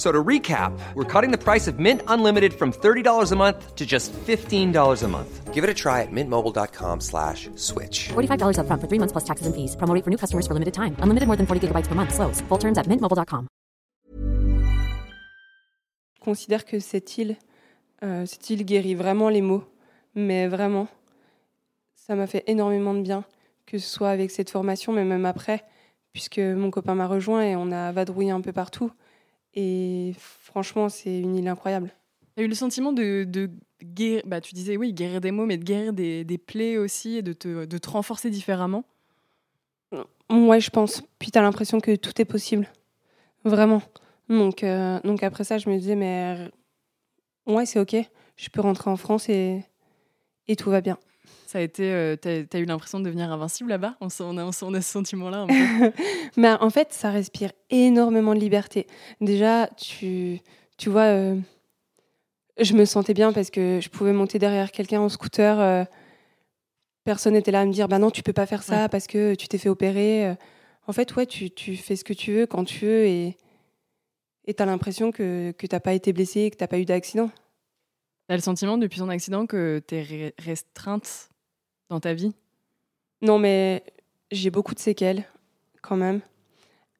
So 0.00 0.10
to 0.10 0.24
recap, 0.24 0.72
we're 0.94 1.04
cutting 1.04 1.30
the 1.30 1.36
price 1.36 1.68
of 1.68 1.78
Mint 1.78 2.00
Unlimited 2.08 2.54
from 2.54 2.72
$30 2.72 3.32
a 3.32 3.36
month 3.36 3.76
to 3.76 3.84
just 3.84 4.14
$15 4.14 4.72
a 5.02 5.08
month. 5.08 5.52
Give 5.52 5.62
it 5.62 5.68
a 5.68 5.74
try 5.74 6.00
at 6.00 6.10
mintmobile.com 6.10 7.02
slash 7.02 7.50
switch. 7.56 8.08
$45 8.08 8.60
up 8.60 8.66
front 8.66 8.80
for 8.80 8.88
three 8.88 8.98
months 8.98 9.12
plus 9.12 9.24
taxes 9.24 9.46
and 9.46 9.54
fees. 9.54 9.76
Promo 9.76 9.92
rate 9.92 10.02
for 10.02 10.08
new 10.08 10.16
customers 10.16 10.46
for 10.46 10.54
limited 10.54 10.72
time. 10.72 10.96
Unlimited 11.02 11.26
more 11.26 11.36
than 11.36 11.46
40 11.46 11.68
gigabytes 11.68 11.86
per 11.86 11.94
month. 11.94 12.14
Slows. 12.14 12.40
Full 12.48 12.58
terms 12.58 12.78
at 12.78 12.88
mintmobile.com. 12.88 13.46
Je 16.14 16.24
considère 16.24 16.64
que 16.64 16.80
cette 16.80 17.18
île, 17.18 17.36
euh, 18.02 18.24
cette 18.24 18.48
île 18.48 18.64
guérit 18.64 18.94
vraiment 18.94 19.28
les 19.28 19.42
maux. 19.42 19.64
Mais 20.14 20.48
vraiment, 20.48 20.88
ça 21.94 22.14
m'a 22.14 22.26
fait 22.26 22.44
énormément 22.46 22.94
de 22.94 23.02
bien. 23.02 23.24
Que 23.66 23.76
ce 23.76 23.86
soit 23.86 24.08
avec 24.08 24.30
cette 24.30 24.48
formation, 24.48 24.94
mais 24.94 25.04
même 25.04 25.26
après, 25.26 25.62
puisque 26.14 26.38
mon 26.38 26.70
copain 26.70 26.94
m'a 26.94 27.06
rejoint 27.06 27.42
et 27.42 27.54
on 27.54 27.70
a 27.70 27.92
vadrouillé 27.92 28.30
un 28.30 28.40
peu 28.40 28.52
partout. 28.52 28.90
Et 29.54 30.14
franchement, 30.18 30.88
c'est 30.88 31.18
une 31.20 31.36
île 31.36 31.48
incroyable. 31.48 31.92
Tu 32.36 32.42
as 32.42 32.44
eu 32.44 32.48
le 32.48 32.54
sentiment 32.54 32.92
de, 32.92 33.24
de 33.24 33.50
guérir, 33.82 34.22
bah, 34.26 34.40
tu 34.40 34.54
disais 34.54 34.76
oui, 34.76 34.92
guérir 34.92 35.20
des 35.20 35.32
mots, 35.32 35.46
mais 35.46 35.58
de 35.58 35.64
guérir 35.64 35.92
des, 35.92 36.24
des 36.24 36.38
plaies 36.38 36.78
aussi 36.78 37.16
et 37.16 37.22
de 37.22 37.32
te, 37.32 37.64
de 37.64 37.78
te 37.78 37.90
renforcer 37.90 38.30
différemment? 38.30 38.84
Ouais, 40.30 40.60
je 40.60 40.70
pense. 40.70 41.02
Puis 41.18 41.30
tu 41.30 41.38
as 41.38 41.42
l'impression 41.42 41.80
que 41.80 41.96
tout 41.96 42.20
est 42.20 42.24
possible. 42.24 42.68
Vraiment. 43.44 43.82
Donc, 44.28 44.62
euh, 44.62 45.00
donc 45.02 45.22
après 45.22 45.44
ça, 45.44 45.58
je 45.58 45.68
me 45.68 45.76
disais, 45.76 45.96
mais 45.96 46.50
ouais, 47.46 47.66
c'est 47.66 47.80
ok. 47.80 47.96
Je 48.36 48.48
peux 48.50 48.60
rentrer 48.60 48.90
en 48.90 48.96
France 48.96 49.28
et, 49.28 49.64
et 50.48 50.56
tout 50.56 50.70
va 50.70 50.80
bien. 50.80 50.98
Ça 51.46 51.58
a 51.58 51.62
été, 51.62 51.90
euh, 51.92 52.16
t'as 52.16 52.42
as 52.52 52.58
eu 52.60 52.64
l'impression 52.64 53.00
de 53.00 53.04
devenir 53.04 53.30
invincible 53.32 53.70
là-bas? 53.70 53.96
On, 54.00 54.06
on, 54.20 54.38
a, 54.38 54.44
on 54.62 54.74
a 54.74 54.80
ce 54.80 54.90
sentiment-là 54.92 55.38
un 55.38 55.46
peu. 55.48 55.92
Mais 56.36 56.50
en 56.60 56.70
fait, 56.70 56.92
ça 56.92 57.10
respire 57.10 57.50
énormément 57.70 58.34
de 58.34 58.40
liberté. 58.40 58.86
Déjà, 59.20 59.68
tu, 59.76 60.40
tu 60.78 60.90
vois, 60.90 61.06
euh, 61.06 61.36
je 62.60 62.74
me 62.74 62.84
sentais 62.84 63.14
bien 63.14 63.32
parce 63.32 63.50
que 63.50 63.80
je 63.82 63.88
pouvais 63.88 64.12
monter 64.12 64.38
derrière 64.38 64.70
quelqu'un 64.70 65.00
en 65.00 65.08
scooter. 65.08 65.58
euh, 65.58 65.84
personne 67.04 67.32
n'était 67.32 67.50
là 67.50 67.62
à 67.62 67.64
me 67.66 67.72
dire, 67.72 67.88
bah 67.88 67.98
non, 67.98 68.10
tu 68.10 68.22
peux 68.22 68.32
pas 68.32 68.46
faire 68.46 68.62
ça 68.62 68.82
Ouais. 68.82 68.88
parce 68.88 69.06
que 69.06 69.34
tu 69.34 69.48
t'es 69.48 69.58
fait 69.58 69.68
opérer. 69.68 70.34
En 70.86 70.92
fait, 70.92 71.14
ouais, 71.16 71.26
tu, 71.26 71.50
tu 71.50 71.76
fais 71.76 71.96
ce 71.96 72.04
que 72.04 72.12
tu 72.12 72.32
veux 72.32 72.46
quand 72.46 72.64
tu 72.64 72.84
veux 72.86 73.04
et 73.06 73.36
et 74.46 74.54
t'as 74.54 74.66
l'impression 74.66 75.12
que 75.12 75.52
que 75.52 75.66
t'as 75.66 75.80
pas 75.80 75.92
été 75.94 76.12
blessé, 76.12 76.50
que 76.50 76.56
t'as 76.56 76.66
pas 76.66 76.78
eu 76.78 76.84
d'accident. 76.84 77.30
T'as 78.30 78.36
le 78.36 78.42
sentiment 78.42 78.78
depuis 78.78 79.00
ton 79.00 79.08
accident 79.08 79.44
que 79.44 79.80
t'es 79.84 80.02
re- 80.02 80.32
restreinte 80.38 81.30
dans 81.88 81.98
ta 81.98 82.14
vie? 82.14 82.32
Non, 83.22 83.40
mais 83.40 83.82
j'ai 84.30 84.50
beaucoup 84.50 84.72
de 84.72 84.78
séquelles 84.78 85.24
quand 85.82 85.96
même, 85.96 86.20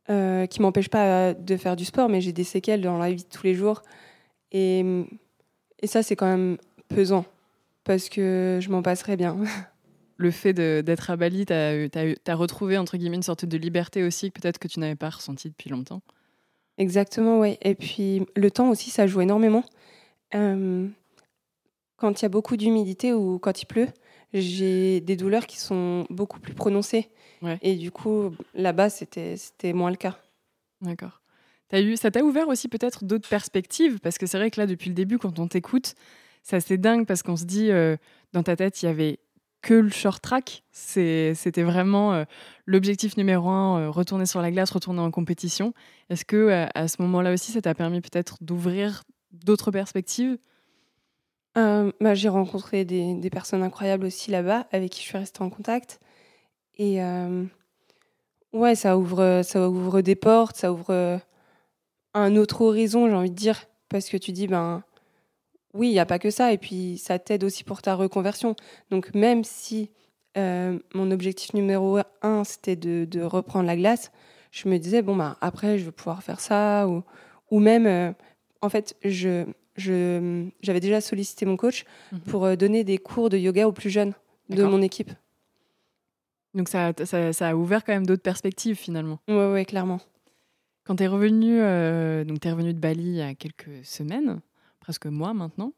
euh, 0.08 0.46
qui 0.46 0.60
m'empêchent 0.60 0.88
pas 0.88 1.32
de 1.32 1.56
faire 1.56 1.76
du 1.76 1.84
sport, 1.84 2.08
mais 2.08 2.20
j'ai 2.20 2.32
des 2.32 2.42
séquelles 2.42 2.80
dans 2.80 2.98
la 2.98 3.12
vie 3.12 3.22
de 3.22 3.28
tous 3.28 3.44
les 3.44 3.54
jours. 3.54 3.82
Et, 4.50 4.84
et 5.78 5.86
ça, 5.86 6.02
c'est 6.02 6.16
quand 6.16 6.26
même 6.26 6.58
pesant, 6.88 7.24
parce 7.84 8.08
que 8.08 8.58
je 8.60 8.68
m'en 8.68 8.82
passerais 8.82 9.16
bien. 9.16 9.36
Le 10.16 10.32
fait 10.32 10.52
d'être 10.52 11.10
à 11.10 11.16
Bali, 11.16 11.46
t'as 11.46 11.88
t'as 11.88 12.34
retrouvé 12.34 12.76
entre 12.76 12.96
guillemets 12.96 13.18
une 13.18 13.22
sorte 13.22 13.44
de 13.44 13.56
liberté 13.56 14.02
aussi, 14.02 14.32
que 14.32 14.40
peut-être 14.40 14.58
que 14.58 14.66
tu 14.66 14.80
n'avais 14.80 14.96
pas 14.96 15.10
ressenti 15.10 15.48
depuis 15.48 15.70
longtemps? 15.70 16.02
Exactement, 16.76 17.38
ouais. 17.38 17.56
Et 17.62 17.76
puis 17.76 18.26
le 18.34 18.50
temps 18.50 18.68
aussi, 18.70 18.90
ça 18.90 19.06
joue 19.06 19.20
énormément. 19.20 19.62
Euh, 20.34 20.88
quand 22.00 22.20
il 22.20 22.24
y 22.24 22.26
a 22.26 22.30
beaucoup 22.30 22.56
d'humidité 22.56 23.12
ou 23.12 23.38
quand 23.38 23.62
il 23.62 23.66
pleut, 23.66 23.88
j'ai 24.32 25.00
des 25.00 25.16
douleurs 25.16 25.46
qui 25.46 25.58
sont 25.58 26.06
beaucoup 26.10 26.40
plus 26.40 26.54
prononcées. 26.54 27.08
Ouais. 27.42 27.58
Et 27.62 27.74
du 27.76 27.90
coup, 27.90 28.34
là-bas, 28.54 28.90
c'était 28.90 29.36
c'était 29.36 29.72
moins 29.72 29.90
le 29.90 29.96
cas. 29.96 30.18
D'accord. 30.80 31.20
Eu, 31.72 31.96
ça 31.96 32.10
t'a 32.10 32.24
ouvert 32.24 32.48
aussi 32.48 32.68
peut-être 32.68 33.04
d'autres 33.04 33.28
perspectives? 33.28 34.00
Parce 34.00 34.18
que 34.18 34.26
c'est 34.26 34.38
vrai 34.38 34.50
que 34.50 34.60
là, 34.60 34.66
depuis 34.66 34.88
le 34.88 34.94
début, 34.94 35.18
quand 35.18 35.38
on 35.38 35.46
t'écoute, 35.46 35.94
c'est 36.42 36.56
assez 36.56 36.78
dingue 36.78 37.06
parce 37.06 37.22
qu'on 37.22 37.36
se 37.36 37.44
dit, 37.44 37.70
euh, 37.70 37.96
dans 38.32 38.42
ta 38.42 38.56
tête, 38.56 38.82
il 38.82 38.86
y 38.86 38.88
avait 38.88 39.20
que 39.62 39.74
le 39.74 39.90
short 39.90 40.20
track. 40.22 40.64
C'est- 40.72 41.34
C'était 41.34 41.62
vraiment 41.62 42.12
euh, 42.14 42.24
l'objectif 42.66 43.16
numéro 43.16 43.50
un, 43.50 43.78
euh, 43.82 43.90
retourner 43.90 44.26
sur 44.26 44.40
la 44.42 44.50
glace, 44.50 44.70
retourner 44.70 45.00
en 45.00 45.10
compétition. 45.12 45.72
Est-ce 46.08 46.24
que 46.24 46.36
euh, 46.36 46.66
à 46.74 46.88
ce 46.88 47.00
moment-là 47.02 47.32
aussi, 47.32 47.52
ça 47.52 47.60
t'a 47.62 47.74
permis 47.74 48.00
peut-être 48.00 48.38
d'ouvrir 48.40 49.04
d'autres 49.32 49.70
perspectives? 49.70 50.38
Euh, 51.58 51.90
bah, 52.00 52.14
j'ai 52.14 52.28
rencontré 52.28 52.84
des, 52.84 53.14
des 53.14 53.30
personnes 53.30 53.62
incroyables 53.62 54.06
aussi 54.06 54.30
là-bas, 54.30 54.66
avec 54.72 54.92
qui 54.92 55.02
je 55.02 55.06
suis 55.06 55.18
restée 55.18 55.42
en 55.42 55.50
contact. 55.50 56.00
Et 56.78 57.02
euh, 57.02 57.44
ouais, 58.52 58.74
ça 58.74 58.96
ouvre, 58.96 59.42
ça 59.44 59.68
ouvre 59.68 60.00
des 60.00 60.16
portes, 60.16 60.56
ça 60.56 60.72
ouvre 60.72 61.20
un 62.14 62.36
autre 62.36 62.62
horizon, 62.62 63.08
j'ai 63.08 63.14
envie 63.14 63.30
de 63.30 63.36
dire. 63.36 63.66
Parce 63.88 64.08
que 64.08 64.16
tu 64.16 64.32
dis, 64.32 64.46
ben 64.46 64.84
oui, 65.74 65.88
il 65.88 65.92
n'y 65.92 65.98
a 66.00 66.06
pas 66.06 66.18
que 66.18 66.30
ça. 66.30 66.52
Et 66.52 66.58
puis, 66.58 66.98
ça 66.98 67.18
t'aide 67.18 67.44
aussi 67.44 67.64
pour 67.64 67.82
ta 67.82 67.94
reconversion. 67.94 68.54
Donc, 68.90 69.14
même 69.14 69.44
si 69.44 69.90
euh, 70.36 70.78
mon 70.94 71.10
objectif 71.10 71.54
numéro 71.54 71.98
un, 72.22 72.44
c'était 72.44 72.76
de, 72.76 73.04
de 73.04 73.22
reprendre 73.22 73.66
la 73.66 73.76
glace, 73.76 74.10
je 74.52 74.68
me 74.68 74.78
disais, 74.78 75.02
bon, 75.02 75.16
ben, 75.16 75.36
après, 75.40 75.78
je 75.78 75.86
vais 75.86 75.92
pouvoir 75.92 76.22
faire 76.22 76.40
ça. 76.40 76.88
Ou, 76.88 77.02
ou 77.50 77.60
même, 77.60 77.86
euh, 77.86 78.12
en 78.62 78.68
fait, 78.68 78.96
je, 79.04 79.44
j'avais 79.76 80.80
déjà 80.80 81.00
sollicité 81.00 81.46
mon 81.46 81.56
coach 81.56 81.85
Mhm. 82.12 82.20
pour 82.20 82.44
euh, 82.44 82.56
donner 82.56 82.85
des 82.85 82.98
cours 82.98 83.28
de 83.30 83.38
yoga 83.38 83.66
aux 83.68 83.72
plus 83.72 83.90
jeunes 83.90 84.14
de 84.48 84.64
mon 84.64 84.83
équipe. 84.83 85.11
Donc 86.54 86.68
ça, 86.68 86.92
ça, 87.04 87.33
ça 87.33 87.48
a 87.50 87.54
ouvert 87.54 87.85
quand 87.85 87.92
même 87.92 88.06
d'autres 88.06 88.22
perspectives 88.22 88.76
finalement. 88.76 89.20
Ouais, 89.28 89.52
ouais, 89.52 89.64
clairement. 89.64 90.00
Quand 90.85 90.96
tu 90.96 91.04
es 91.04 91.06
revenu, 91.06 91.61
euh, 91.61 92.24
donc 92.24 92.40
t'es 92.40 92.50
revenu 92.50 92.74
de 92.74 92.78
Bali 92.80 93.02
il 93.04 93.14
y 93.14 93.20
a 93.22 93.35
quelques 93.35 93.85
semaines, 93.85 94.40
presque 94.80 95.06
mois 95.06 95.33
maintenant. 95.35 95.72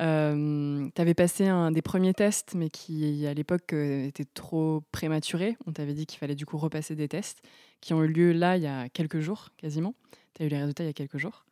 Euh, 0.00 0.88
tu 0.94 1.00
avais 1.00 1.14
passé 1.14 1.46
un 1.46 1.70
des 1.70 1.82
premiers 1.82 2.14
tests, 2.14 2.54
mais 2.54 2.70
qui 2.70 3.26
à 3.26 3.34
l'époque 3.34 3.72
euh, 3.74 4.06
étaient 4.06 4.24
trop 4.24 4.82
prématurés. 4.92 5.56
On 5.66 5.72
t'avait 5.72 5.92
dit 5.94 6.06
qu'il 6.06 6.18
fallait 6.18 6.34
du 6.34 6.46
coup 6.46 6.58
repasser 6.58 6.96
des 6.96 7.06
tests 7.06 7.42
qui 7.80 7.92
ont 7.94 8.02
eu 8.02 8.08
lieu 8.08 8.32
là 8.32 8.56
il 8.56 8.62
y 8.62 8.66
a 8.66 8.88
quelques 8.88 9.20
jours 9.20 9.50
quasiment. 9.58 9.94
Tu 10.34 10.42
as 10.42 10.46
eu 10.46 10.48
les 10.48 10.58
résultats 10.58 10.82
il 10.84 10.86
y 10.86 10.90
a 10.90 10.94
quelques 10.94 11.18
jours, 11.18 11.44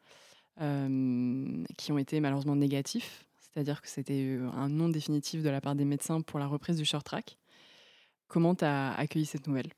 euh, 0.60 1.64
qui 1.76 1.92
ont 1.92 1.98
été 1.98 2.18
malheureusement 2.18 2.56
négatifs. 2.56 3.24
C'est-à-dire 3.38 3.80
que 3.80 3.88
c'était 3.88 4.24
euh, 4.24 4.48
un 4.54 4.68
non 4.68 4.88
définitif 4.88 5.42
de 5.42 5.48
la 5.48 5.60
part 5.60 5.76
des 5.76 5.84
médecins 5.84 6.20
pour 6.20 6.40
la 6.40 6.46
reprise 6.46 6.76
du 6.76 6.84
short 6.84 7.06
track. 7.06 7.38
Comment 8.26 8.56
tu 8.56 8.64
as 8.64 8.92
accueilli 8.94 9.24
cette 9.24 9.46
nouvelle? 9.46 9.68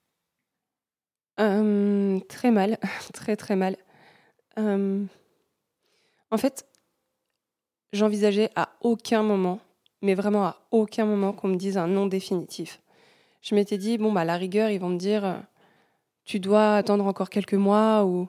Euh, 1.39 2.19
très 2.29 2.51
mal, 2.51 2.79
très 3.13 3.37
très 3.37 3.57
mal. 3.57 3.77
En 4.57 6.37
fait, 6.37 6.67
j'envisageais 7.93 8.51
à 8.57 8.71
aucun 8.83 9.23
moment, 9.23 9.61
mais 10.03 10.15
vraiment 10.15 10.45
à 10.45 10.57
aucun 10.71 11.07
moment, 11.07 11.33
qu'on 11.33 11.49
me 11.49 11.57
dise 11.57 11.79
un 11.79 11.87
non 11.87 12.07
définitif. 12.07 12.81
Je 13.41 13.55
m'étais 13.55 13.79
dit, 13.79 13.97
bon, 13.97 14.13
bah, 14.13 14.21
à 14.21 14.25
la 14.27 14.37
rigueur, 14.37 14.69
ils 14.69 14.79
vont 14.79 14.91
me 14.91 14.99
dire, 14.99 15.43
tu 16.25 16.41
dois 16.41 16.77
attendre 16.77 17.07
encore 17.07 17.31
quelques 17.31 17.55
mois 17.55 18.05
ou, 18.05 18.29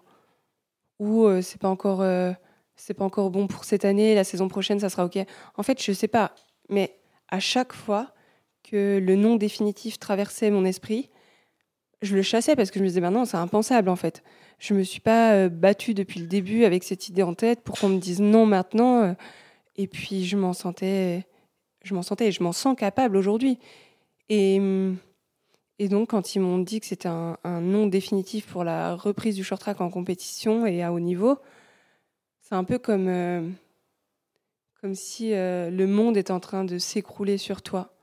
ou 1.01 1.25
euh, 1.25 1.41
c'est 1.41 1.59
pas 1.59 1.67
encore. 1.67 2.01
euh, 2.01 2.31
c'est 2.75 2.93
pas 2.93 3.03
encore 3.05 3.31
bon 3.31 3.47
pour 3.47 3.65
cette 3.65 3.85
année, 3.85 4.15
la 4.15 4.23
saison 4.23 4.47
prochaine, 4.47 4.79
ça 4.79 4.89
sera 4.89 5.05
OK. 5.05 5.17
En 5.55 5.63
fait, 5.63 5.83
je 5.83 5.91
sais 5.91 6.07
pas, 6.07 6.33
mais 6.69 6.99
à 7.27 7.39
chaque 7.39 7.73
fois 7.73 8.13
que 8.63 8.99
le 8.99 9.15
non 9.15 9.35
définitif 9.35 9.99
traversait 9.99 10.51
mon 10.51 10.65
esprit, 10.65 11.09
je 12.01 12.15
le 12.15 12.21
chassais 12.21 12.55
parce 12.55 12.71
que 12.71 12.79
je 12.79 12.83
me 12.83 12.87
disais, 12.87 13.01
ben 13.01 13.11
non, 13.11 13.25
c'est 13.25 13.37
impensable 13.37 13.89
en 13.89 13.95
fait. 13.95 14.23
Je 14.59 14.73
me 14.73 14.83
suis 14.83 14.99
pas 15.01 15.33
euh, 15.33 15.49
battue 15.49 15.93
depuis 15.93 16.19
le 16.19 16.27
début 16.27 16.63
avec 16.65 16.83
cette 16.83 17.07
idée 17.09 17.23
en 17.23 17.33
tête 17.33 17.61
pour 17.61 17.77
qu'on 17.79 17.89
me 17.89 17.99
dise 17.99 18.21
non 18.21 18.45
maintenant. 18.45 19.15
et 19.77 19.87
puis 19.87 20.25
je 20.25 20.37
m'en 20.37 20.53
sentais, 20.53 21.25
je 21.83 21.93
m'en 21.95 22.03
sentais 22.03 22.31
je 22.31 22.43
m'en 22.43 22.51
sens 22.53 22.75
capable 22.77 23.17
aujourd'hui. 23.17 23.59
Et, 24.29 24.59
hum, 24.59 24.97
et 25.81 25.87
donc 25.87 26.11
quand 26.11 26.35
ils 26.35 26.39
m'ont 26.39 26.59
dit 26.59 26.79
que 26.79 26.85
c'était 26.85 27.09
un, 27.09 27.37
non 27.43 27.87
définitif 27.87 28.45
pour 28.45 28.63
la 28.63 28.93
reprise 28.93 29.33
du 29.35 29.43
short 29.43 29.59
track 29.59 29.81
en 29.81 29.89
compétition 29.89 30.67
et 30.67 30.83
à 30.83 30.93
haut 30.93 30.99
niveau, 30.99 31.39
c'est 32.43 32.53
un 32.53 32.63
peu 32.63 32.77
comme, 32.77 33.07
euh, 33.07 33.41
comme 34.79 34.93
si 34.93 35.33
euh, 35.33 35.71
le 35.71 35.87
monde 35.87 36.17
était 36.17 36.29
en 36.29 36.39
train 36.39 36.65
de 36.65 36.77
s'écrouler 36.77 37.39
sur 37.39 37.63
toi. 37.63 37.95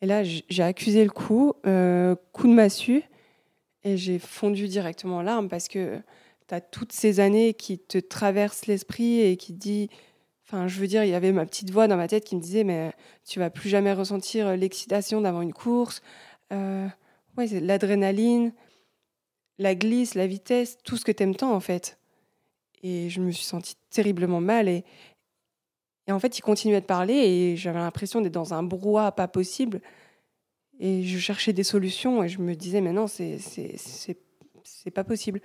Et 0.00 0.06
là, 0.06 0.24
j'ai 0.24 0.62
accusé 0.64 1.04
le 1.04 1.10
coup, 1.10 1.52
euh, 1.68 2.16
coup 2.32 2.48
de 2.48 2.52
massue, 2.52 3.04
et 3.84 3.96
j'ai 3.96 4.18
fondu 4.18 4.66
directement 4.66 5.18
en 5.18 5.22
larmes 5.22 5.48
parce 5.48 5.68
que 5.68 6.00
tu 6.48 6.54
as 6.56 6.60
toutes 6.60 6.90
ces 6.90 7.20
années 7.20 7.54
qui 7.54 7.78
te 7.78 7.98
traversent 7.98 8.66
l'esprit 8.66 9.20
et 9.20 9.36
qui 9.36 9.54
te 9.54 9.60
dit. 9.60 9.88
Enfin, 10.44 10.66
je 10.66 10.80
veux 10.80 10.86
dire, 10.88 11.04
il 11.04 11.10
y 11.10 11.14
avait 11.14 11.30
ma 11.30 11.46
petite 11.46 11.70
voix 11.70 11.86
dans 11.86 11.96
ma 11.96 12.08
tête 12.08 12.24
qui 12.24 12.34
me 12.34 12.40
disait 12.40 12.64
Mais 12.64 12.92
tu 13.24 13.38
vas 13.38 13.50
plus 13.50 13.68
jamais 13.68 13.92
ressentir 13.92 14.56
l'excitation 14.56 15.20
d'avant 15.20 15.42
une 15.42 15.52
course. 15.52 16.02
Euh, 16.52 16.88
ouais, 17.36 17.46
l'adrénaline, 17.60 18.52
la 19.58 19.74
glisse, 19.74 20.14
la 20.14 20.26
vitesse, 20.26 20.78
tout 20.84 20.96
ce 20.96 21.04
que 21.04 21.12
t'aimes 21.12 21.34
tant 21.34 21.52
en 21.52 21.60
fait. 21.60 21.98
Et 22.82 23.10
je 23.10 23.20
me 23.20 23.30
suis 23.30 23.44
sentie 23.44 23.74
terriblement 23.90 24.40
mal 24.40 24.68
et, 24.68 24.84
et 26.06 26.12
en 26.12 26.18
fait 26.20 26.38
il 26.38 26.42
continuait 26.42 26.80
de 26.80 26.86
parler 26.86 27.14
et 27.14 27.56
j'avais 27.56 27.78
l'impression 27.78 28.20
d'être 28.20 28.32
dans 28.32 28.54
un 28.54 28.62
brouhaha 28.62 29.12
pas 29.12 29.28
possible. 29.28 29.80
Et 30.80 31.02
je 31.02 31.18
cherchais 31.18 31.52
des 31.52 31.64
solutions 31.64 32.22
et 32.22 32.28
je 32.28 32.38
me 32.38 32.54
disais 32.54 32.80
mais 32.80 32.92
non 32.92 33.08
c'est 33.08 33.38
c'est 33.38 33.76
c'est 33.76 34.18
c'est 34.62 34.90
pas 34.90 35.04
possible. 35.04 35.40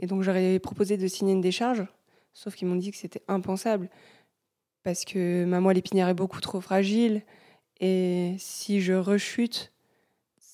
Et 0.00 0.06
donc 0.06 0.22
j'aurais 0.22 0.58
proposé 0.58 0.96
de 0.96 1.06
signer 1.06 1.32
une 1.32 1.40
décharge, 1.40 1.86
sauf 2.32 2.54
qu'ils 2.54 2.68
m'ont 2.68 2.76
dit 2.76 2.90
que 2.90 2.96
c'était 2.96 3.22
impensable 3.28 3.88
parce 4.82 5.04
que 5.04 5.44
ma 5.44 5.60
moelle 5.60 5.78
épinière 5.78 6.08
est 6.08 6.14
beaucoup 6.14 6.40
trop 6.40 6.60
fragile 6.60 7.22
et 7.80 8.34
si 8.38 8.80
je 8.80 8.94
rechute, 8.94 9.72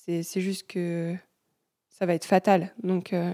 c'est 0.05 0.41
juste 0.41 0.67
que 0.67 1.15
ça 1.89 2.05
va 2.05 2.13
être 2.13 2.25
fatal. 2.25 2.73
Donc, 2.83 3.13
euh, 3.13 3.33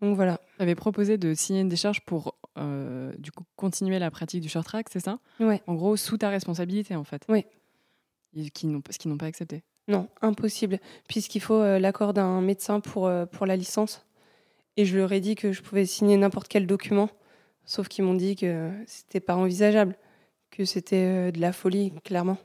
donc 0.00 0.16
voilà. 0.16 0.40
Tu 0.56 0.62
avais 0.62 0.74
proposé 0.74 1.18
de 1.18 1.34
signer 1.34 1.60
une 1.60 1.68
décharge 1.68 2.00
pour 2.02 2.36
euh, 2.56 3.12
du 3.18 3.30
coup 3.30 3.44
continuer 3.56 3.98
la 3.98 4.10
pratique 4.10 4.40
du 4.40 4.48
short 4.48 4.66
track, 4.66 4.86
c'est 4.90 5.00
ça? 5.00 5.18
Ouais. 5.40 5.62
En 5.66 5.74
gros, 5.74 5.96
sous 5.96 6.16
ta 6.16 6.30
responsabilité 6.30 6.96
en 6.96 7.04
fait. 7.04 7.24
Oui. 7.28 7.44
Qui 8.54 8.66
n'ont, 8.66 8.82
ce 8.90 8.98
qu'ils 8.98 9.10
n'ont 9.10 9.18
pas 9.18 9.26
accepté. 9.26 9.62
Non, 9.88 10.08
impossible, 10.20 10.78
puisqu'il 11.08 11.40
faut 11.40 11.60
euh, 11.60 11.78
l'accord 11.78 12.12
d'un 12.14 12.40
médecin 12.40 12.80
pour, 12.80 13.10
pour 13.32 13.46
la 13.46 13.56
licence. 13.56 14.06
Et 14.76 14.84
je 14.84 14.96
leur 14.96 15.12
ai 15.12 15.20
dit 15.20 15.34
que 15.34 15.52
je 15.52 15.60
pouvais 15.62 15.86
signer 15.86 16.16
n'importe 16.16 16.46
quel 16.46 16.66
document, 16.66 17.10
sauf 17.64 17.88
qu'ils 17.88 18.04
m'ont 18.04 18.14
dit 18.14 18.36
que 18.36 18.70
c'était 18.86 19.18
pas 19.18 19.34
envisageable, 19.34 19.96
que 20.50 20.64
c'était 20.64 21.32
de 21.32 21.40
la 21.40 21.52
folie, 21.52 21.92
clairement. 22.04 22.38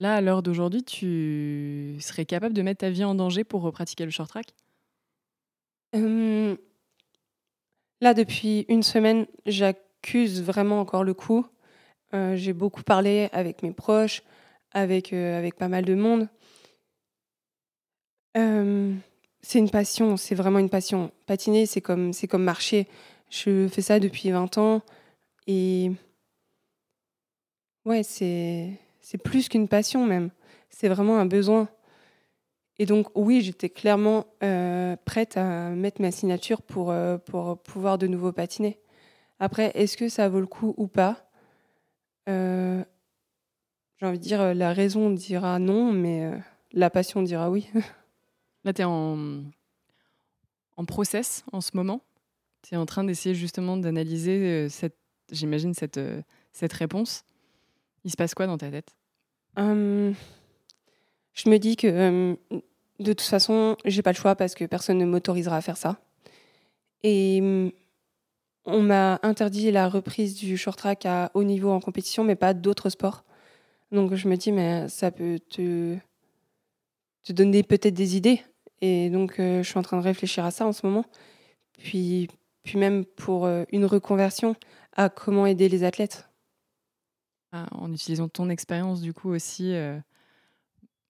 Là, 0.00 0.16
à 0.16 0.20
l'heure 0.20 0.42
d'aujourd'hui, 0.42 0.82
tu 0.82 1.96
serais 2.00 2.24
capable 2.26 2.54
de 2.54 2.62
mettre 2.62 2.80
ta 2.80 2.90
vie 2.90 3.04
en 3.04 3.14
danger 3.14 3.44
pour 3.44 3.70
pratiquer 3.72 4.04
le 4.04 4.10
short 4.10 4.28
track? 4.28 4.54
Là, 8.00 8.14
depuis 8.14 8.66
une 8.68 8.82
semaine, 8.82 9.26
j'accuse 9.46 10.42
vraiment 10.42 10.80
encore 10.80 11.04
le 11.04 11.14
coup. 11.14 11.46
Euh, 12.14 12.36
J'ai 12.36 12.52
beaucoup 12.52 12.82
parlé 12.82 13.28
avec 13.32 13.62
mes 13.62 13.72
proches, 13.72 14.22
avec, 14.72 15.12
euh, 15.12 15.38
avec 15.38 15.56
pas 15.56 15.68
mal 15.68 15.84
de 15.84 15.94
monde. 15.94 16.28
C'est 19.42 19.58
une 19.58 19.70
passion, 19.70 20.16
c'est 20.16 20.34
vraiment 20.34 20.58
une 20.58 20.70
passion. 20.70 21.12
Patiner, 21.26 21.66
c'est 21.66 21.82
comme, 21.82 22.12
comme 22.30 22.44
marcher. 22.44 22.88
Je 23.30 23.68
fais 23.68 23.82
ça 23.82 24.00
depuis 24.00 24.30
20 24.30 24.56
ans 24.58 24.80
et 25.46 25.92
ouais, 27.84 28.02
c'est, 28.02 28.78
c'est 29.04 29.18
plus 29.18 29.50
qu'une 29.50 29.68
passion 29.68 30.06
même. 30.06 30.30
C'est 30.70 30.88
vraiment 30.88 31.18
un 31.18 31.26
besoin. 31.26 31.68
Et 32.78 32.86
donc, 32.86 33.08
oui, 33.14 33.42
j'étais 33.42 33.68
clairement 33.68 34.26
euh, 34.42 34.96
prête 35.04 35.36
à 35.36 35.68
mettre 35.70 36.00
ma 36.00 36.10
signature 36.10 36.62
pour, 36.62 36.90
euh, 36.90 37.18
pour 37.18 37.58
pouvoir 37.58 37.98
de 37.98 38.06
nouveau 38.06 38.32
patiner. 38.32 38.80
Après, 39.38 39.70
est-ce 39.74 39.98
que 39.98 40.08
ça 40.08 40.28
vaut 40.30 40.40
le 40.40 40.46
coup 40.46 40.74
ou 40.78 40.86
pas? 40.86 41.30
Euh, 42.30 42.82
J'ai 43.98 44.06
envie 44.06 44.18
de 44.18 44.24
dire, 44.24 44.54
la 44.54 44.72
raison 44.72 45.10
dira 45.10 45.58
non, 45.58 45.92
mais 45.92 46.30
la 46.72 46.88
passion 46.88 47.22
dira 47.22 47.50
oui. 47.50 47.68
Là, 48.64 48.72
tu 48.72 48.80
es 48.80 48.84
en, 48.84 49.42
en 50.78 50.84
process 50.86 51.44
en 51.52 51.60
ce 51.60 51.72
moment? 51.76 52.00
Tu 52.62 52.74
es 52.74 52.78
en 52.78 52.86
train 52.86 53.04
d'essayer 53.04 53.34
justement 53.34 53.76
d'analyser, 53.76 54.70
cette, 54.70 54.96
j'imagine, 55.30 55.74
cette, 55.74 56.00
cette 56.52 56.72
réponse? 56.72 57.26
Il 58.04 58.10
se 58.10 58.16
passe 58.16 58.34
quoi 58.34 58.46
dans 58.46 58.58
ta 58.58 58.70
tête? 58.70 58.94
Hum, 59.56 60.14
je 61.32 61.48
me 61.48 61.58
dis 61.58 61.76
que 61.76 62.08
hum, 62.08 62.36
de 62.98 63.12
toute 63.12 63.22
façon, 63.22 63.76
j'ai 63.84 64.02
pas 64.02 64.12
le 64.12 64.16
choix 64.16 64.36
parce 64.36 64.54
que 64.54 64.64
personne 64.64 64.98
ne 64.98 65.04
m'autorisera 65.04 65.56
à 65.56 65.60
faire 65.60 65.76
ça. 65.76 65.98
Et 67.02 67.38
hum, 67.40 67.72
on 68.66 68.82
m'a 68.82 69.20
interdit 69.22 69.70
la 69.70 69.88
reprise 69.88 70.34
du 70.36 70.56
short 70.56 70.78
track 70.78 71.06
à 71.06 71.30
haut 71.34 71.44
niveau 71.44 71.70
en 71.70 71.80
compétition, 71.80 72.24
mais 72.24 72.36
pas 72.36 72.54
d'autres 72.54 72.88
sports. 72.88 73.24
Donc 73.92 74.14
je 74.14 74.28
me 74.28 74.36
dis, 74.36 74.52
mais 74.52 74.88
ça 74.88 75.10
peut 75.10 75.38
te, 75.38 75.96
te 77.22 77.32
donner 77.32 77.62
peut-être 77.62 77.94
des 77.94 78.16
idées. 78.16 78.42
Et 78.80 79.10
donc 79.10 79.38
euh, 79.38 79.62
je 79.62 79.68
suis 79.68 79.78
en 79.78 79.82
train 79.82 79.98
de 79.98 80.02
réfléchir 80.02 80.44
à 80.44 80.50
ça 80.50 80.66
en 80.66 80.72
ce 80.72 80.86
moment. 80.86 81.04
Puis, 81.78 82.28
puis 82.62 82.78
même 82.78 83.04
pour 83.04 83.46
euh, 83.46 83.64
une 83.70 83.84
reconversion 83.84 84.56
à 84.96 85.08
comment 85.08 85.46
aider 85.46 85.68
les 85.68 85.84
athlètes. 85.84 86.28
Ah, 87.56 87.68
En 87.70 87.92
utilisant 87.92 88.28
ton 88.28 88.50
expérience, 88.50 89.00
du 89.00 89.14
coup, 89.14 89.30
aussi 89.30 89.74
euh, 89.76 89.96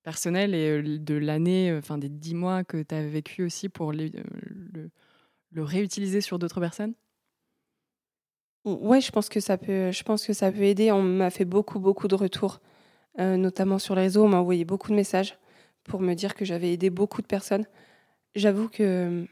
personnelle 0.02 0.54
et 0.54 0.68
euh, 0.68 0.98
de 0.98 1.14
l'année, 1.14 1.70
euh, 1.70 1.78
enfin 1.78 1.96
des 1.96 2.10
dix 2.10 2.34
mois 2.34 2.64
que 2.64 2.82
tu 2.82 2.94
as 2.94 3.02
vécu 3.02 3.42
aussi 3.42 3.70
pour 3.70 3.94
le, 3.94 4.10
réutiliser 5.56 6.20
sur 6.20 6.38
d'autres 6.38 6.60
personnes? 6.60 6.92
Ouais, 8.66 9.00
je 9.00 9.10
pense 9.10 9.30
que 9.30 9.40
ça 9.40 9.56
peut, 9.56 9.90
je 9.90 10.02
pense 10.02 10.26
que 10.26 10.34
ça 10.34 10.52
peut 10.52 10.64
aider. 10.64 10.92
On 10.92 11.02
m'a 11.02 11.30
fait 11.30 11.46
beaucoup, 11.46 11.78
beaucoup 11.80 12.08
de 12.08 12.14
retours, 12.14 12.60
notamment 13.18 13.78
sur 13.78 13.94
les 13.94 14.02
réseaux. 14.02 14.24
On 14.24 14.28
m'a 14.28 14.38
envoyé 14.38 14.64
beaucoup 14.66 14.90
de 14.90 14.96
messages 14.96 15.38
pour 15.84 16.00
me 16.00 16.12
dire 16.14 16.34
que 16.34 16.44
j'avais 16.44 16.72
aidé 16.72 16.90
beaucoup 16.90 17.22
de 17.22 17.26
personnes. 17.26 17.66
J'avoue 18.34 18.68
que 18.68 19.26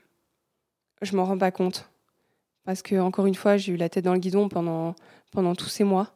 je 1.02 1.16
m'en 1.16 1.24
rends 1.24 1.38
pas 1.38 1.50
compte 1.50 1.90
parce 2.64 2.82
que 2.82 2.96
encore 3.00 3.26
une 3.26 3.34
fois, 3.34 3.56
j'ai 3.56 3.72
eu 3.72 3.76
la 3.76 3.88
tête 3.88 4.04
dans 4.04 4.14
le 4.14 4.20
guidon 4.20 4.48
pendant 4.48 4.94
pendant 5.30 5.54
tous 5.54 5.68
ces 5.68 5.84
mois. 5.84 6.14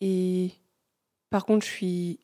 Et 0.00 0.52
par 1.30 1.44
contre, 1.46 1.64
je 1.66 1.70
suis 1.70 2.20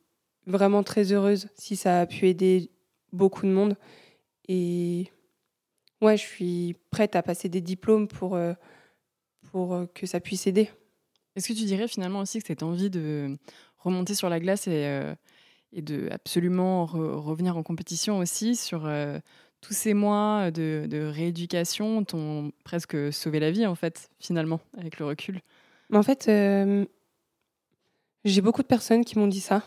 vraiment 0.46 0.82
très 0.82 1.12
heureuse 1.12 1.48
si 1.56 1.76
ça 1.76 2.00
a 2.00 2.06
pu 2.06 2.28
aider 2.28 2.70
beaucoup 3.12 3.46
de 3.46 3.52
monde. 3.52 3.76
Et 4.48 5.10
ouais, 6.00 6.16
je 6.16 6.22
suis 6.22 6.76
prête 6.90 7.16
à 7.16 7.22
passer 7.22 7.48
des 7.48 7.60
diplômes 7.60 8.08
pour 8.08 8.36
euh, 8.36 8.54
pour 9.52 9.74
euh, 9.74 9.86
que 9.94 10.06
ça 10.06 10.20
puisse 10.20 10.46
aider. 10.46 10.70
Est-ce 11.36 11.48
que 11.48 11.52
tu 11.52 11.64
dirais 11.64 11.88
finalement 11.88 12.20
aussi 12.20 12.40
que 12.40 12.46
cette 12.46 12.62
envie 12.62 12.90
de 12.90 13.36
remonter 13.78 14.14
sur 14.14 14.28
la 14.28 14.40
glace 14.40 14.66
et, 14.66 14.86
euh, 14.86 15.14
et 15.72 15.82
de 15.82 16.08
absolument 16.10 16.86
re- 16.86 17.14
revenir 17.16 17.56
en 17.56 17.62
compétition 17.62 18.18
aussi 18.18 18.56
sur 18.56 18.86
euh, 18.86 19.18
tous 19.60 19.74
ces 19.74 19.94
mois 19.94 20.50
de, 20.50 20.86
de 20.88 21.02
rééducation 21.04 22.04
t'ont 22.04 22.52
presque 22.64 23.12
sauvé 23.12 23.40
la 23.40 23.50
vie 23.50 23.66
en 23.66 23.74
fait 23.74 24.10
finalement 24.20 24.60
avec 24.78 24.98
le 24.98 25.06
recul? 25.06 25.40
En 25.92 26.02
fait, 26.02 26.28
j'ai 28.24 28.40
beaucoup 28.40 28.62
de 28.62 28.66
personnes 28.66 29.04
qui 29.04 29.18
m'ont 29.18 29.26
dit 29.26 29.40
ça. 29.40 29.62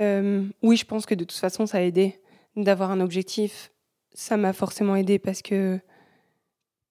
Euh, 0.00 0.44
oui, 0.62 0.76
je 0.76 0.84
pense 0.84 1.06
que 1.06 1.14
de 1.14 1.24
toute 1.24 1.38
façon, 1.38 1.66
ça 1.66 1.78
a 1.78 1.80
aidé 1.82 2.20
d'avoir 2.56 2.90
un 2.90 3.00
objectif. 3.00 3.70
Ça 4.12 4.36
m'a 4.36 4.52
forcément 4.52 4.96
aidé 4.96 5.18
parce 5.18 5.42
que 5.42 5.78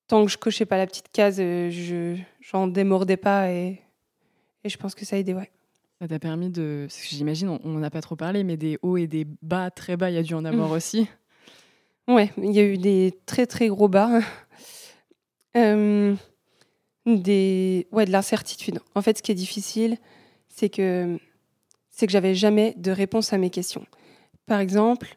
tant 0.08 0.26
que 0.26 0.32
je 0.32 0.38
cochais 0.38 0.66
pas 0.66 0.78
la 0.78 0.88
petite 0.88 1.10
case, 1.12 1.38
euh, 1.40 1.70
je 1.70 2.18
j'en 2.42 2.68
démordais 2.68 3.18
pas 3.18 3.50
et, 3.52 3.82
et 4.64 4.70
je 4.70 4.78
pense 4.78 4.96
que 4.96 5.06
ça 5.06 5.16
a 5.16 5.20
aidé, 5.20 5.34
ouais. 5.34 5.52
Ça 6.02 6.08
t'a 6.08 6.20
permis 6.20 6.50
de. 6.50 6.88
J'imagine, 7.10 7.50
on 7.64 7.70
n'en 7.70 7.84
a 7.84 7.90
pas 7.90 8.02
trop 8.02 8.16
parlé, 8.18 8.44
mais 8.44 8.58
des 8.58 8.78
hauts 8.82 8.98
et 8.98 9.08
des 9.08 9.26
bas 9.42 9.72
très 9.72 9.96
bas, 9.96 10.10
il 10.10 10.16
y 10.16 10.18
a 10.18 10.24
dû 10.24 10.34
en 10.34 10.44
avoir 10.44 10.70
Mm. 10.70 10.74
aussi. 10.74 11.08
Ouais, 12.10 12.32
il 12.38 12.52
y 12.52 12.60
a 12.60 12.64
eu 12.64 12.78
des 12.78 13.18
très 13.26 13.46
très 13.46 13.68
gros 13.68 13.88
bas. 13.90 14.20
Euh, 15.56 16.16
ouais, 17.06 18.06
de 18.06 18.12
l'incertitude. 18.12 18.80
En 18.96 19.02
fait, 19.02 19.18
ce 19.18 19.24
qui 19.24 19.32
est 19.32 19.36
difficile, 19.36 19.98
c'est 20.48 20.70
que 20.70 21.18
c'est 21.90 22.08
que 22.08 22.12
j'avais 22.12 22.34
jamais 22.34 22.74
de 22.78 22.92
réponse 22.92 23.34
à 23.34 23.38
mes 23.38 23.52
questions. 23.52 23.86
Par 24.48 24.60
exemple, 24.60 25.16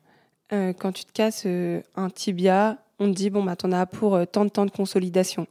euh, 0.52 0.72
quand 0.72 0.92
tu 0.92 1.04
te 1.04 1.12
casses 1.12 1.44
euh, 1.46 1.80
un 1.96 2.10
tibia, 2.10 2.78
on 2.98 3.10
te 3.10 3.16
dit 3.16 3.30
bon 3.30 3.42
bah 3.42 3.56
t'en 3.56 3.72
as 3.72 3.86
pour 3.86 4.14
euh, 4.14 4.24
tant 4.24 4.44
de 4.44 4.50
temps 4.50 4.66
de 4.66 4.70
consolidation. 4.70 5.46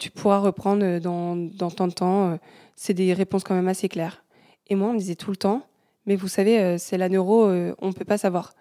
Tu 0.00 0.10
pourras 0.10 0.38
reprendre 0.38 0.98
dans, 0.98 1.36
dans 1.36 1.70
tant 1.70 1.86
de 1.86 1.92
temps. 1.92 2.36
c'est 2.74 2.94
des 2.94 3.14
réponses 3.14 3.44
quand 3.44 3.54
même 3.54 3.68
assez 3.68 3.88
claires. 3.88 4.24
Et 4.66 4.74
moi, 4.74 4.88
on 4.88 4.94
me 4.94 4.98
disait 4.98 5.14
tout 5.14 5.30
le 5.30 5.36
temps, 5.36 5.62
mais 6.04 6.16
vous 6.16 6.26
savez, 6.26 6.78
c'est 6.78 6.98
la 6.98 7.08
neuro, 7.08 7.48
on 7.80 7.92
peut 7.92 8.04
pas 8.04 8.18
savoir. 8.18 8.54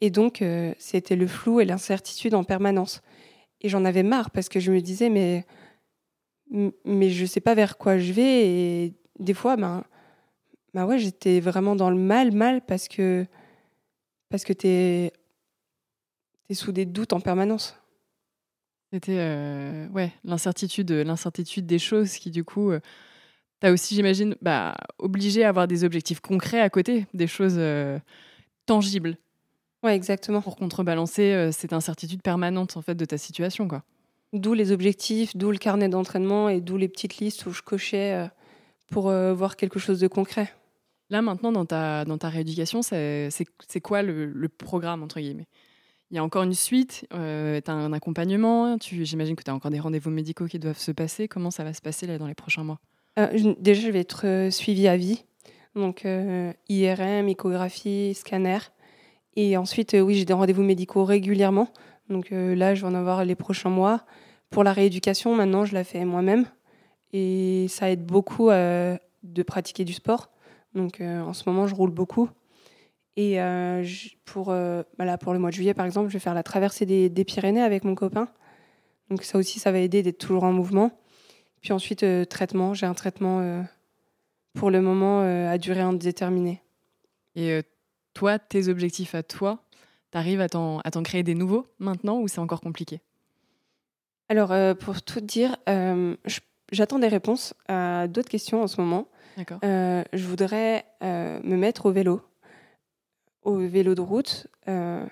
Et 0.00 0.08
donc, 0.08 0.42
c'était 0.78 1.14
le 1.14 1.26
flou 1.26 1.60
et 1.60 1.66
l'incertitude 1.66 2.32
en 2.32 2.42
permanence. 2.42 3.02
Et 3.60 3.68
j'en 3.68 3.84
avais 3.84 4.02
marre 4.02 4.30
parce 4.30 4.48
que 4.48 4.60
je 4.60 4.72
me 4.72 4.80
disais, 4.80 5.10
mais, 5.10 5.44
mais 6.84 7.10
je 7.10 7.24
sais 7.24 7.40
pas 7.40 7.54
vers 7.54 7.78
quoi 7.78 7.98
je 7.98 8.12
vais. 8.12 8.46
Et 8.46 8.94
des 9.18 9.34
fois, 9.34 9.56
ben, 9.56 9.84
ben 10.74 10.86
ouais, 10.86 10.98
j'étais 10.98 11.40
vraiment 11.40 11.76
dans 11.76 11.90
le 11.90 11.96
mal, 11.96 12.32
mal, 12.32 12.64
parce 12.64 12.88
que, 12.88 13.26
parce 14.28 14.44
que 14.44 14.52
t'es 14.52 15.12
es 16.48 16.54
sous 16.54 16.72
des 16.72 16.86
doutes 16.86 17.12
en 17.12 17.20
permanence. 17.20 17.78
C'était 18.92 19.18
euh, 19.18 19.88
ouais, 19.88 20.12
l'incertitude, 20.24 20.90
l'incertitude 20.90 21.66
des 21.66 21.78
choses 21.78 22.12
qui, 22.18 22.30
du 22.30 22.44
coup, 22.44 22.70
euh, 22.70 22.80
t'as 23.60 23.72
aussi, 23.72 23.94
j'imagine, 23.94 24.36
bah, 24.42 24.74
obligé 24.98 25.44
à 25.44 25.48
avoir 25.48 25.66
des 25.66 25.84
objectifs 25.84 26.20
concrets 26.20 26.60
à 26.60 26.68
côté, 26.68 27.06
des 27.14 27.26
choses 27.26 27.56
euh, 27.56 27.98
tangibles 28.66 29.16
Ouais, 29.82 29.96
exactement. 29.96 30.42
pour 30.42 30.56
contrebalancer 30.56 31.50
cette 31.50 31.72
incertitude 31.72 32.22
permanente 32.22 32.76
en 32.76 32.82
fait 32.82 32.94
de 32.94 33.04
ta 33.04 33.18
situation, 33.18 33.66
quoi. 33.66 33.82
D'où 34.32 34.54
les 34.54 34.72
objectifs, 34.72 35.36
d'où 35.36 35.50
le 35.50 35.58
carnet 35.58 35.88
d'entraînement 35.88 36.48
et 36.48 36.60
d'où 36.60 36.76
les 36.78 36.88
petites 36.88 37.18
listes 37.18 37.44
où 37.46 37.52
je 37.52 37.60
cochais 37.62 38.14
euh, 38.14 38.26
pour 38.90 39.08
euh, 39.10 39.34
voir 39.34 39.56
quelque 39.56 39.78
chose 39.78 40.00
de 40.00 40.08
concret. 40.08 40.52
Là, 41.10 41.20
maintenant, 41.20 41.52
dans 41.52 41.66
ta, 41.66 42.06
dans 42.06 42.16
ta 42.16 42.30
rééducation, 42.30 42.80
c'est 42.82 43.80
quoi 43.82 44.02
le, 44.02 44.24
le 44.26 44.48
programme, 44.48 45.02
entre 45.02 45.20
guillemets? 45.20 45.48
Il 46.10 46.16
y 46.16 46.18
a 46.18 46.24
encore 46.24 46.42
une 46.42 46.54
suite, 46.54 47.06
euh, 47.12 47.60
tu 47.62 47.70
as 47.70 47.74
un 47.74 47.92
accompagnement, 47.92 48.76
j'imagine 48.80 49.36
que 49.36 49.42
tu 49.42 49.50
as 49.50 49.54
encore 49.54 49.70
des 49.70 49.80
rendez-vous 49.80 50.10
médicaux 50.10 50.46
qui 50.46 50.58
doivent 50.58 50.78
se 50.78 50.92
passer. 50.92 51.28
Comment 51.28 51.50
ça 51.50 51.64
va 51.64 51.74
se 51.74 51.82
passer 51.82 52.06
là, 52.06 52.16
dans 52.16 52.26
les 52.26 52.34
prochains 52.34 52.64
mois? 52.64 52.78
Euh, 53.18 53.54
Déjà, 53.58 53.82
je 53.82 53.90
vais 53.90 54.00
être 54.00 54.48
suivie 54.50 54.88
à 54.88 54.96
vie. 54.96 55.24
Donc, 55.74 56.06
IRM, 56.68 57.28
échographie, 57.28 58.14
scanner. 58.14 58.58
Et 59.36 59.56
ensuite, 59.56 59.96
oui, 59.98 60.14
j'ai 60.14 60.26
des 60.26 60.34
rendez-vous 60.34 60.62
médicaux 60.62 61.04
régulièrement. 61.04 61.68
Donc 62.12 62.28
là, 62.30 62.74
je 62.74 62.82
vais 62.82 62.86
en 62.86 62.94
avoir 62.94 63.24
les 63.24 63.34
prochains 63.34 63.70
mois. 63.70 64.04
Pour 64.50 64.64
la 64.64 64.72
rééducation, 64.72 65.34
maintenant, 65.34 65.64
je 65.64 65.74
la 65.74 65.84
fais 65.84 66.04
moi-même. 66.04 66.46
Et 67.12 67.66
ça 67.68 67.90
aide 67.90 68.04
beaucoup 68.04 68.50
de 68.50 69.42
pratiquer 69.46 69.84
du 69.84 69.92
sport. 69.92 70.30
Donc 70.74 71.00
en 71.00 71.32
ce 71.32 71.48
moment, 71.48 71.66
je 71.66 71.74
roule 71.74 71.90
beaucoup. 71.90 72.28
Et 73.16 73.40
euh, 73.40 73.84
pour, 74.24 74.50
euh, 74.50 74.82
bah 74.98 75.18
pour 75.18 75.32
le 75.32 75.38
mois 75.38 75.50
de 75.50 75.54
juillet, 75.54 75.74
par 75.74 75.84
exemple, 75.84 76.08
je 76.08 76.14
vais 76.14 76.18
faire 76.18 76.34
la 76.34 76.42
traversée 76.42 76.86
des, 76.86 77.24
Pyrénées 77.24 77.62
avec 77.62 77.84
mon 77.84 77.94
copain. 77.94 78.28
Donc 79.10 79.22
ça 79.22 79.38
aussi, 79.38 79.58
ça 79.58 79.70
va 79.70 79.78
aider 79.78 80.02
d'être 80.02 80.18
toujours 80.18 80.44
en 80.44 80.52
mouvement. 80.52 80.98
Puis 81.60 81.72
ensuite, 81.72 82.02
euh, 82.02 82.24
traitement. 82.24 82.74
J'ai 82.74 82.86
un 82.86 82.94
traitement 82.94 83.64
pour 84.54 84.70
le 84.70 84.80
moment 84.80 85.20
à 85.20 85.58
durée 85.58 85.80
indéterminée. 85.80 86.62
Et 87.34 87.62
toi, 88.14 88.38
tes 88.38 88.68
objectifs 88.68 89.14
à 89.14 89.22
toi, 89.22 89.62
tu 90.12 90.18
arrives 90.18 90.40
à 90.40 90.48
t'en 90.48 91.02
créer 91.02 91.22
des 91.22 91.34
nouveaux 91.34 91.66
maintenant 91.78 92.18
ou 92.20 92.28
c'est 92.28 92.40
encore 92.40 92.60
compliqué? 92.60 93.00
Alors, 94.28 94.76
pour 94.76 95.02
tout 95.02 95.20
dire, 95.20 95.56
j'attends 96.70 96.98
des 96.98 97.08
réponses 97.08 97.54
à 97.68 98.06
d'autres 98.08 98.30
questions 98.30 98.62
en 98.62 98.66
ce 98.66 98.80
moment. 98.80 99.08
D'accord. 99.36 99.58
je 99.62 100.26
voudrais 100.26 100.84
me 101.02 101.56
mettre 101.56 101.86
au 101.86 101.92
vélo 101.92 102.22
au 103.42 103.56
vélo 103.56 103.94
de 103.94 104.00
route. 104.00 104.46
Euh, 104.68 105.04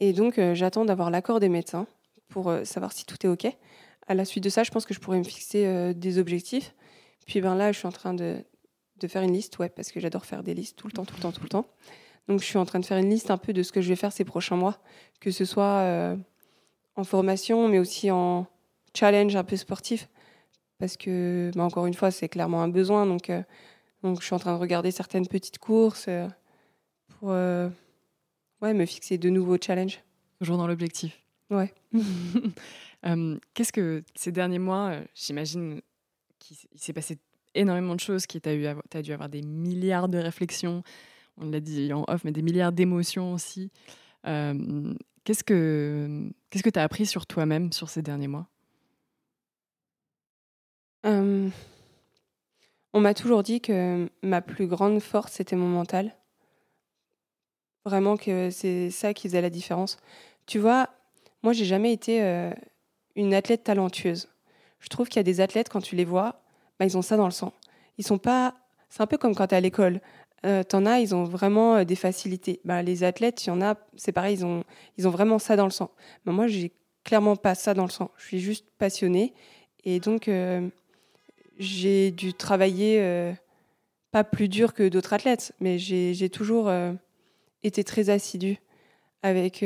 et 0.00 0.12
donc, 0.12 0.38
euh, 0.38 0.54
j'attends 0.54 0.84
d'avoir 0.84 1.10
l'accord 1.10 1.40
des 1.40 1.48
médecins 1.48 1.86
pour 2.28 2.48
euh, 2.48 2.64
savoir 2.64 2.92
si 2.92 3.04
tout 3.04 3.16
est 3.24 3.28
OK. 3.28 3.46
À 4.06 4.14
la 4.14 4.24
suite 4.24 4.44
de 4.44 4.48
ça, 4.48 4.62
je 4.62 4.70
pense 4.70 4.86
que 4.86 4.94
je 4.94 5.00
pourrais 5.00 5.18
me 5.18 5.24
fixer 5.24 5.92
des 5.94 6.18
objectifs. 6.18 6.76
Puis 7.26 7.40
ben 7.40 7.56
là, 7.56 7.72
je 7.72 7.78
suis 7.78 7.88
en 7.88 7.92
train 7.92 8.14
de, 8.14 8.36
de 9.00 9.08
faire 9.08 9.22
une 9.22 9.32
liste, 9.32 9.58
ouais, 9.58 9.68
parce 9.68 9.90
que 9.90 9.98
j'adore 9.98 10.24
faire 10.24 10.44
des 10.44 10.54
listes 10.54 10.78
tout 10.78 10.86
le 10.86 10.92
temps, 10.92 11.04
tout 11.04 11.16
le 11.16 11.22
temps, 11.22 11.32
tout 11.32 11.42
le 11.42 11.48
temps. 11.48 11.66
Donc, 12.28 12.40
je 12.40 12.44
suis 12.44 12.58
en 12.58 12.64
train 12.64 12.80
de 12.80 12.86
faire 12.86 12.98
une 12.98 13.10
liste 13.10 13.30
un 13.30 13.38
peu 13.38 13.52
de 13.52 13.62
ce 13.62 13.72
que 13.72 13.80
je 13.80 13.88
vais 13.88 13.96
faire 13.96 14.12
ces 14.12 14.24
prochains 14.24 14.56
mois, 14.56 14.78
que 15.20 15.30
ce 15.30 15.44
soit 15.44 16.16
en 16.96 17.04
formation, 17.04 17.68
mais 17.68 17.78
aussi 17.78 18.10
en 18.10 18.46
challenge 18.94 19.36
un 19.36 19.44
peu 19.44 19.56
sportif, 19.56 20.08
parce 20.78 20.96
que, 20.96 21.50
ben, 21.54 21.62
encore 21.62 21.86
une 21.86 21.94
fois, 21.94 22.10
c'est 22.10 22.28
clairement 22.28 22.62
un 22.62 22.68
besoin. 22.68 23.06
Donc, 23.06 23.30
donc, 24.02 24.20
je 24.20 24.26
suis 24.26 24.34
en 24.34 24.38
train 24.38 24.54
de 24.54 24.60
regarder 24.60 24.90
certaines 24.90 25.26
petites 25.26 25.58
courses 25.58 26.08
pour 27.18 27.30
euh, 27.30 27.68
ouais, 28.62 28.74
me 28.74 28.86
fixer 28.86 29.18
de 29.18 29.28
nouveaux 29.30 29.56
challenges. 29.60 30.00
Toujours 30.38 30.58
dans 30.58 30.66
l'objectif. 30.66 31.20
Ouais. 31.50 31.72
Euh, 33.04 33.38
qu'est-ce 33.54 33.72
que 33.72 34.02
ces 34.16 34.32
derniers 34.32 34.58
mois, 34.58 34.88
euh, 34.88 35.04
j'imagine 35.14 35.80
qu'il 36.40 36.56
s'est 36.74 36.94
passé 36.94 37.18
énormément 37.54 37.94
de 37.94 38.00
choses, 38.00 38.26
tu 38.26 38.40
as, 38.44 38.74
as, 38.94 39.02
dû 39.02 39.12
avoir 39.12 39.28
des 39.28 39.42
milliards 39.42 40.08
de 40.08 40.18
réflexions, 40.18 40.82
on 41.38 41.50
l'a 41.50 41.60
dit 41.60 41.92
en 41.92 42.04
off, 42.08 42.24
mais 42.24 42.32
des 42.32 42.42
milliards 42.42 42.72
d'émotions 42.72 43.32
aussi. 43.32 43.70
qu'est-ce 44.24 45.44
que 45.44 46.30
qu'est-ce 46.50 46.62
que 46.62 46.70
tu 46.70 46.78
as 46.78 46.82
appris 46.82 47.06
sur 47.06 47.26
toi-même 47.26 47.72
sur 47.72 47.88
ces 47.88 48.02
derniers 48.02 48.28
mois? 48.28 48.48
On 52.96 53.00
m'a 53.00 53.12
toujours 53.12 53.42
dit 53.42 53.60
que 53.60 54.08
ma 54.22 54.40
plus 54.40 54.66
grande 54.66 55.00
force, 55.00 55.32
c'était 55.32 55.54
mon 55.54 55.68
mental. 55.68 56.16
Vraiment 57.84 58.16
que 58.16 58.48
c'est 58.48 58.90
ça 58.90 59.12
qui 59.12 59.28
faisait 59.28 59.42
la 59.42 59.50
différence. 59.50 59.98
Tu 60.46 60.58
vois, 60.58 60.88
moi, 61.42 61.52
j'ai 61.52 61.66
jamais 61.66 61.92
été 61.92 62.22
euh, 62.22 62.50
une 63.14 63.34
athlète 63.34 63.64
talentueuse. 63.64 64.28
Je 64.80 64.88
trouve 64.88 65.08
qu'il 65.08 65.18
y 65.18 65.20
a 65.20 65.24
des 65.24 65.42
athlètes, 65.42 65.68
quand 65.68 65.82
tu 65.82 65.94
les 65.94 66.06
vois, 66.06 66.42
bah, 66.78 66.86
ils 66.86 66.96
ont 66.96 67.02
ça 67.02 67.18
dans 67.18 67.26
le 67.26 67.32
sang. 67.32 67.52
Ils 67.98 68.06
sont 68.06 68.16
pas. 68.16 68.54
C'est 68.88 69.02
un 69.02 69.06
peu 69.06 69.18
comme 69.18 69.34
quand 69.34 69.48
tu 69.48 69.54
es 69.54 69.58
à 69.58 69.60
l'école. 69.60 70.00
Euh, 70.44 70.62
T'en 70.62 70.84
as, 70.86 71.00
ils 71.00 71.14
ont 71.14 71.24
vraiment 71.24 71.76
euh, 71.76 71.84
des 71.84 71.96
facilités. 71.96 72.60
Bah, 72.64 72.82
les 72.82 73.04
athlètes, 73.04 73.46
il 73.46 73.48
y 73.48 73.52
en 73.52 73.62
a, 73.62 73.74
c'est 73.96 74.12
pareil, 74.12 74.36
ils 74.36 74.44
ont, 74.44 74.64
ils 74.98 75.08
ont 75.08 75.10
vraiment 75.10 75.38
ça 75.38 75.56
dans 75.56 75.64
le 75.64 75.70
sang. 75.70 75.90
Mais 76.24 76.32
moi, 76.32 76.46
j'ai 76.46 76.72
clairement 77.04 77.36
pas 77.36 77.54
ça 77.54 77.74
dans 77.74 77.84
le 77.84 77.90
sang. 77.90 78.10
Je 78.16 78.26
suis 78.26 78.40
juste 78.40 78.66
passionnée. 78.78 79.32
Et 79.84 79.98
donc, 80.00 80.28
euh, 80.28 80.68
j'ai 81.58 82.10
dû 82.10 82.34
travailler 82.34 83.34
pas 84.10 84.24
plus 84.24 84.48
dur 84.48 84.74
que 84.74 84.88
d'autres 84.88 85.12
athlètes, 85.12 85.54
mais 85.60 85.78
j'ai 85.78 86.28
toujours 86.28 86.70
était 87.62 87.84
très 87.84 88.10
assidu 88.10 88.58
avec 89.22 89.64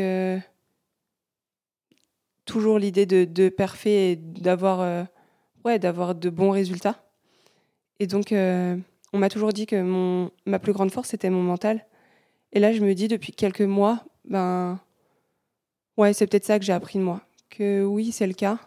toujours 2.44 2.78
l'idée 2.78 3.06
de, 3.06 3.24
de 3.24 3.48
parfait 3.48 4.12
et 4.12 4.16
d'avoir 4.16 5.06
ouais, 5.64 5.78
de 5.80 6.30
bons 6.30 6.50
résultats. 6.50 7.02
Et 7.98 8.06
donc, 8.06 8.32
on 9.12 9.18
m'a 9.18 9.28
toujours 9.28 9.52
dit 9.52 9.66
que 9.66 9.80
mon, 9.80 10.30
ma 10.46 10.58
plus 10.58 10.72
grande 10.72 10.90
force, 10.90 11.08
c'était 11.08 11.30
mon 11.30 11.42
mental. 11.42 11.86
Et 12.52 12.60
là, 12.60 12.72
je 12.72 12.80
me 12.80 12.94
dis 12.94 13.08
depuis 13.08 13.32
quelques 13.32 13.60
mois, 13.60 14.04
ben, 14.24 14.80
ouais, 15.96 16.12
c'est 16.12 16.26
peut-être 16.26 16.44
ça 16.44 16.58
que 16.58 16.64
j'ai 16.64 16.72
appris 16.72 16.98
de 16.98 17.04
moi. 17.04 17.22
Que 17.48 17.84
oui, 17.84 18.12
c'est 18.12 18.26
le 18.26 18.34
cas. 18.34 18.58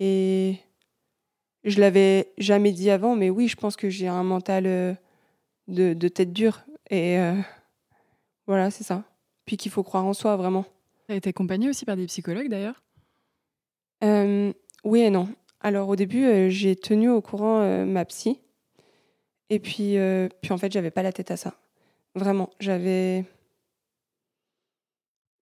Et 0.00 0.56
je 1.64 1.80
l'avais 1.80 2.32
jamais 2.38 2.72
dit 2.72 2.90
avant, 2.90 3.16
mais 3.16 3.30
oui, 3.30 3.48
je 3.48 3.56
pense 3.56 3.76
que 3.76 3.88
j'ai 3.90 4.08
un 4.08 4.24
mental 4.24 4.64
de, 4.64 5.94
de, 5.94 6.08
tête 6.08 6.32
dure. 6.32 6.64
Et 6.90 7.18
voilà, 8.46 8.70
c'est 8.70 8.84
ça. 8.84 9.04
Puis 9.46 9.56
qu'il 9.56 9.70
faut 9.70 9.82
croire 9.82 10.04
en 10.04 10.14
soi, 10.14 10.36
vraiment. 10.36 10.64
Tu 11.06 11.12
as 11.12 11.16
été 11.16 11.30
accompagnée 11.30 11.68
aussi 11.68 11.84
par 11.84 11.96
des 11.96 12.06
psychologues 12.06 12.48
d'ailleurs? 12.48 12.82
Euh, 14.02 14.52
Oui 14.84 15.00
et 15.00 15.10
non. 15.10 15.28
Alors 15.60 15.88
au 15.88 15.96
début, 15.96 16.24
euh, 16.24 16.48
j'ai 16.50 16.76
tenu 16.76 17.08
au 17.08 17.20
courant 17.20 17.60
euh, 17.60 17.84
ma 17.84 18.04
psy. 18.04 18.40
Et 19.50 19.58
puis, 19.58 19.96
puis 20.42 20.52
en 20.52 20.58
fait, 20.58 20.72
j'avais 20.72 20.90
pas 20.90 21.02
la 21.02 21.12
tête 21.12 21.30
à 21.30 21.36
ça. 21.36 21.54
Vraiment, 22.14 22.50
j'avais 22.60 23.24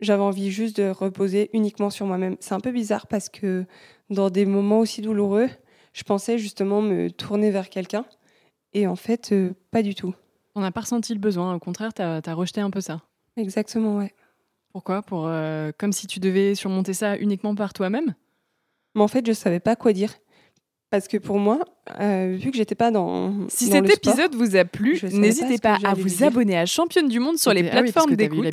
j'avais 0.01 0.23
envie 0.23 0.51
juste 0.51 0.77
de 0.77 0.91
reposer 0.91 1.49
uniquement 1.53 1.89
sur 1.89 2.07
moi-même. 2.07 2.37
C'est 2.41 2.55
un 2.55 2.61
peu 2.61 2.73
bizarre 2.73 3.07
parce 3.07 3.29
que 3.29 3.65
dans 4.11 4.31
des 4.31 4.45
moments 4.45 4.81
aussi 4.81 5.01
douloureux, 5.01 5.49
je 5.93 6.03
pensais 6.03 6.39
justement 6.39 6.83
me 6.83 7.09
tourner 7.09 7.51
vers 7.51 7.71
quelqu'un. 7.71 8.05
Et 8.75 8.87
en 8.87 8.97
fait, 8.97 9.35
pas 9.71 9.83
du 9.83 9.95
tout. 9.95 10.15
On 10.55 10.61
n'a 10.61 10.73
pas 10.73 10.81
ressenti 10.81 11.15
le 11.15 11.21
besoin, 11.21 11.55
au 11.55 11.59
contraire, 11.59 11.95
tu 11.95 12.03
as, 12.03 12.35
rejeté 12.35 12.61
un 12.61 12.71
peu 12.71 12.81
ça. 12.81 13.01
Exactement, 13.37 13.97
ouais. 13.99 14.13
Pourquoi? 14.73 15.03
Pour 15.03 15.27
euh, 15.27 15.71
Comme 15.79 15.93
si 15.93 16.07
tu 16.07 16.21
devais 16.21 16.55
surmonter 16.55 16.95
ça 16.95 17.17
uniquement 17.17 17.55
par 17.55 17.73
toi-même? 17.73 18.15
Mais 18.95 19.03
en 19.03 19.09
fait, 19.09 19.27
je 19.27 19.33
savais 19.33 19.61
pas 19.61 19.77
quoi 19.77 19.93
dire. 19.93 20.15
Parce 20.93 21.09
que 21.09 21.17
pour 21.17 21.39
moi, 21.39 21.61
euh, 22.01 22.37
vu 22.39 22.51
que 22.51 22.57
j'étais 22.59 22.75
pas 22.75 22.91
dans. 22.91 23.49
Si 23.49 23.69
cet 23.69 23.89
épisode 23.89 24.35
vous 24.35 24.57
a 24.57 24.67
plu, 24.67 25.01
n'hésitez 25.11 25.57
pas, 25.57 25.79
à 25.83 25.95
vous 25.95 26.23
abonner 26.23 26.59
à 26.59 26.67
Championne 26.67 27.09
du 27.09 27.19
Monde 27.19 27.39
sur 27.39 27.55
les 27.55 27.67
ah 27.67 27.71
plateformes 27.71 28.15
d'écoute 28.15 28.45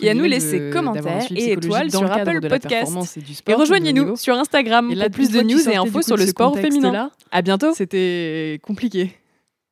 et 0.00 0.08
à 0.08 0.14
nous 0.14 0.22
laisser 0.22 0.70
commentaires 0.70 1.26
et 1.34 1.54
étoiles 1.54 1.90
sur 1.90 2.08
Apple 2.08 2.48
Podcast. 2.48 3.18
Et 3.48 3.52
rejoignez-nous 3.52 4.14
sur 4.14 4.38
Instagram 4.38 4.94
pour 4.94 5.10
plus 5.10 5.32
de 5.32 5.40
news 5.40 5.68
et 5.68 5.74
infos 5.74 6.02
sur 6.02 6.16
le 6.16 6.24
sport 6.28 6.56
féminin. 6.56 7.10
À 7.32 7.42
bientôt. 7.42 7.74
C'était 7.74 8.60
compliqué. 8.62 9.10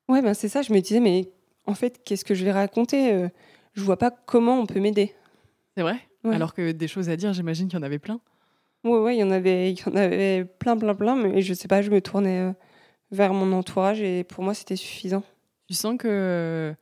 Ouais, 0.08 0.20
ben 0.20 0.34
c'est 0.34 0.48
ça. 0.48 0.62
Je 0.62 0.72
me 0.72 0.80
disais, 0.80 0.98
mais 0.98 1.30
en 1.64 1.74
fait, 1.74 2.00
qu'est-ce 2.04 2.24
que 2.24 2.34
je 2.34 2.44
vais 2.44 2.52
raconter 2.52 3.12
euh, 3.12 3.28
Je 3.74 3.82
vois 3.82 3.98
pas 3.98 4.10
comment 4.10 4.58
on 4.58 4.66
peut 4.66 4.80
m'aider. 4.80 5.14
C'est 5.76 5.82
vrai? 5.82 6.00
Alors 6.24 6.54
que 6.54 6.72
des 6.72 6.88
choses 6.88 7.08
à 7.08 7.14
dire, 7.14 7.32
j'imagine 7.32 7.68
qu'il 7.68 7.78
y 7.78 7.80
en 7.80 7.84
avait 7.84 8.00
plein. 8.00 8.18
Ouais, 8.86 9.16
il 9.16 9.18
y 9.20 9.22
en 9.24 9.30
avait, 9.30 9.72
il 9.72 9.78
y 9.78 9.82
en 9.88 9.96
avait 9.96 10.44
plein, 10.44 10.76
plein, 10.76 10.94
plein, 10.94 11.16
mais 11.16 11.42
je 11.42 11.54
sais 11.54 11.68
pas, 11.68 11.82
je 11.82 11.90
me 11.90 12.00
tournais 12.00 12.40
euh, 12.40 12.52
vers 13.10 13.32
mon 13.34 13.52
entourage 13.52 14.00
et 14.00 14.24
pour 14.24 14.44
moi, 14.44 14.54
c'était 14.54 14.76
suffisant. 14.76 15.22
Tu 15.68 15.74
sens 15.74 15.96
que 15.98 16.74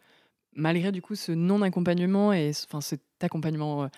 malgré 0.54 0.92
du 0.92 1.02
coup 1.02 1.14
ce 1.16 1.32
non-accompagnement 1.32 2.32
et 2.32 2.52
enfin 2.66 2.80
cet 2.80 3.02
accompagnement 3.22 3.84
euh, 3.84 3.88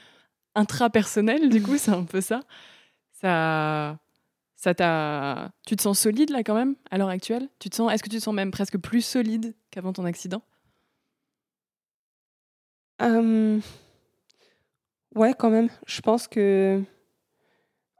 intrapersonnel, 0.55 1.49
du 1.51 1.63
coup, 1.63 1.79
c'est 1.79 1.93
un 1.93 2.05
peu 2.05 2.21
ça, 2.21 2.41
ça 3.13 3.99
ça 4.57 4.75
t'a 4.75 5.53
tu 5.67 5.77
te 5.77 5.83
sens 5.83 5.99
solide 6.01 6.31
là 6.31 6.43
quand 6.45 6.55
même 6.55 6.77
à 6.91 6.99
l'heure 6.99 7.09
actuelle? 7.11 7.49
Tu 7.61 7.71
te 7.71 7.77
sens 7.77 7.93
est-ce 7.93 8.03
que 8.03 8.11
tu 8.11 8.19
te 8.19 8.23
sens 8.23 8.35
même 8.35 8.51
presque 8.53 8.79
plus 8.79 9.03
solide 9.03 9.55
qu'avant 9.71 9.93
ton 9.93 10.05
accident? 10.05 10.43
Euh, 13.03 13.61
ouais, 15.15 15.35
quand 15.39 15.51
même. 15.51 15.69
Je 15.87 16.01
pense 16.01 16.29
que. 16.29 16.83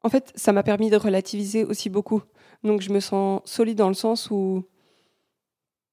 En 0.07 0.09
fait, 0.09 0.33
ça 0.37 0.53
m'a 0.53 0.63
permis 0.63 0.89
de 0.89 0.97
relativiser 0.97 1.65
aussi 1.65 1.91
beaucoup. 1.91 2.23
Donc, 2.63 2.81
je 2.81 2.93
me 2.93 3.01
sens 3.01 3.43
solide 3.45 3.77
dans 3.77 3.89
le 3.89 3.95
sens 3.95 4.31
où. 4.31 4.63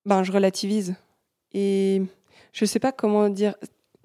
Ben, 0.06 0.22
je 0.22 0.32
relativise. 0.32 0.94
Et 1.52 2.04
je 2.52 2.64
sais 2.66 2.78
pas 2.78 2.92
comment 2.92 3.28
dire. 3.28 3.56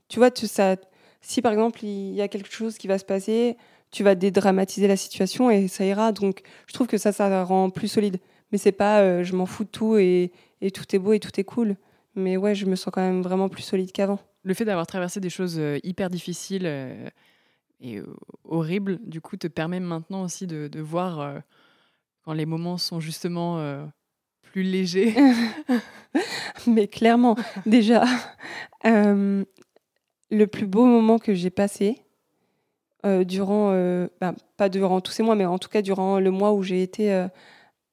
Tu 0.08 0.18
vois, 0.18 0.30
ça, 0.34 0.76
si 1.20 1.42
par 1.42 1.52
exemple, 1.52 1.84
il 1.84 2.14
y 2.14 2.22
a 2.22 2.28
quelque 2.28 2.50
chose 2.50 2.78
qui 2.78 2.88
va 2.88 2.96
se 2.96 3.04
passer, 3.04 3.58
tu 3.90 4.02
vas 4.02 4.14
dédramatiser 4.14 4.88
la 4.88 4.96
situation 4.96 5.50
et 5.50 5.68
ça 5.68 5.84
ira. 5.84 6.12
Donc, 6.12 6.40
je 6.68 6.72
trouve 6.72 6.86
que 6.86 6.96
ça, 6.96 7.12
ça 7.12 7.44
rend 7.44 7.68
plus 7.68 7.88
solide. 7.88 8.16
Mais 8.50 8.56
c'est 8.56 8.72
pas 8.72 9.00
euh, 9.00 9.24
je 9.24 9.36
m'en 9.36 9.44
fous 9.44 9.64
de 9.64 9.68
tout 9.68 9.98
et, 9.98 10.32
et 10.62 10.70
tout 10.70 10.84
est 10.96 10.98
beau 10.98 11.12
et 11.12 11.20
tout 11.20 11.38
est 11.38 11.44
cool. 11.44 11.76
Mais 12.14 12.38
ouais, 12.38 12.54
je 12.54 12.64
me 12.64 12.76
sens 12.76 12.94
quand 12.94 13.02
même 13.02 13.20
vraiment 13.20 13.50
plus 13.50 13.62
solide 13.62 13.92
qu'avant 13.92 14.20
le 14.48 14.54
fait 14.54 14.64
d'avoir 14.64 14.86
traversé 14.86 15.20
des 15.20 15.30
choses 15.30 15.56
euh, 15.58 15.78
hyper 15.82 16.10
difficiles, 16.10 16.64
euh, 16.64 17.08
et 17.80 18.00
horrible, 18.44 18.98
du 19.04 19.20
coup, 19.20 19.36
te 19.36 19.46
permet 19.46 19.80
maintenant 19.80 20.22
aussi 20.22 20.46
de, 20.46 20.80
voir 20.80 21.42
quand 22.24 22.32
les 22.32 22.46
moments 22.46 22.78
sont 22.78 23.00
justement 23.00 23.88
plus 24.42 24.62
légers. 24.62 25.14
Mais 26.66 26.88
clairement, 26.88 27.36
déjà, 27.66 28.04
le 28.84 29.44
plus 30.46 30.66
beau 30.66 30.84
moment 30.84 31.18
que 31.18 31.34
j'ai 31.34 31.50
passé, 31.50 32.02
durant, 33.04 33.70
ben, 34.20 34.34
pas 34.56 34.68
durant 34.68 35.00
tous 35.00 35.12
ces 35.12 35.22
mois, 35.22 35.36
mais 35.36 35.46
en 35.46 35.58
tout 35.58 35.68
cas 35.68 35.80
durant 35.82 36.18
le 36.18 36.30
mois 36.30 36.52
où 36.52 36.62
j'ai 36.62 36.82
été 36.82 37.26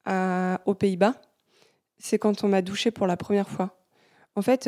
aux 0.07 0.73
Pays-Bas, 0.73 1.13
c'est 1.99 2.17
quand 2.19 2.43
on 2.43 2.47
m'a 2.47 2.61
douché 2.61 2.91
pour 2.91 3.07
la 3.07 3.17
première 3.17 3.49
fois. 3.49 3.77
En 4.35 4.41
fait, 4.41 4.67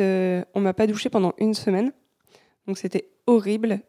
on 0.54 0.60
m'a 0.60 0.74
pas 0.74 0.86
douché 0.86 1.10
pendant 1.10 1.34
une 1.38 1.54
semaine, 1.54 1.92
donc 2.66 2.78
c'était 2.78 3.10
horrible. 3.26 3.80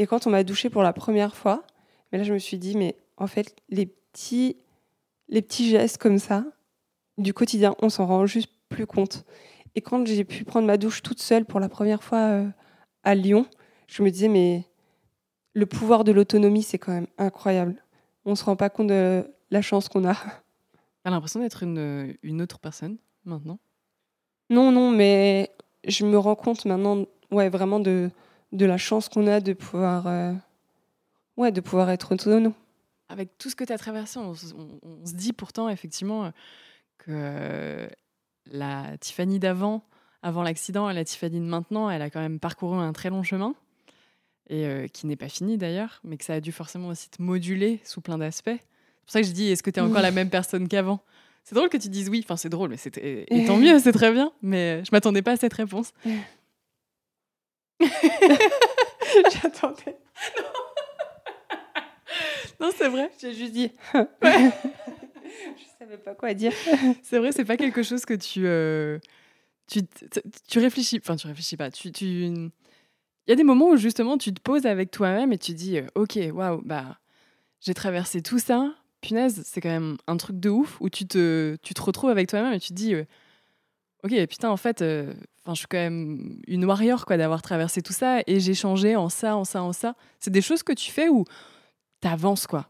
Et 0.00 0.06
quand 0.06 0.26
on 0.26 0.30
m'a 0.30 0.44
douché 0.44 0.70
pour 0.70 0.82
la 0.82 0.94
première 0.94 1.36
fois, 1.36 1.62
mais 2.10 2.16
là 2.16 2.24
je 2.24 2.32
me 2.32 2.38
suis 2.38 2.56
dit, 2.56 2.74
mais 2.74 2.96
en 3.18 3.26
fait, 3.26 3.54
les 3.68 3.84
petits, 3.84 4.56
les 5.28 5.42
petits 5.42 5.68
gestes 5.68 5.98
comme 5.98 6.18
ça, 6.18 6.46
du 7.18 7.34
quotidien, 7.34 7.74
on 7.82 7.90
s'en 7.90 8.06
rend 8.06 8.24
juste 8.24 8.48
plus 8.70 8.86
compte. 8.86 9.26
Et 9.74 9.82
quand 9.82 10.06
j'ai 10.06 10.24
pu 10.24 10.44
prendre 10.44 10.66
ma 10.66 10.78
douche 10.78 11.02
toute 11.02 11.20
seule 11.20 11.44
pour 11.44 11.60
la 11.60 11.68
première 11.68 12.02
fois 12.02 12.18
euh, 12.18 12.48
à 13.02 13.14
Lyon, 13.14 13.44
je 13.88 14.02
me 14.02 14.10
disais, 14.10 14.28
mais 14.28 14.64
le 15.52 15.66
pouvoir 15.66 16.02
de 16.02 16.12
l'autonomie, 16.12 16.62
c'est 16.62 16.78
quand 16.78 16.92
même 16.92 17.08
incroyable. 17.18 17.76
On 18.24 18.30
ne 18.30 18.36
se 18.36 18.44
rend 18.44 18.56
pas 18.56 18.70
compte 18.70 18.86
de 18.86 19.30
la 19.50 19.60
chance 19.60 19.90
qu'on 19.90 20.08
a. 20.08 20.14
T'as 21.04 21.10
l'impression 21.10 21.40
d'être 21.40 21.62
une, 21.62 22.16
une, 22.22 22.40
autre 22.40 22.58
personne 22.58 22.96
maintenant? 23.26 23.58
Non, 24.48 24.72
non, 24.72 24.92
mais 24.92 25.50
je 25.86 26.06
me 26.06 26.16
rends 26.16 26.36
compte 26.36 26.64
maintenant, 26.64 27.04
ouais, 27.30 27.50
vraiment 27.50 27.80
de, 27.80 28.10
de 28.52 28.66
la 28.66 28.78
chance 28.78 29.08
qu'on 29.08 29.26
a 29.26 29.40
de 29.40 29.52
pouvoir, 29.52 30.06
euh, 30.06 30.32
ouais, 31.36 31.52
de 31.52 31.60
pouvoir 31.60 31.90
être 31.90 32.12
autonome. 32.12 32.52
Avec 33.08 33.36
tout 33.38 33.50
ce 33.50 33.56
que 33.56 33.64
tu 33.64 33.72
as 33.72 33.78
traversé, 33.78 34.18
on, 34.18 34.32
on, 34.32 35.06
se 35.06 35.14
dit 35.14 35.32
pourtant 35.32 35.68
effectivement 35.68 36.32
que 36.98 37.88
la 38.50 38.96
Tiffany 38.98 39.38
d'avant, 39.38 39.82
avant 40.22 40.42
l'accident, 40.42 40.88
et 40.90 40.94
la 40.94 41.04
Tiffany 41.04 41.40
de 41.40 41.44
maintenant, 41.44 41.90
elle 41.90 42.02
a 42.02 42.10
quand 42.10 42.20
même 42.20 42.38
parcouru 42.38 42.78
un 42.78 42.92
très 42.92 43.10
long 43.10 43.22
chemin, 43.22 43.54
et 44.48 44.66
euh, 44.66 44.86
qui 44.88 45.06
n'est 45.06 45.16
pas 45.16 45.28
fini 45.28 45.56
d'ailleurs, 45.56 46.00
mais 46.04 46.16
que 46.16 46.24
ça 46.24 46.34
a 46.34 46.40
dû 46.40 46.52
forcément 46.52 46.88
aussi 46.88 47.08
te 47.08 47.22
moduler 47.22 47.80
sous 47.84 48.00
plein 48.00 48.18
d'aspects. 48.18 48.50
C'est 48.50 49.04
pour 49.04 49.12
ça 49.12 49.20
que 49.22 49.26
je 49.26 49.32
dis, 49.32 49.50
est-ce 49.50 49.62
que 49.62 49.70
tu 49.70 49.78
es 49.78 49.82
encore 49.82 50.02
la 50.02 50.10
même 50.10 50.30
personne 50.30 50.68
qu'avant? 50.68 51.00
C'est 51.44 51.54
drôle 51.54 51.68
que 51.68 51.78
tu 51.78 51.88
dises 51.88 52.10
oui, 52.10 52.20
enfin 52.22 52.36
c'est 52.36 52.48
drôle, 52.48 52.68
mais 52.68 52.76
c'est 52.76 52.96
et 52.98 53.26
tant 53.46 53.56
mieux, 53.56 53.78
c'est 53.78 53.92
très 53.92 54.12
bien, 54.12 54.30
mais 54.42 54.84
je 54.84 54.90
m'attendais 54.92 55.22
pas 55.22 55.32
à 55.32 55.36
cette 55.36 55.54
réponse. 55.54 55.92
J'attendais. 59.32 59.96
Non, 62.60 62.70
c'est 62.76 62.88
vrai. 62.88 63.10
J'ai 63.20 63.32
juste 63.32 63.52
dit. 63.52 63.72
je 63.94 65.64
savais 65.78 65.96
pas 65.96 66.14
quoi 66.14 66.34
dire. 66.34 66.52
c'est 67.02 67.18
vrai, 67.18 67.32
c'est 67.32 67.44
pas 67.44 67.56
quelque 67.56 67.82
chose 67.82 68.04
que 68.04 68.14
tu, 68.14 68.46
euh, 68.46 68.98
tu, 69.66 69.80
tu 70.48 70.58
réfléchis. 70.58 71.00
Enfin, 71.02 71.16
tu 71.16 71.26
réfléchis 71.26 71.56
pas. 71.56 71.70
Tu, 71.70 71.90
tu... 71.90 72.06
Il 72.06 72.50
y 73.28 73.32
a 73.32 73.36
des 73.36 73.44
moments 73.44 73.70
où 73.70 73.76
justement 73.76 74.18
tu 74.18 74.32
te 74.34 74.40
poses 74.40 74.66
avec 74.66 74.90
toi-même 74.90 75.32
et 75.32 75.38
tu 75.38 75.52
dis, 75.54 75.78
euh, 75.78 75.86
ok, 75.94 76.18
waouh, 76.32 76.60
bah, 76.64 76.98
j'ai 77.60 77.74
traversé 77.74 78.22
tout 78.22 78.38
ça. 78.38 78.74
Punaise, 79.00 79.42
c'est 79.46 79.62
quand 79.62 79.70
même 79.70 79.96
un 80.06 80.18
truc 80.18 80.38
de 80.38 80.50
ouf 80.50 80.78
où 80.80 80.90
tu 80.90 81.06
te, 81.06 81.56
tu 81.62 81.72
te 81.72 81.80
retrouves 81.80 82.10
avec 82.10 82.28
toi-même 82.28 82.52
et 82.52 82.60
tu 82.60 82.68
te 82.68 82.74
dis, 82.74 82.94
euh, 82.94 83.04
ok, 84.04 84.26
putain, 84.26 84.50
en 84.50 84.58
fait, 84.58 84.84
Enfin, 85.42 85.54
je 85.54 85.60
suis 85.60 85.68
quand 85.68 85.78
même 85.78 86.40
une 86.46 86.64
warrior 86.64 87.06
quoi 87.06 87.16
d'avoir 87.16 87.40
traversé 87.40 87.80
tout 87.82 87.92
ça 87.92 88.20
et 88.26 88.40
j'ai 88.40 88.54
changé 88.54 88.96
en 88.96 89.08
ça, 89.08 89.36
en 89.36 89.44
ça, 89.44 89.62
en 89.62 89.72
ça. 89.72 89.94
C'est 90.18 90.30
des 90.30 90.42
choses 90.42 90.62
que 90.62 90.72
tu 90.72 90.90
fais 90.90 91.08
ou 91.08 91.24
t'avances 92.00 92.46
quoi? 92.46 92.68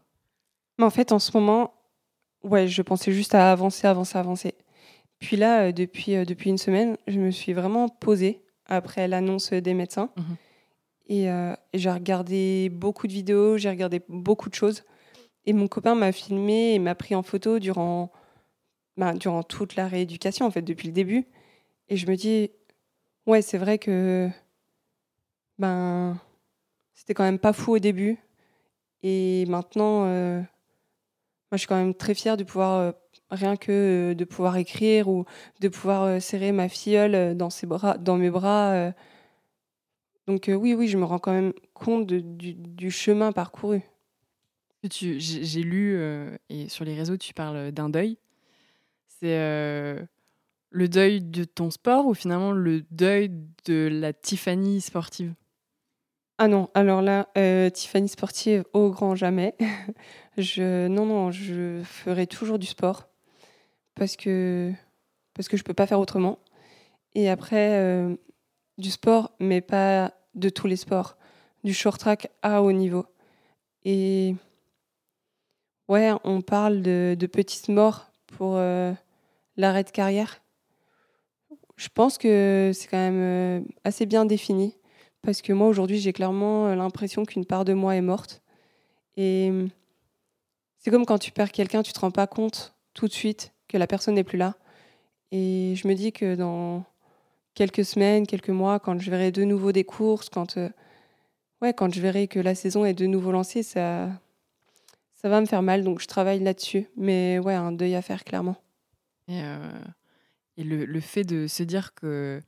Mais 0.77 0.85
en 0.85 0.89
fait, 0.89 1.11
en 1.11 1.19
ce 1.19 1.35
moment, 1.37 1.73
ouais, 2.43 2.67
je 2.67 2.81
pensais 2.81 3.11
juste 3.11 3.35
à 3.35 3.51
avancer, 3.51 3.87
avancer, 3.87 4.17
avancer. 4.17 4.55
Puis 5.19 5.37
là, 5.37 5.67
euh, 5.67 5.71
depuis, 5.71 6.15
euh, 6.15 6.25
depuis 6.25 6.49
une 6.49 6.57
semaine, 6.57 6.97
je 7.07 7.19
me 7.19 7.31
suis 7.31 7.53
vraiment 7.53 7.87
posée 7.87 8.41
après 8.65 9.07
l'annonce 9.07 9.53
des 9.53 9.73
médecins. 9.73 10.09
Mmh 10.15 10.21
euh, 11.11 11.55
et, 11.73 11.77
j'ai 11.77 11.91
regardé 11.91 12.69
beaucoup 12.69 13.05
de 13.05 13.11
vidéos, 13.11 13.57
j'ai 13.57 13.69
regardé 13.69 14.01
beaucoup 14.07 14.49
de 14.49 14.55
choses. 14.55 14.83
Et 15.45 15.53
mon 15.53 15.67
copain 15.67 15.93
m'a 15.93 16.11
filmé 16.11 16.73
et 16.73 16.79
m'a 16.79 16.95
pris 16.95 17.15
en 17.15 17.23
photo 17.23 17.59
durant, 17.59 18.11
ben, 18.95 19.13
durant 19.15 19.43
toute 19.43 19.75
la 19.75 19.87
rééducation, 19.87 20.45
en 20.45 20.51
fait, 20.51 20.61
depuis 20.61 20.87
le 20.87 20.93
début. 20.93 21.27
Et 21.89 21.97
je 21.97 22.07
me 22.07 22.15
dis, 22.15 22.51
Ouais, 23.27 23.41
c'est 23.41 23.57
vrai 23.57 23.77
que 23.77 24.29
ben 25.59 26.19
c'était 26.95 27.13
quand 27.13 27.23
même 27.23 27.39
pas 27.39 27.53
fou 27.53 27.73
au 27.75 27.79
début. 27.79 28.17
Et 29.03 29.45
maintenant, 29.47 30.05
euh, 30.05 30.39
moi, 30.39 30.47
je 31.53 31.57
suis 31.57 31.67
quand 31.67 31.77
même 31.77 31.95
très 31.95 32.13
fière 32.13 32.37
de 32.37 32.43
pouvoir, 32.43 32.79
euh, 32.79 32.91
rien 33.31 33.57
que 33.57 34.11
euh, 34.11 34.15
de 34.15 34.25
pouvoir 34.25 34.57
écrire 34.57 35.07
ou 35.07 35.25
de 35.61 35.67
pouvoir 35.67 36.21
serrer 36.21 36.51
ma 36.51 36.69
filleule 36.69 37.35
dans, 37.35 37.49
ses 37.49 37.67
bras, 37.67 37.97
dans 37.97 38.17
mes 38.17 38.29
bras. 38.29 38.93
Donc 40.27 40.45
oui, 40.47 40.73
oui, 40.73 40.87
je 40.87 40.97
me 40.97 41.05
rends 41.05 41.19
quand 41.19 41.33
même 41.33 41.53
compte 41.73 42.07
du, 42.07 42.53
du, 42.53 42.91
chemin 42.91 43.31
parcouru. 43.31 43.81
J'ai 44.83 45.63
lu, 45.63 45.99
et 46.49 46.69
sur 46.69 46.85
les 46.85 46.95
réseaux, 46.95 47.17
tu 47.17 47.33
parles 47.33 47.71
d'un 47.71 47.89
deuil. 47.89 48.17
C'est 49.07 49.97
le 50.71 50.87
deuil 50.87 51.21
de 51.21 51.43
ton 51.43 51.69
sport 51.69 52.07
ou 52.07 52.13
finalement 52.13 52.51
le 52.51 52.81
deuil 52.91 53.29
de 53.65 53.89
la 53.91 54.13
Tiffany 54.13 54.81
sportive? 54.81 55.33
Ah 56.37 56.47
non, 56.47 56.69
alors 56.73 57.03
là, 57.03 57.27
euh, 57.37 57.69
Tiffany 57.69 58.07
sportive 58.07 58.63
au 58.73 58.89
grand 58.89 59.15
jamais. 59.15 59.55
je, 60.37 60.87
non, 60.87 61.05
non, 61.05 61.29
je 61.29 61.83
ferai 61.83 62.25
toujours 62.25 62.57
du 62.57 62.65
sport 62.65 63.09
parce 63.93 64.15
que, 64.15 64.71
parce 65.35 65.47
que 65.47 65.57
je 65.57 65.61
ne 65.61 65.65
peux 65.65 65.73
pas 65.73 65.85
faire 65.85 65.99
autrement. 65.99 66.39
Et 67.13 67.29
après, 67.29 67.77
euh, 67.77 68.15
du 68.77 68.89
sport, 68.89 69.31
mais 69.39 69.61
pas 69.61 70.13
de 70.33 70.49
tous 70.49 70.67
les 70.67 70.77
sports. 70.77 71.17
Du 71.63 71.73
short 71.73 71.99
track 71.99 72.31
à 72.41 72.63
haut 72.63 72.71
niveau. 72.71 73.05
Et 73.83 74.35
ouais, 75.89 76.11
on 76.23 76.41
parle 76.41 76.81
de, 76.81 77.15
de 77.19 77.27
petites 77.27 77.69
morts 77.69 78.11
pour 78.25 78.55
euh, 78.55 78.93
l'arrêt 79.57 79.83
de 79.83 79.91
carrière 79.91 80.41
je 81.81 81.89
pense 81.91 82.19
que 82.19 82.71
c'est 82.75 82.87
quand 82.87 82.97
même 82.97 83.15
euh, 83.17 83.61
assez 83.83 84.05
bien 84.05 84.25
défini 84.25 84.75
parce 85.23 85.41
que 85.41 85.51
moi 85.51 85.67
aujourd'hui 85.67 85.97
j'ai 85.97 86.13
clairement 86.13 86.67
euh, 86.67 86.75
l'impression 86.75 87.25
qu'une 87.25 87.45
part 87.45 87.65
de 87.65 87.73
moi 87.73 87.95
est 87.95 88.01
morte 88.01 88.43
et 89.17 89.47
hum, 89.49 89.69
c'est 90.77 90.91
comme 90.91 91.05
quand 91.05 91.17
tu 91.17 91.31
perds 91.31 91.51
quelqu'un, 91.51 91.81
tu 91.81 91.91
te 91.91 91.99
rends 91.99 92.11
pas 92.11 92.27
compte 92.27 92.75
tout 92.93 93.07
de 93.07 93.13
suite 93.13 93.53
que 93.67 93.77
la 93.77 93.87
personne 93.87 94.15
n'est 94.15 94.23
plus 94.23 94.37
là. 94.37 94.55
Et 95.31 95.73
je 95.75 95.87
me 95.87 95.93
dis 95.93 96.11
que 96.11 96.35
dans 96.35 96.83
quelques 97.53 97.85
semaines, 97.85 98.25
quelques 98.27 98.49
mois, 98.49 98.79
quand 98.79 98.99
je 98.99 99.09
verrai 99.09 99.31
de 99.31 99.43
nouveau 99.43 99.71
des 99.71 99.83
courses, 99.83 100.29
quand 100.29 100.57
euh, 100.57 100.69
ouais, 101.61 101.73
quand 101.73 101.93
je 101.93 102.01
verrai 102.01 102.27
que 102.27 102.39
la 102.39 102.55
saison 102.55 102.85
est 102.85 102.93
de 102.93 103.05
nouveau 103.05 103.31
lancée, 103.31 103.63
ça 103.63 104.09
ça 105.15 105.29
va 105.29 105.39
me 105.41 105.45
faire 105.45 105.61
mal. 105.61 105.83
Donc 105.83 105.99
je 105.99 106.07
travaille 106.07 106.39
là-dessus, 106.39 106.89
mais 106.95 107.39
ouais, 107.39 107.53
un 107.53 107.71
deuil 107.71 107.95
à 107.95 108.01
faire 108.01 108.23
clairement. 108.23 108.55
Et 109.27 109.41
et 110.57 110.63
le, 110.63 110.99
fait 110.99 111.23
de 111.23 111.47
se 111.47 111.63
dire 111.63 111.93
que 111.93 112.41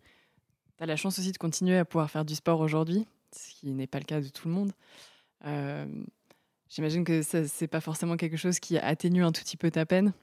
tu 0.78 0.84
as 0.84 0.86
la 0.86 0.96
chance 0.96 1.20
aussi 1.20 1.32
de 1.32 1.38
continuer 1.38 1.78
à 1.78 1.86
pouvoir 1.86 2.10
faire 2.12 2.26
du 2.26 2.36
sport 2.36 2.60
aujourd'hui, 2.60 3.08
ce 3.32 3.54
qui 3.56 3.72
n'est 3.72 3.88
pas 3.88 4.00
le 4.00 4.06
cas 4.06 4.22
de 4.22 4.28
tout 4.28 4.48
le 4.48 4.54
monde, 4.54 4.72
euh, 5.46 5.86
j'imagine 6.70 7.04
que 7.04 7.22
ce 7.22 7.48
n'est 7.62 7.68
pas 7.68 7.82
forcément 7.82 8.18
quelque 8.18 8.38
chose 8.38 8.60
qui 8.60 8.78
atténue 8.78 9.24
un 9.24 9.32
tout 9.32 9.42
petit 9.42 9.58
peu 9.58 9.72
ta 9.72 9.86
peine. 9.86 10.14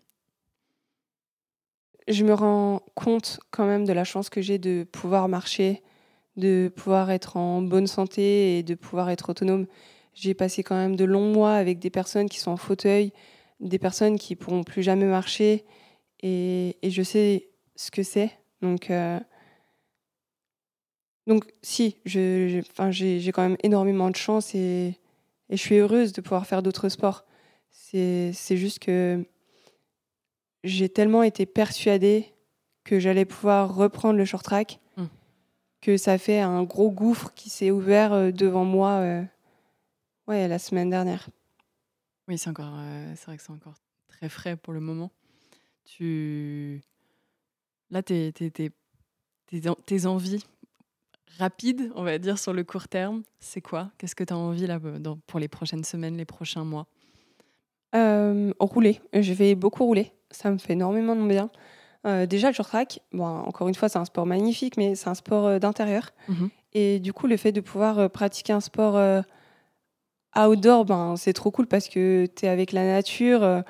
Je 2.08 2.24
me 2.24 2.34
rends 2.34 2.82
compte 2.94 3.40
quand 3.50 3.66
même 3.66 3.84
de 3.84 3.92
la 3.92 4.04
chance 4.04 4.30
que 4.30 4.40
j'ai 4.40 4.58
de 4.58 4.84
pouvoir 4.90 5.28
marcher, 5.28 5.82
de 6.36 6.72
pouvoir 6.74 7.10
être 7.10 7.36
en 7.36 7.62
bonne 7.62 7.86
santé 7.86 8.58
et 8.58 8.62
de 8.62 8.74
pouvoir 8.74 9.10
être 9.10 9.30
autonome. 9.30 9.66
J'ai 10.14 10.34
passé 10.34 10.62
quand 10.62 10.74
même 10.74 10.96
de 10.96 11.04
longs 11.04 11.32
mois 11.32 11.54
avec 11.54 11.78
des 11.78 11.90
personnes 11.90 12.28
qui 12.28 12.40
sont 12.40 12.50
en 12.50 12.56
fauteuil, 12.56 13.12
des 13.60 13.78
personnes 13.78 14.18
qui 14.18 14.34
pourront 14.34 14.64
plus 14.64 14.82
jamais 14.82 15.04
marcher. 15.04 15.64
Et, 16.22 16.76
et 16.82 16.90
je 16.90 17.02
sais 17.02 17.49
ce 17.80 17.90
que 17.90 18.02
c'est. 18.02 18.30
Donc, 18.60 18.90
euh, 18.90 19.18
donc 21.26 21.50
si, 21.62 21.96
j'ai 22.04 22.62
quand 23.32 23.42
même 23.42 23.56
énormément 23.62 24.10
de 24.10 24.16
chance 24.16 24.54
et, 24.54 24.98
et, 25.48 25.56
je 25.56 25.62
suis 25.62 25.76
heureuse 25.76 26.12
de 26.12 26.20
pouvoir 26.20 26.46
faire 26.46 26.62
d'autres 26.62 26.90
sports. 26.90 27.24
C'est 27.70 28.34
juste 28.50 28.80
que 28.80 29.24
j'ai 30.62 30.90
tellement 30.90 31.22
été 31.22 31.46
persuadée 31.46 32.34
que 32.84 32.98
j'allais 32.98 33.24
pouvoir 33.24 33.74
reprendre 33.74 34.18
le 34.18 34.24
short 34.24 34.44
track 34.44 34.80
mmh. 34.96 35.04
que 35.80 35.96
ça 35.96 36.18
fait 36.18 36.40
un 36.40 36.62
gros 36.64 36.90
gouffre 36.90 37.32
qui 37.34 37.48
s'est 37.48 37.70
ouvert 37.70 38.12
euh, 38.12 38.30
devant 38.30 38.64
moi 38.64 38.90
euh, 39.00 39.22
ouais, 40.28 40.48
la 40.48 40.58
semaine 40.58 40.90
dernière. 40.90 41.30
Oui, 42.28 42.36
c'est 42.36 42.50
encore, 42.50 42.74
c'est 43.16 43.24
vrai 43.24 43.36
que 43.38 43.42
c'est 43.42 43.52
encore 43.52 43.74
très 44.08 44.28
frais 44.28 44.56
pour 44.56 44.72
le 44.72 44.80
moment. 44.80 45.10
Tu, 45.84 46.82
Là, 47.90 48.02
tes, 48.02 48.32
tes, 48.32 48.50
tes, 48.50 48.70
tes, 49.86 50.06
envies 50.06 50.44
rapide, 51.38 51.90
on 51.94 52.02
va 52.02 52.18
dire, 52.18 52.38
sur 52.38 52.52
le 52.52 52.64
court 52.64 52.88
terme, 52.88 53.22
c'est 53.40 53.60
quoi? 53.60 53.90
Qu'est-ce 53.98 54.14
que 54.14 54.24
tu 54.24 54.32
as 54.32 54.36
envie 54.36 54.66
là, 54.66 54.78
dans, 54.78 55.16
pour 55.26 55.40
les 55.40 55.48
prochaines 55.48 55.84
semaines, 55.84 56.16
les 56.16 56.24
prochains 56.24 56.64
mois? 56.64 56.86
Euh, 57.94 58.52
Rouler. 58.60 59.00
Je 59.12 59.32
vais 59.32 59.54
beaucoup 59.54 59.84
rouler. 59.84 60.12
Ça 60.30 60.50
me 60.50 60.58
fait 60.58 60.74
énormément 60.74 61.16
de 61.16 61.26
bien. 61.26 61.50
Euh, 62.06 62.26
déjà, 62.26 62.48
le 62.48 62.54
short 62.54 62.68
track, 62.68 63.00
bon, 63.12 63.26
encore 63.26 63.68
une 63.68 63.74
fois, 63.74 63.88
c'est 63.88 63.98
un 63.98 64.04
sport 64.04 64.26
magnifique, 64.26 64.76
mais 64.76 64.94
c'est 64.94 65.08
un 65.08 65.14
sport 65.14 65.46
euh, 65.46 65.58
d'intérieur. 65.58 66.10
Mhm. 66.28 66.50
Et 66.72 67.00
du 67.00 67.12
coup, 67.12 67.26
le 67.26 67.36
fait 67.36 67.52
de 67.52 67.60
pouvoir 67.60 67.98
euh, 67.98 68.08
pratiquer 68.08 68.52
un 68.52 68.60
sport 68.60 68.96
euh, 68.96 69.22
outdoor, 70.36 70.84
ben, 70.84 71.16
c'est 71.16 71.32
trop 71.32 71.50
cool 71.50 71.66
parce 71.66 71.88
que 71.88 72.26
tu 72.26 72.46
es 72.46 72.48
avec 72.48 72.72
la 72.72 72.84
nature, 72.84 73.42
euh, 73.42 73.62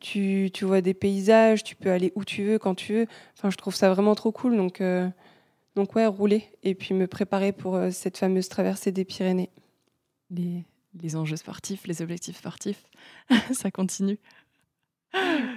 tu, 0.00 0.50
tu 0.52 0.64
vois 0.64 0.80
des 0.80 0.94
paysages, 0.94 1.64
tu 1.64 1.74
peux 1.76 1.90
aller 1.90 2.12
où 2.14 2.24
tu 2.24 2.44
veux, 2.44 2.58
quand 2.58 2.74
tu 2.74 2.92
veux. 2.94 3.06
Enfin, 3.36 3.50
je 3.50 3.56
trouve 3.56 3.74
ça 3.74 3.92
vraiment 3.92 4.14
trop 4.14 4.32
cool. 4.32 4.56
Donc, 4.56 4.80
euh, 4.80 5.08
donc 5.74 5.94
ouais, 5.96 6.06
rouler. 6.06 6.44
Et 6.62 6.74
puis 6.74 6.94
me 6.94 7.06
préparer 7.06 7.52
pour 7.52 7.76
euh, 7.76 7.90
cette 7.90 8.18
fameuse 8.18 8.48
traversée 8.48 8.92
des 8.92 9.04
Pyrénées. 9.04 9.50
les, 10.30 10.64
les 11.02 11.16
enjeux 11.16 11.36
sportifs, 11.36 11.86
les 11.86 12.00
objectifs 12.02 12.38
sportifs, 12.38 12.84
ça 13.52 13.70
continue. 13.70 14.18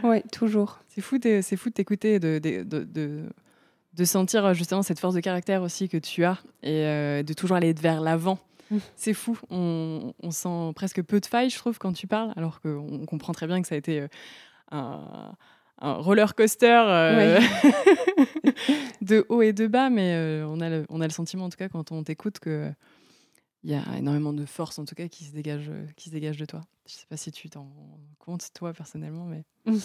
Ouais, 0.04 0.24
toujours. 0.32 0.80
C'est 0.90 1.02
fou, 1.02 1.18
de- 1.18 1.42
c'est 1.42 1.58
fou 1.58 1.70
de 1.70 1.74
t'écouter, 1.74 2.20
de, 2.20 2.40
de, 2.40 2.64
de, 2.64 4.06
sentir 4.06 4.54
justement 4.54 4.82
cette 4.82 5.00
force 5.00 5.14
de 5.16 5.20
caractère 5.20 5.62
aussi 5.62 5.90
que 5.90 5.98
tu 5.98 6.24
as 6.24 6.38
et 6.64 6.86
euh, 6.86 7.24
de 7.24 7.34
toujours 7.34 7.58
aller 7.58 7.74
vers 7.74 8.00
l'avant. 8.02 8.40
C'est 8.96 9.14
fou, 9.14 9.38
on, 9.50 10.14
on 10.22 10.32
sent 10.32 10.72
presque 10.76 11.02
peu 11.04 11.20
de 11.20 11.26
failles, 11.26 11.50
je 11.50 11.58
trouve, 11.58 11.78
quand 11.80 11.94
tu 11.94 12.08
parles, 12.08 12.34
alors 12.36 12.62
qu'on 12.62 13.06
comprend 13.06 13.34
très 13.34 13.48
bien 13.48 13.62
que 13.62 13.68
ça 13.68 13.76
a 13.76 13.78
été 13.78 14.02
euh, 14.02 14.08
un, 14.72 15.34
un 15.80 15.94
roller 15.94 16.36
coaster 16.36 16.84
euh, 16.88 17.40
de 19.02 19.26
haut 19.30 19.42
et 19.42 19.54
de 19.54 19.68
bas, 19.68 19.90
mais 19.90 20.14
euh, 20.16 20.46
on, 20.48 20.62
a 20.62 20.70
le, 20.70 20.86
on 20.90 21.02
a 21.02 21.08
le 21.08 21.14
sentiment, 21.14 21.46
en 21.46 21.50
tout 21.50 21.58
cas, 21.58 21.70
quand 21.70 21.92
on 21.92 22.04
t'écoute, 22.04 22.40
que 22.40 22.72
il 23.64 23.72
y 23.72 23.76
a 23.76 23.84
énormément 23.98 24.32
de 24.32 24.46
force, 24.46 24.80
en 24.80 24.86
tout 24.86 24.96
cas, 24.96 25.10
qui 25.10 25.26
se 25.26 25.34
dégage, 25.34 25.70
qui 25.98 26.10
se 26.10 26.14
dégage 26.14 26.38
de 26.38 26.46
toi. 26.46 26.62
Je 26.88 26.94
sais 26.94 27.06
pas 27.10 27.18
si 27.18 27.30
tu 27.32 27.50
t'en 27.50 27.64
rends 27.64 28.00
compte, 28.18 28.48
toi, 28.54 28.74
personnellement, 28.74 29.26
mais 29.26 29.44
Mm. 29.66 29.78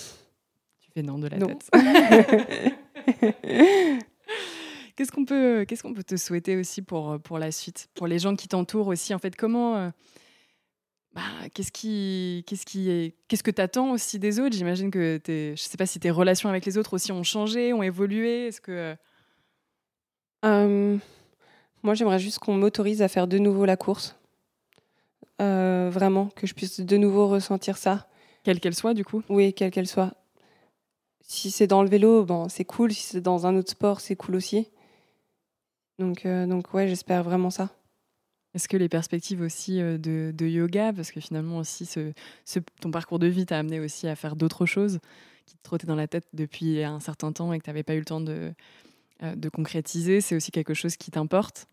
tu 0.80 0.90
fais 0.94 1.02
non 1.02 1.18
de 1.18 1.26
la 1.26 1.38
Non. 1.38 1.48
tête. 1.48 1.68
Qu'est-ce 4.96 5.10
qu'on 5.10 5.24
peut, 5.24 5.64
qu'est-ce 5.66 5.82
qu'on 5.82 5.92
peut 5.94 6.04
te 6.04 6.16
souhaiter 6.16 6.56
aussi 6.56 6.82
pour, 6.82 7.12
euh, 7.12 7.18
pour 7.18 7.38
la 7.38 7.50
suite, 7.50 7.88
pour 7.94 8.06
les 8.06 8.18
gens 8.18 8.36
qui 8.36 8.46
t'entourent 8.48 8.86
aussi 8.88 9.12
En 9.14 9.18
fait, 9.18 9.34
comment, 9.34 9.76
euh, 9.76 9.90
bah, 11.14 11.22
qu'est-ce 11.52 11.72
qui, 11.72 12.44
qu'est-ce 12.46 12.64
qui, 12.66 12.90
est- 12.90 13.14
qu'est-ce 13.28 13.42
que 13.42 13.50
t'attends 13.50 13.90
aussi 13.92 14.18
des 14.18 14.38
autres? 14.40 14.54
J'imagine 14.56 14.90
que 14.90 15.16
tes, 15.18 15.54
je 15.56 15.62
sais 15.62 15.76
pas 15.76 15.86
si 15.86 15.98
tes 16.00 16.10
relations 16.10 16.48
avec 16.48 16.64
les 16.64 16.78
autres 16.78 16.94
aussi 16.94 17.10
ont 17.12 17.22
changé, 17.24 17.72
ont 17.72 17.82
évolué. 17.82 18.46
Est-ce 18.48 18.60
que 18.60 18.72
euh, 18.72 18.94
Euh, 20.44 20.96
moi, 21.82 21.94
j'aimerais 21.94 22.18
juste 22.18 22.38
qu'on 22.38 22.54
m'autorise 22.54 23.02
à 23.02 23.08
faire 23.08 23.26
de 23.26 23.38
nouveau 23.38 23.64
la 23.64 23.76
course. 23.76 24.16
Euh, 25.40 25.90
vraiment, 25.92 26.26
que 26.36 26.46
je 26.46 26.54
puisse 26.54 26.80
de 26.80 26.96
nouveau 26.96 27.28
ressentir 27.28 27.76
ça. 27.76 28.06
quelle 28.44 28.60
qu'elle 28.60 28.74
soit, 28.74 28.94
du 28.94 29.04
coup? 29.04 29.22
Oui, 29.28 29.52
quelle 29.54 29.70
qu'elle 29.70 29.88
soit. 29.88 30.14
Si 31.26 31.50
c'est 31.50 31.66
dans 31.66 31.82
le 31.82 31.88
vélo, 31.88 32.24
bon, 32.24 32.48
c'est 32.48 32.64
cool. 32.64 32.92
Si 32.92 33.02
c'est 33.02 33.20
dans 33.20 33.46
un 33.46 33.56
autre 33.56 33.70
sport, 33.70 34.00
c'est 34.00 34.16
cool 34.16 34.36
aussi. 34.36 34.68
Donc, 35.98 36.26
euh, 36.26 36.46
donc 36.46 36.72
ouais, 36.74 36.88
j'espère 36.88 37.22
vraiment 37.22 37.50
ça. 37.50 37.70
Est-ce 38.54 38.68
que 38.68 38.76
les 38.76 38.88
perspectives 38.88 39.40
aussi 39.40 39.80
euh, 39.80 39.98
de, 39.98 40.32
de 40.34 40.46
yoga, 40.46 40.92
parce 40.92 41.10
que 41.10 41.20
finalement 41.20 41.58
aussi 41.58 41.86
ce, 41.86 42.12
ce- 42.44 42.60
ton 42.80 42.90
parcours 42.90 43.18
de 43.18 43.26
vie 43.26 43.46
t'a 43.46 43.58
amené 43.58 43.80
aussi 43.80 44.06
à 44.06 44.14
faire 44.16 44.36
d'autres 44.36 44.66
choses 44.66 45.00
qui 45.46 45.56
te 45.56 45.62
trottaient 45.62 45.86
dans 45.88 45.96
la 45.96 46.06
tête 46.08 46.26
depuis 46.32 46.82
un 46.84 47.00
certain 47.00 47.32
temps 47.32 47.52
et 47.52 47.58
que 47.58 47.64
tu 47.64 47.70
n'avais 47.70 47.82
pas 47.82 47.94
eu 47.94 47.98
le 47.98 48.04
temps 48.04 48.20
de, 48.20 48.52
euh, 49.22 49.36
de 49.36 49.48
concrétiser, 49.50 50.20
c'est 50.20 50.36
aussi 50.36 50.52
quelque 50.52 50.74
chose 50.74 50.96
qui 50.96 51.10
t'importe? 51.12 51.66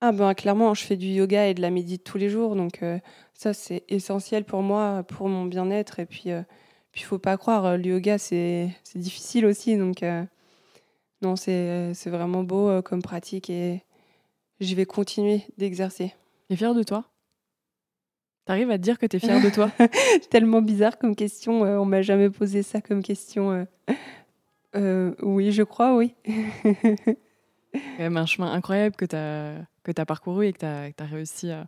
Ah 0.00 0.12
ben 0.12 0.32
clairement, 0.34 0.74
je 0.74 0.84
fais 0.84 0.96
du 0.96 1.08
yoga 1.08 1.46
et 1.48 1.54
de 1.54 1.60
la 1.60 1.70
médite 1.70 2.04
tous 2.04 2.18
les 2.18 2.28
jours, 2.28 2.54
donc 2.54 2.82
euh, 2.84 3.00
ça 3.34 3.52
c'est 3.52 3.84
essentiel 3.88 4.44
pour 4.44 4.62
moi, 4.62 5.02
pour 5.02 5.28
mon 5.28 5.44
bien-être. 5.44 5.98
Et 5.98 6.06
puis, 6.06 6.30
euh, 6.30 6.42
puis 6.92 7.02
faut 7.02 7.18
pas 7.18 7.36
croire, 7.36 7.76
le 7.76 7.84
yoga 7.84 8.16
c'est 8.18 8.70
c'est 8.84 9.00
difficile 9.00 9.44
aussi, 9.44 9.76
donc 9.76 10.02
euh, 10.04 10.24
non 11.22 11.36
c'est 11.36 11.92
c'est 11.94 12.10
vraiment 12.10 12.42
beau 12.42 12.68
euh, 12.68 12.82
comme 12.82 13.02
pratique 13.02 13.50
et 13.50 13.82
je 14.60 14.74
vais 14.74 14.86
continuer 14.86 15.42
d'exercer. 15.56 16.14
Tu 16.48 16.54
es 16.54 16.56
fière 16.56 16.74
de 16.74 16.82
toi? 16.82 17.04
T'arrives 18.44 18.70
à 18.70 18.78
te 18.78 18.82
dire 18.82 18.98
que 18.98 19.06
tu 19.06 19.16
es 19.16 19.20
fière 19.20 19.42
de 19.42 19.50
toi? 19.50 19.70
Tellement 20.30 20.62
bizarre 20.62 20.98
comme 20.98 21.14
question, 21.14 21.64
euh, 21.64 21.76
on 21.76 21.84
m'a 21.84 22.02
jamais 22.02 22.30
posé 22.30 22.62
ça 22.62 22.80
comme 22.80 23.02
question. 23.02 23.52
euh. 23.52 23.64
Euh, 24.74 25.14
oui, 25.20 25.52
je 25.52 25.62
crois, 25.62 25.96
oui. 25.96 26.14
quand 26.24 27.98
même 27.98 28.16
un 28.16 28.26
chemin 28.26 28.50
incroyable 28.52 28.96
que 28.96 29.04
tu 29.04 29.16
as, 29.16 29.66
que 29.82 29.92
as 29.94 30.06
parcouru 30.06 30.46
et 30.46 30.52
que 30.52 30.58
tu 30.58 30.64
as, 30.66 31.06
réussi 31.06 31.50
à, 31.50 31.66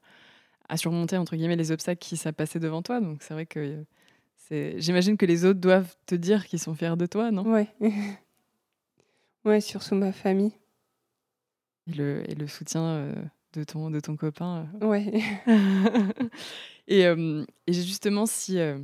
à 0.68 0.76
surmonter 0.76 1.16
entre 1.16 1.36
guillemets 1.36 1.56
les 1.56 1.70
obstacles 1.70 1.98
qui 1.98 2.16
s'est 2.16 2.32
passé 2.32 2.58
devant 2.58 2.82
toi. 2.82 3.00
Donc 3.00 3.22
c'est 3.22 3.34
vrai 3.34 3.46
que 3.46 3.84
euh, 4.52 4.74
j'imagine 4.78 5.16
que 5.16 5.26
les 5.26 5.44
autres 5.44 5.60
doivent 5.60 5.94
te 6.06 6.14
dire 6.14 6.46
qu'ils 6.46 6.58
sont 6.58 6.74
fiers 6.74 6.96
de 6.96 7.06
toi, 7.06 7.30
non? 7.30 7.42
Ouais. 7.42 7.68
ouais, 9.44 9.60
surtout 9.60 9.94
ma 9.94 10.12
famille. 10.12 10.52
et, 11.86 11.92
le, 11.92 12.30
et 12.30 12.34
le 12.34 12.46
soutien 12.46 12.82
euh, 12.82 13.14
de, 13.52 13.64
ton, 13.64 13.90
de 13.90 14.00
ton 14.00 14.16
copain. 14.16 14.68
euh. 14.82 14.86
Ouais. 14.86 15.22
et, 16.88 17.06
euh, 17.06 17.44
et 17.66 17.72
justement, 17.72 18.26
si, 18.26 18.58
euh, 18.58 18.78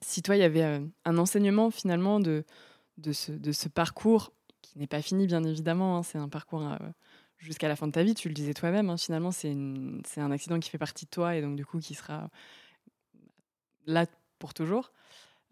si 0.00 0.22
toi, 0.22 0.36
il 0.36 0.40
y 0.40 0.44
avait 0.44 0.62
euh, 0.64 0.80
un 1.04 1.18
enseignement 1.18 1.70
finalement 1.70 2.20
de, 2.20 2.44
de, 2.98 3.12
ce, 3.12 3.32
de 3.32 3.52
ce 3.52 3.68
parcours, 3.68 4.32
qui 4.62 4.78
n'est 4.78 4.86
pas 4.86 5.02
fini 5.02 5.26
bien 5.26 5.44
évidemment, 5.44 5.98
hein, 5.98 6.02
c'est 6.02 6.18
un 6.18 6.28
parcours 6.28 6.62
jusqu'à 7.38 7.68
la 7.68 7.76
fin 7.76 7.88
de 7.88 7.92
ta 7.92 8.04
vie, 8.04 8.14
tu 8.14 8.28
le 8.28 8.34
disais 8.34 8.54
toi-même, 8.54 8.88
hein, 8.90 8.96
finalement, 8.96 9.32
c'est 9.32 9.50
un 9.50 10.30
accident 10.30 10.58
qui 10.60 10.70
fait 10.70 10.78
partie 10.78 11.04
de 11.06 11.10
toi 11.10 11.34
et 11.34 11.42
donc 11.42 11.56
du 11.56 11.66
coup 11.66 11.80
qui 11.80 11.94
sera 11.94 12.30
là 13.86 14.06
pour 14.38 14.54
toujours. 14.54 14.92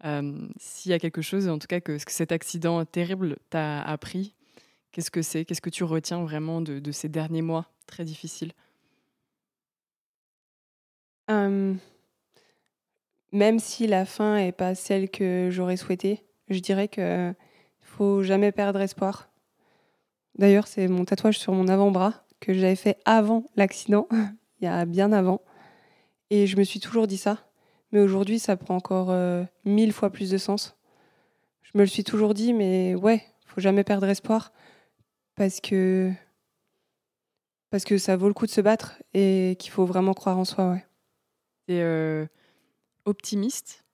Euh, 0.05 0.47
S'il 0.57 0.91
y 0.91 0.93
a 0.93 0.99
quelque 0.99 1.21
chose, 1.21 1.47
en 1.47 1.59
tout 1.59 1.67
cas, 1.67 1.79
que, 1.79 1.97
cet 2.07 2.31
accident 2.31 2.83
terrible 2.85 3.37
t'a 3.49 3.81
appris, 3.81 4.35
qu'est-ce 4.91 5.11
que 5.11 5.21
c'est? 5.21 5.45
Qu'est-ce 5.45 5.61
que 5.61 5.69
tu 5.69 5.83
retiens 5.83 6.21
vraiment 6.23 6.61
de, 6.61 6.79
de 6.79 6.91
ces 6.91 7.09
derniers 7.09 7.41
mois 7.41 7.67
très 7.87 8.03
difficiles? 8.05 8.53
Même 13.31 13.59
si 13.59 13.87
la 13.87 14.05
fin 14.05 14.37
est 14.37 14.51
pas 14.51 14.75
celle 14.75 15.09
que 15.09 15.49
j'aurais 15.51 15.77
souhaité, 15.77 16.25
je 16.49 16.59
dirais 16.59 16.87
que 16.87 17.33
faut 17.79 18.23
jamais 18.23 18.51
perdre 18.51 18.81
espoir. 18.81 19.29
D'ailleurs, 20.37 20.67
c'est 20.67 20.87
mon 20.87 21.05
tatouage 21.05 21.39
sur 21.39 21.53
mon 21.53 21.67
avant-bras 21.67 22.25
que 22.39 22.53
j'avais 22.53 22.75
fait 22.75 22.97
avant 23.05 23.45
l'accident, 23.55 24.07
il 24.59 24.65
y 24.65 24.67
a 24.67 24.85
bien 24.85 25.11
avant. 25.13 25.41
Et 26.29 26.47
je 26.47 26.57
me 26.57 26.63
suis 26.63 26.79
toujours 26.79 27.07
dit 27.07 27.17
ça. 27.17 27.50
Mais 27.91 27.99
aujourd'hui, 27.99 28.39
ça 28.39 28.57
prend 28.57 28.75
encore 28.75 29.11
euh, 29.11 29.43
mille 29.65 29.93
fois 29.93 30.09
plus 30.09 30.29
de 30.29 30.37
sens. 30.37 30.75
Je 31.63 31.71
me 31.75 31.83
le 31.83 31.87
suis 31.87 32.03
toujours 32.03 32.33
dit, 32.33 32.53
mais 32.53 32.95
ouais, 32.95 33.23
faut 33.45 33.61
jamais 33.61 33.83
perdre 33.83 34.07
espoir 34.07 34.51
parce 35.35 35.59
que 35.59 36.11
parce 37.69 37.85
que 37.85 37.97
ça 37.97 38.17
vaut 38.17 38.27
le 38.27 38.33
coup 38.33 38.45
de 38.45 38.51
se 38.51 38.61
battre 38.61 39.01
et 39.13 39.55
qu'il 39.59 39.71
faut 39.71 39.85
vraiment 39.85 40.13
croire 40.13 40.37
en 40.37 40.45
soi, 40.45 40.71
ouais. 40.71 40.85
T'es 41.67 41.79
euh, 41.81 42.25
optimiste 43.05 43.85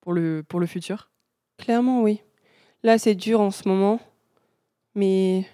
pour 0.00 0.12
le, 0.12 0.42
pour 0.46 0.60
le 0.60 0.66
futur? 0.66 1.10
Clairement, 1.56 2.02
oui. 2.02 2.22
Là, 2.82 2.98
c'est 2.98 3.14
dur 3.14 3.40
en 3.40 3.50
ce 3.50 3.66
moment. 3.66 3.98
Mais 4.94 5.46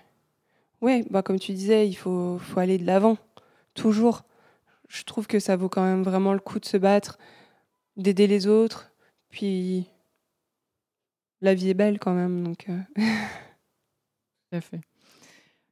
ouais, 0.81 1.05
bah, 1.11 1.22
comme 1.22 1.39
tu 1.39 1.53
disais, 1.53 1.89
il 1.89 1.95
faut, 1.95 2.39
faut 2.39 2.59
aller 2.59 2.79
de 2.79 2.87
l'avant. 2.87 3.18
Toujours. 3.75 4.25
Je 4.89 5.05
trouve 5.05 5.27
que 5.27 5.39
ça 5.39 5.57
vaut 5.57 5.68
quand 5.68 5.85
même 5.85 6.03
vraiment 6.03 6.33
le 6.33 6.41
coup 6.41 6.59
de 6.59 6.64
se 6.64 6.77
battre, 6.77 7.18
d'aider 7.97 8.27
les 8.27 8.47
autres. 8.47 8.91
Puis 9.31 9.87
la 11.41 11.55
vie 11.55 11.71
est 11.71 11.75
belle 11.75 11.99
quand 11.99 12.15
même. 12.15 12.43
Donc, 12.45 12.69
euh, 12.69 12.79
Tout 12.97 14.57
à 14.57 14.61
fait. 14.61 14.81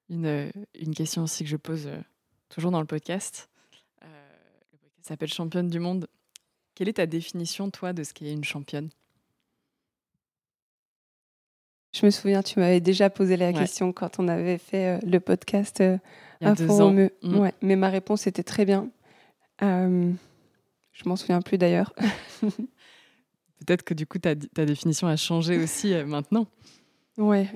Une, 0.09 0.27
euh, 0.27 0.51
une 0.75 0.95
question 0.95 1.23
aussi 1.23 1.45
que 1.45 1.51
je 1.51 1.57
pose 1.57 1.87
euh, 1.87 1.99
toujours 2.49 2.71
dans 2.71 2.81
le 2.81 2.87
podcast. 2.87 3.49
Euh, 4.03 4.07
le 4.73 4.79
podcast 4.79 5.09
s'appelle 5.09 5.33
Championne 5.33 5.69
du 5.69 5.79
monde. 5.79 6.09
Quelle 6.75 6.89
est 6.89 6.95
ta 6.95 7.07
définition, 7.07 7.71
toi, 7.71 7.93
de 7.93 8.03
ce 8.03 8.13
qu'est 8.13 8.33
une 8.33 8.45
championne? 8.45 8.91
Je 11.95 12.07
me 12.07 12.11
souviens, 12.11 12.43
tu 12.43 12.59
m'avais 12.59 12.81
déjà 12.81 13.11
posé 13.11 13.37
la 13.37 13.49
Ouais. 13.49 13.53
question 13.53 13.93
quand 13.93 14.19
on 14.19 14.27
avait 14.29 14.57
fait 14.59 14.99
le 15.05 15.21
podcast 15.21 15.81
Il 15.81 16.47
y 16.47 16.47
a 16.51 16.55
deux 16.55 16.81
ans. 16.81 16.91
Mm. 16.91 17.37
Ouais, 17.39 17.53
mais 17.61 17.77
ma 17.77 17.91
réponse 17.91 18.27
était 18.27 18.43
très 18.43 18.65
bien. 18.65 18.89
Je 20.93 21.09
m'en 21.09 21.17
souviens 21.17 21.41
plus 21.41 21.59
d'ailleurs. 21.59 21.93
Peut-être 22.41 23.83
que 23.83 23.95
du 23.95 24.07
coup, 24.07 24.19
ta, 24.19 24.35
ta 24.37 24.65
définition 24.65 25.07
a 25.07 25.17
changé 25.17 25.57
aussi 25.63 25.95
euh, 25.95 26.05
maintenant. 26.05 26.47
Ouais. 27.17 27.49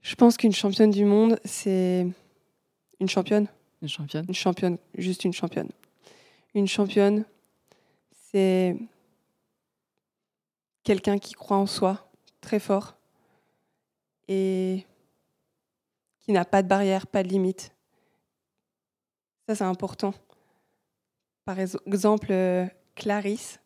Je 0.00 0.14
pense 0.14 0.36
qu'une 0.36 0.52
championne 0.52 0.90
du 0.90 1.04
monde, 1.04 1.38
c'est 1.44 2.06
une 3.00 3.08
championne. 3.08 3.46
Une 3.82 3.88
championne. 3.88 4.24
Une 4.28 4.34
championne, 4.34 4.78
juste 4.96 5.24
une 5.24 5.32
championne. 5.32 5.70
Une 6.54 6.68
championne, 6.68 7.24
c'est 8.30 8.76
quelqu'un 10.84 11.18
qui 11.18 11.34
croit 11.34 11.56
en 11.56 11.66
soi 11.66 12.10
très 12.40 12.58
fort 12.58 12.96
et 14.28 14.84
qui 16.20 16.32
n'a 16.32 16.44
pas 16.44 16.62
de 16.62 16.68
barrière, 16.68 17.06
pas 17.06 17.22
de 17.22 17.28
limite. 17.28 17.72
Ça, 19.46 19.54
c'est 19.54 19.64
important. 19.64 20.14
Par 21.44 21.58
exemple, 21.58 22.28
euh, 22.30 22.66
Clarisse, 22.94 23.60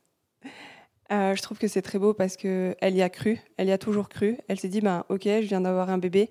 euh, 1.13 1.37
je 1.37 1.43
trouve 1.43 1.59
que 1.59 1.69
c'est 1.69 1.83
très 1.83 1.99
beau 1.99 2.15
parce 2.15 2.37
qu'elle 2.37 2.95
y 2.95 3.03
a 3.03 3.11
cru, 3.11 3.39
elle 3.57 3.69
y 3.69 3.73
a 3.73 3.79
toujours 3.79 4.09
cru. 4.09 4.39
Elle 4.49 4.59
s'est 4.59 4.69
dit, 4.69 4.81
ben, 4.81 5.05
ok, 5.09 5.23
je 5.25 5.47
viens 5.47 5.61
d'avoir 5.61 5.91
un 5.91 5.99
bébé 5.99 6.31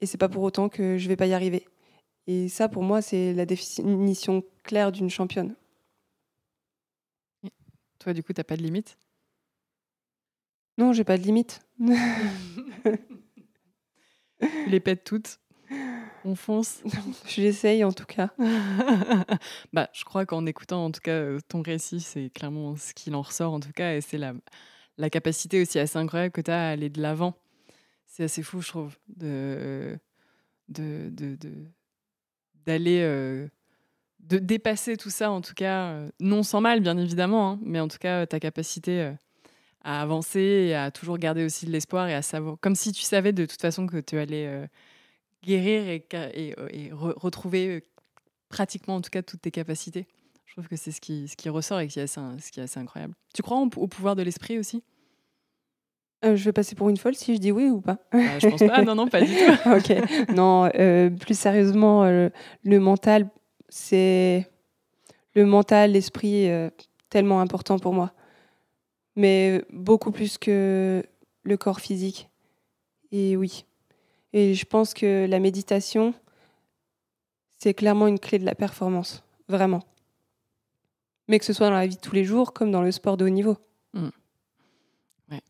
et 0.00 0.06
c'est 0.06 0.18
pas 0.18 0.28
pour 0.28 0.42
autant 0.42 0.68
que 0.68 0.98
je 0.98 1.08
vais 1.08 1.16
pas 1.16 1.26
y 1.26 1.34
arriver. 1.34 1.66
Et 2.26 2.48
ça, 2.48 2.68
pour 2.68 2.82
moi, 2.82 3.00
c'est 3.02 3.32
la 3.32 3.46
définition 3.46 4.42
claire 4.64 4.92
d'une 4.92 5.10
championne. 5.10 5.54
Toi, 7.98 8.12
du 8.12 8.22
coup, 8.22 8.32
t'as 8.32 8.44
pas 8.44 8.56
de 8.56 8.62
limite? 8.62 8.98
Non, 10.78 10.92
j'ai 10.92 11.04
pas 11.04 11.18
de 11.18 11.22
limite. 11.22 11.60
les 14.66 14.80
pètes 14.80 15.04
toutes? 15.04 15.40
On 16.24 16.34
fonce. 16.34 16.82
J'essaye 17.26 17.84
en 17.84 17.92
tout 17.92 18.04
cas. 18.04 18.30
bah, 19.72 19.88
je 19.92 20.04
crois 20.04 20.26
qu'en 20.26 20.46
écoutant 20.46 20.84
en 20.84 20.90
tout 20.90 21.00
cas 21.00 21.12
euh, 21.12 21.38
ton 21.48 21.62
récit, 21.62 22.00
c'est 22.00 22.30
clairement 22.30 22.76
ce 22.76 22.94
qu'il 22.94 23.14
en 23.14 23.22
ressort 23.22 23.52
en 23.52 23.60
tout 23.60 23.72
cas, 23.72 23.94
et 23.94 24.00
c'est 24.00 24.18
la, 24.18 24.34
la 24.96 25.10
capacité 25.10 25.62
aussi 25.62 25.78
assez 25.78 25.98
incroyable 25.98 26.32
que 26.32 26.40
tu 26.40 26.50
as 26.50 26.68
à 26.68 26.70
aller 26.70 26.90
de 26.90 27.00
l'avant. 27.00 27.34
C'est 28.06 28.24
assez 28.24 28.42
fou, 28.42 28.60
je 28.60 28.68
trouve, 28.68 28.96
de 29.08 29.98
d'aller 30.68 31.10
de, 31.10 31.36
de, 31.36 31.50
d'aller 32.66 33.00
euh, 33.02 33.48
de 34.20 34.38
dépasser 34.38 34.96
tout 34.96 35.10
ça 35.10 35.30
en 35.30 35.40
tout 35.40 35.54
cas, 35.54 35.88
euh, 35.90 36.10
non 36.20 36.42
sans 36.42 36.60
mal 36.60 36.80
bien 36.80 36.98
évidemment, 36.98 37.52
hein, 37.52 37.60
mais 37.62 37.80
en 37.80 37.88
tout 37.88 37.98
cas 37.98 38.26
ta 38.26 38.40
capacité 38.40 39.12
à 39.82 40.02
avancer 40.02 40.40
et 40.40 40.74
à 40.74 40.90
toujours 40.90 41.18
garder 41.18 41.44
aussi 41.44 41.64
de 41.64 41.70
l'espoir 41.70 42.08
et 42.08 42.14
à 42.14 42.22
savoir, 42.22 42.56
comme 42.60 42.74
si 42.74 42.92
tu 42.92 43.02
savais 43.02 43.32
de 43.32 43.46
toute 43.46 43.60
façon 43.60 43.86
que 43.86 43.98
tu 43.98 44.18
allais 44.18 44.68
guérir 45.42 45.88
et, 45.88 46.06
et, 46.34 46.54
et 46.70 46.90
retrouver 46.92 47.84
pratiquement 48.48 48.96
en 48.96 49.00
tout 49.00 49.10
cas 49.10 49.22
toutes 49.22 49.42
tes 49.42 49.50
capacités. 49.50 50.06
Je 50.46 50.54
trouve 50.54 50.68
que 50.68 50.76
c'est 50.76 50.92
ce 50.92 51.00
qui, 51.00 51.28
ce 51.28 51.36
qui 51.36 51.48
ressort 51.48 51.80
et 51.80 51.88
qui 51.88 52.00
est 52.00 52.02
assez, 52.02 52.20
ce 52.40 52.50
qui 52.50 52.60
est 52.60 52.62
assez 52.64 52.80
incroyable. 52.80 53.14
Tu 53.34 53.42
crois 53.42 53.58
au 53.58 53.86
pouvoir 53.86 54.16
de 54.16 54.22
l'esprit 54.22 54.58
aussi? 54.58 54.82
Euh, 56.24 56.34
je 56.34 56.44
vais 56.44 56.52
passer 56.52 56.74
pour 56.74 56.88
une 56.88 56.96
folle 56.96 57.14
si 57.14 57.34
je 57.34 57.40
dis 57.40 57.52
oui 57.52 57.68
ou 57.68 57.80
pas. 57.80 57.98
Bah, 58.10 58.38
je 58.40 58.48
pense 58.48 58.60
pas. 58.60 58.82
Non, 58.82 58.94
non, 58.94 59.06
pas 59.06 59.20
du 59.20 59.32
tout. 59.32 59.68
ok. 59.70 60.34
Non, 60.34 60.68
euh, 60.74 61.10
plus 61.10 61.38
sérieusement, 61.38 62.02
euh, 62.04 62.28
le 62.64 62.80
mental, 62.80 63.28
c'est 63.68 64.50
le 65.34 65.46
mental, 65.46 65.92
l'esprit, 65.92 66.48
tellement 67.08 67.40
important 67.40 67.78
pour 67.78 67.92
moi. 67.92 68.12
Mais 69.14 69.64
beaucoup 69.70 70.10
plus 70.10 70.38
que 70.38 71.04
le 71.42 71.56
corps 71.56 71.80
physique. 71.80 72.28
Et 73.12 73.36
oui, 73.36 73.64
et 74.32 74.54
je 74.54 74.64
pense 74.64 74.94
que 74.94 75.26
la 75.26 75.38
méditation, 75.38 76.14
c'est 77.58 77.74
clairement 77.74 78.06
une 78.06 78.18
clé 78.18 78.38
de 78.38 78.44
la 78.44 78.54
performance, 78.54 79.24
vraiment. 79.48 79.82
Mais 81.28 81.38
que 81.38 81.44
ce 81.44 81.52
soit 81.52 81.68
dans 81.68 81.74
la 81.74 81.86
vie 81.86 81.96
de 81.96 82.00
tous 82.00 82.14
les 82.14 82.24
jours 82.24 82.52
comme 82.52 82.70
dans 82.70 82.82
le 82.82 82.92
sport 82.92 83.16
de 83.16 83.24
haut 83.24 83.30
niveau. 83.30 83.58
Mmh. 83.92 84.08
Ouais, 85.30 85.42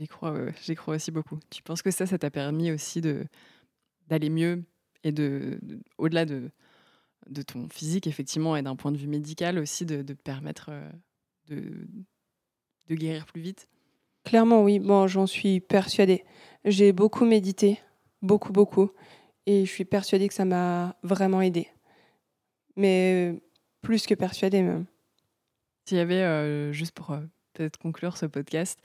j'y 0.00 0.08
crois, 0.08 0.34
crois 0.76 0.94
aussi 0.96 1.10
beaucoup. 1.10 1.38
Tu 1.50 1.62
penses 1.62 1.82
que 1.82 1.90
ça, 1.90 2.06
ça 2.06 2.18
t'a 2.18 2.30
permis 2.30 2.72
aussi 2.72 3.00
de 3.00 3.26
d'aller 4.08 4.28
mieux 4.28 4.64
et 5.02 5.12
de, 5.12 5.58
au-delà 5.98 6.24
de, 6.24 6.50
de 7.28 7.42
ton 7.42 7.68
physique, 7.68 8.06
effectivement, 8.06 8.56
et 8.56 8.62
d'un 8.62 8.76
point 8.76 8.92
de 8.92 8.98
vue 8.98 9.06
médical 9.06 9.58
aussi, 9.58 9.86
de, 9.86 10.02
de 10.02 10.14
permettre 10.14 10.66
euh, 10.70 10.90
de, 11.48 11.86
de 12.88 12.94
guérir 12.94 13.26
plus 13.26 13.40
vite? 13.40 13.68
Clairement, 14.24 14.62
oui. 14.62 14.78
Bon, 14.78 15.06
j'en 15.06 15.26
suis 15.26 15.60
persuadée. 15.60 16.24
J'ai 16.64 16.92
beaucoup 16.92 17.24
médité, 17.26 17.80
beaucoup, 18.22 18.52
beaucoup. 18.52 18.90
Et 19.46 19.66
je 19.66 19.70
suis 19.70 19.84
persuadée 19.84 20.28
que 20.28 20.34
ça 20.34 20.44
m'a 20.44 20.96
vraiment 21.02 21.42
aidé. 21.42 21.68
Mais 22.76 23.34
plus 23.82 24.06
que 24.06 24.14
persuadée 24.14 24.62
même. 24.62 24.86
S'il 25.86 25.98
y 25.98 26.00
avait, 26.00 26.22
euh, 26.22 26.72
juste 26.72 26.92
pour 26.92 27.10
euh, 27.10 27.20
peut-être 27.52 27.76
conclure 27.76 28.16
ce 28.16 28.24
podcast, 28.24 28.80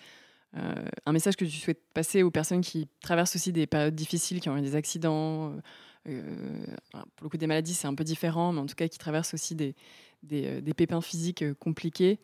euh, 0.57 0.85
un 1.05 1.13
message 1.13 1.37
que 1.37 1.45
tu 1.45 1.51
souhaites 1.51 1.81
passer 1.93 2.21
aux 2.23 2.31
personnes 2.31 2.61
qui 2.61 2.89
traversent 3.01 3.35
aussi 3.35 3.53
des 3.53 3.67
périodes 3.67 3.95
difficiles, 3.95 4.41
qui 4.41 4.49
ont 4.49 4.57
eu 4.57 4.61
des 4.61 4.75
accidents, 4.75 5.55
pour 6.03 7.23
le 7.23 7.29
coup 7.29 7.37
des 7.37 7.47
maladies 7.47 7.75
c'est 7.75 7.87
un 7.87 7.93
peu 7.95 8.03
différent, 8.03 8.51
mais 8.51 8.59
en 8.59 8.65
tout 8.65 8.75
cas 8.75 8.87
qui 8.87 8.97
traversent 8.97 9.33
aussi 9.33 9.55
des, 9.55 9.75
des, 10.23 10.61
des 10.61 10.73
pépins 10.73 11.01
physiques 11.01 11.53
compliqués, 11.59 12.19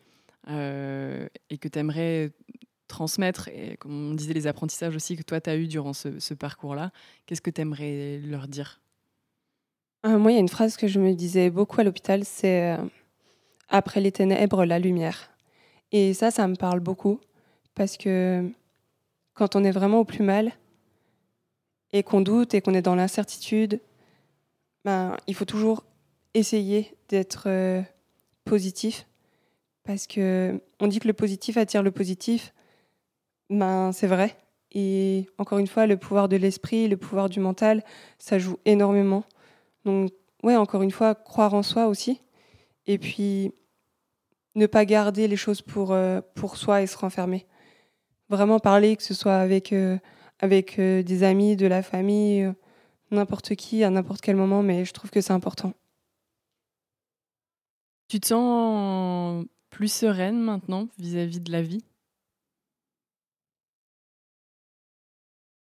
et 0.48 1.58
que 1.58 1.68
tu 1.68 1.78
aimerais 1.78 2.32
transmettre, 2.88 3.48
et 3.48 3.76
comme 3.78 4.10
on 4.10 4.14
disait, 4.14 4.32
les 4.32 4.46
apprentissages 4.46 4.94
aussi 4.94 5.16
que 5.16 5.22
toi, 5.22 5.40
tu 5.40 5.50
as 5.50 5.56
eu 5.56 5.66
durant 5.66 5.92
ce, 5.92 6.34
parcours-là, 6.34 6.90
qu'est-ce 7.26 7.42
que 7.42 7.50
tu 7.50 7.60
aimerais 7.60 8.18
leur 8.24 8.48
dire? 8.48 8.80
Euh, 10.06 10.18
Moi, 10.18 10.32
il 10.32 10.34
y 10.34 10.38
a 10.38 10.40
une 10.40 10.48
phrase 10.48 10.76
que 10.76 10.86
je 10.86 11.00
me 11.00 11.14
disais 11.14 11.50
beaucoup 11.50 11.80
à 11.80 11.84
l'hôpital, 11.84 12.24
c'est 12.24 12.74
euh, 12.74 12.84
Après 13.68 14.00
les 14.00 14.12
ténèbres, 14.12 14.64
la 14.64 14.78
lumière». 14.78 15.30
Et 15.92 16.14
ça, 16.14 16.30
ça 16.30 16.46
me 16.48 16.56
parle 16.56 16.80
beaucoup, 16.80 17.20
parce 17.74 17.96
que 17.96 18.50
quand 19.34 19.56
on 19.56 19.64
est 19.64 19.70
vraiment 19.70 20.00
au 20.00 20.04
plus 20.04 20.24
mal, 20.24 20.52
et 21.92 22.02
qu'on 22.02 22.20
doute, 22.20 22.54
et 22.54 22.60
qu'on 22.60 22.74
est 22.74 22.82
dans 22.82 22.96
l'incertitude, 22.96 23.80
ben, 24.84 25.16
il 25.26 25.34
faut 25.34 25.44
toujours 25.44 25.84
essayer 26.34 26.96
d'être 27.08 27.44
euh, 27.46 27.82
positif, 28.44 29.06
parce 29.84 30.06
que 30.06 30.60
on 30.80 30.88
dit 30.88 30.98
que 30.98 31.06
le 31.06 31.14
positif 31.14 31.56
attire 31.56 31.82
le 31.82 31.92
positif, 31.92 32.52
ben, 33.50 33.92
c'est 33.92 34.06
vrai. 34.06 34.36
Et 34.72 35.26
encore 35.38 35.58
une 35.58 35.66
fois, 35.66 35.86
le 35.86 35.96
pouvoir 35.96 36.28
de 36.28 36.36
l'esprit, 36.36 36.88
le 36.88 36.96
pouvoir 36.96 37.28
du 37.28 37.40
mental, 37.40 37.82
ça 38.18 38.38
joue 38.38 38.58
énormément. 38.64 39.24
Donc, 39.84 40.12
ouais, 40.42 40.56
encore 40.56 40.82
une 40.82 40.90
fois, 40.90 41.14
croire 41.14 41.54
en 41.54 41.62
soi 41.62 41.86
aussi. 41.86 42.20
Et 42.86 42.98
puis, 42.98 43.52
ne 44.54 44.66
pas 44.66 44.84
garder 44.84 45.28
les 45.28 45.36
choses 45.36 45.62
pour, 45.62 45.92
euh, 45.92 46.20
pour 46.34 46.56
soi 46.56 46.82
et 46.82 46.86
se 46.86 46.96
renfermer. 46.98 47.46
Vraiment 48.28 48.58
parler, 48.58 48.96
que 48.96 49.02
ce 49.02 49.14
soit 49.14 49.36
avec, 49.36 49.72
euh, 49.72 49.98
avec 50.40 50.78
euh, 50.78 51.02
des 51.02 51.22
amis, 51.22 51.56
de 51.56 51.66
la 51.66 51.82
famille, 51.82 52.52
n'importe 53.10 53.54
qui, 53.54 53.84
à 53.84 53.90
n'importe 53.90 54.20
quel 54.20 54.36
moment, 54.36 54.62
mais 54.62 54.84
je 54.84 54.92
trouve 54.92 55.10
que 55.10 55.20
c'est 55.20 55.32
important. 55.32 55.72
Tu 58.08 58.20
te 58.20 58.28
sens 58.28 59.44
plus 59.70 59.92
sereine 59.92 60.40
maintenant 60.40 60.88
vis 60.98 61.16
à 61.18 61.26
-vis 61.26 61.42
de 61.42 61.52
la 61.52 61.62
vie? 61.62 61.84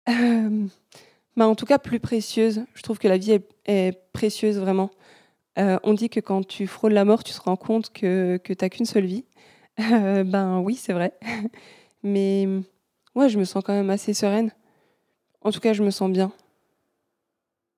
Bah, 0.07 1.48
En 1.48 1.55
tout 1.55 1.66
cas, 1.66 1.78
plus 1.78 2.00
précieuse. 2.00 2.64
Je 2.74 2.82
trouve 2.82 2.98
que 2.98 3.09
la 3.09 3.18
vie 3.18 3.38
est, 3.66 3.98
précieuse, 4.12 4.59
vraiment. 4.59 4.90
Euh, 5.59 5.78
on 5.84 5.94
dit 5.94 6.11
que 6.11 6.20
quand 6.20 6.46
tu 6.46 6.66
frôles 6.66 6.92
la 6.92 7.05
mort, 7.05 7.24
tu 7.24 7.32
te 7.32 7.40
rends 7.40 7.57
compte 7.57 7.92
que, 7.92 8.38
que 8.42 8.52
tu 8.52 8.64
n'as 8.64 8.68
qu'une 8.68 8.86
seule 8.86 9.07
vie. 9.07 9.24
Euh, 9.80 10.24
ben 10.24 10.61
oui, 10.61 10.76
c'est 10.76 10.92
vrai. 10.92 11.14
Mais 12.02 12.46
ouais, 13.14 13.28
je 13.28 13.38
me 13.38 13.44
sens 13.44 13.62
quand 13.64 13.72
même 13.72 13.90
assez 13.90 14.14
sereine. 14.14 14.52
En 15.40 15.52
tout 15.52 15.61
cas, 15.61 15.72
je 15.72 15.82
me 15.82 15.90
sens 15.90 16.11
bien. 16.11 16.32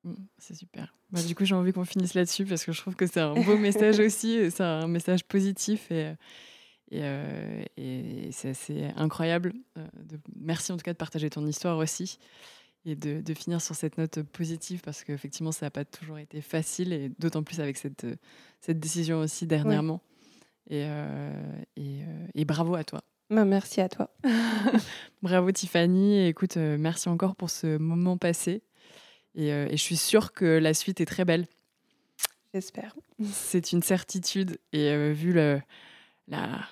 Mmh, 0.05 0.15
c'est 0.39 0.55
super. 0.55 0.95
Bah, 1.11 1.23
du 1.23 1.35
coup, 1.35 1.45
j'ai 1.45 1.55
envie 1.55 1.73
qu'on 1.73 1.85
finisse 1.85 2.15
là-dessus 2.15 2.45
parce 2.45 2.65
que 2.65 2.73
je 2.73 2.81
trouve 2.81 2.97
que 2.97 3.07
c'est 3.07 3.21
un 3.21 3.35
beau 3.35 3.57
message 3.57 3.99
aussi. 4.01 4.51
C'est 4.51 4.63
un 4.65 4.89
message 4.89 5.25
positif 5.25 5.91
et, 5.91 6.13
euh, 6.93 7.65
et, 7.77 8.31
c'est 8.33 8.51
assez 8.51 8.85
incroyable. 8.97 9.55
Euh, 9.77 9.87
de, 10.05 10.19
merci 10.37 10.73
en 10.73 10.77
tout 10.77 10.83
cas 10.83 10.93
de 10.93 10.99
partager 10.99 11.31
ton 11.31 11.47
histoire 11.47 11.79
aussi 11.79 12.19
et 12.85 12.95
de, 12.95 13.21
de 13.21 13.35
finir 13.35 13.61
sur 13.61 13.75
cette 13.75 13.99
note 13.99 14.23
positive 14.23 14.81
parce 14.83 15.03
qu'effectivement, 15.03 15.53
ça 15.53 15.67
n'a 15.67 15.71
pas 15.71 15.85
toujours 15.85 16.19
été 16.19 16.41
facile 16.41 16.93
et 16.93 17.11
d'autant 17.19 17.43
plus 17.43 17.61
avec 17.61 17.77
cette, 17.77 18.07
cette 18.61 18.79
décision 18.79 19.19
aussi 19.19 19.47
dernièrement. 19.47 20.01
Et, 20.69 20.85
euh, 20.85 21.63
et, 21.77 22.01
et, 22.35 22.45
bravo 22.45 22.75
à 22.75 22.85
toi. 22.85 23.03
Bah, 23.31 23.45
merci 23.45 23.81
à 23.81 23.89
toi. 23.89 24.11
bravo 25.23 25.51
Tiffany. 25.51 26.15
Et 26.15 26.29
écoute, 26.29 26.57
merci 26.57 27.09
encore 27.09 27.35
pour 27.35 27.51
ce 27.51 27.77
moment 27.77 28.17
passé. 28.17 28.63
Et, 29.35 29.49
et 29.49 29.77
je 29.77 29.83
suis 29.83 29.97
sûre 29.97 30.33
que 30.33 30.45
la 30.45 30.75
suite 30.75 31.01
est 31.01 31.07
très 31.07 31.25
belle. 31.25 31.47
J'espère. 32.55 32.97
C'est 33.33 33.73
une 33.73 33.83
certitude. 33.83 34.59
Et 34.73 35.13
vu 35.13 35.33
le, 35.33 35.61
la, 36.29 36.67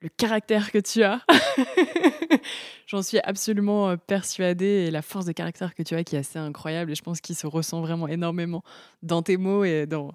le 0.00 0.08
caractère 0.08 0.70
que 0.70 0.78
tu 0.78 1.02
as. 1.02 1.24
J'en 2.86 3.02
suis 3.02 3.18
absolument 3.18 3.90
euh, 3.90 3.96
persuadée 3.96 4.86
et 4.86 4.90
la 4.90 5.02
force 5.02 5.26
de 5.26 5.32
caractère 5.32 5.74
que 5.74 5.82
tu 5.82 5.94
as 5.94 6.04
qui 6.04 6.16
est 6.16 6.20
assez 6.20 6.38
incroyable 6.38 6.92
et 6.92 6.94
je 6.94 7.02
pense 7.02 7.20
qu'il 7.20 7.36
se 7.36 7.46
ressent 7.46 7.80
vraiment 7.80 8.08
énormément 8.08 8.62
dans 9.02 9.22
tes 9.22 9.36
mots 9.36 9.64
et 9.64 9.86
dans, 9.86 10.12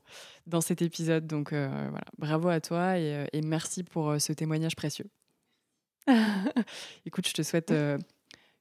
dans 0.47 0.61
cet 0.61 0.81
épisode. 0.81 1.27
Donc 1.27 1.53
euh, 1.53 1.67
voilà, 1.89 2.05
bravo 2.17 2.49
à 2.49 2.61
toi 2.61 2.97
et, 2.97 3.13
euh, 3.13 3.25
et 3.34 3.41
merci 3.41 3.84
pour 3.84 4.19
ce 4.19 4.34
témoignage 4.34 4.75
précieux. 4.75 5.05
Écoute, 7.05 7.27
je 7.27 7.34
te 7.34 7.43
souhaite 7.43 7.73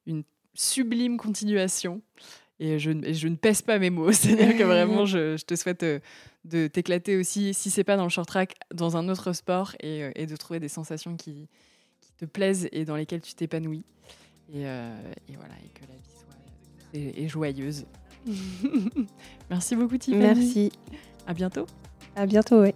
une 0.05 0.23
sublime 0.53 1.17
continuation 1.17 2.01
et 2.63 2.79
je, 2.79 3.27
ne 3.27 3.35
pèse 3.35 3.61
pas 3.61 3.77
mes 3.77 3.89
mots. 3.89 4.11
C'est-à-dire 4.13 4.57
que 4.57 4.63
vraiment, 4.63 5.05
je, 5.05 5.35
te 5.43 5.55
souhaite 5.55 5.83
euh, 5.83 5.99
de 6.45 6.67
t'éclater 6.67 7.17
aussi, 7.17 7.53
si 7.53 7.69
c'est 7.69 7.83
pas 7.83 7.97
dans 7.97 8.03
le 8.03 8.09
short 8.09 8.27
track, 8.27 8.55
dans 8.73 8.95
un 8.95 9.09
autre 9.09 9.33
sport 9.33 9.75
et, 9.81 10.03
euh, 10.03 10.25
de 10.25 10.35
trouver 10.35 10.59
des 10.59 10.69
sensations 10.69 11.15
qui, 11.15 11.47
te 12.17 12.25
plaisent 12.25 12.69
et 12.71 12.85
dans 12.85 12.95
lesquelles 12.95 13.21
tu 13.21 13.33
t'épanouis. 13.33 13.83
Et, 14.53 14.67
euh, 14.67 14.95
voilà, 15.35 15.55
et 15.65 15.69
que 15.69 15.81
la 15.89 15.95
vie 15.95 16.11
soit 16.13 17.17
et, 17.21 17.27
joyeuse. 17.27 17.85
Merci 19.49 19.75
beaucoup, 19.75 19.97
Tiffany. 19.97 20.21
Merci. 20.21 20.71
À 21.25 21.33
bientôt. 21.33 21.65
À 22.15 22.25
bientôt, 22.27 22.61
oui. 22.61 22.73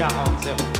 40 0.00 0.79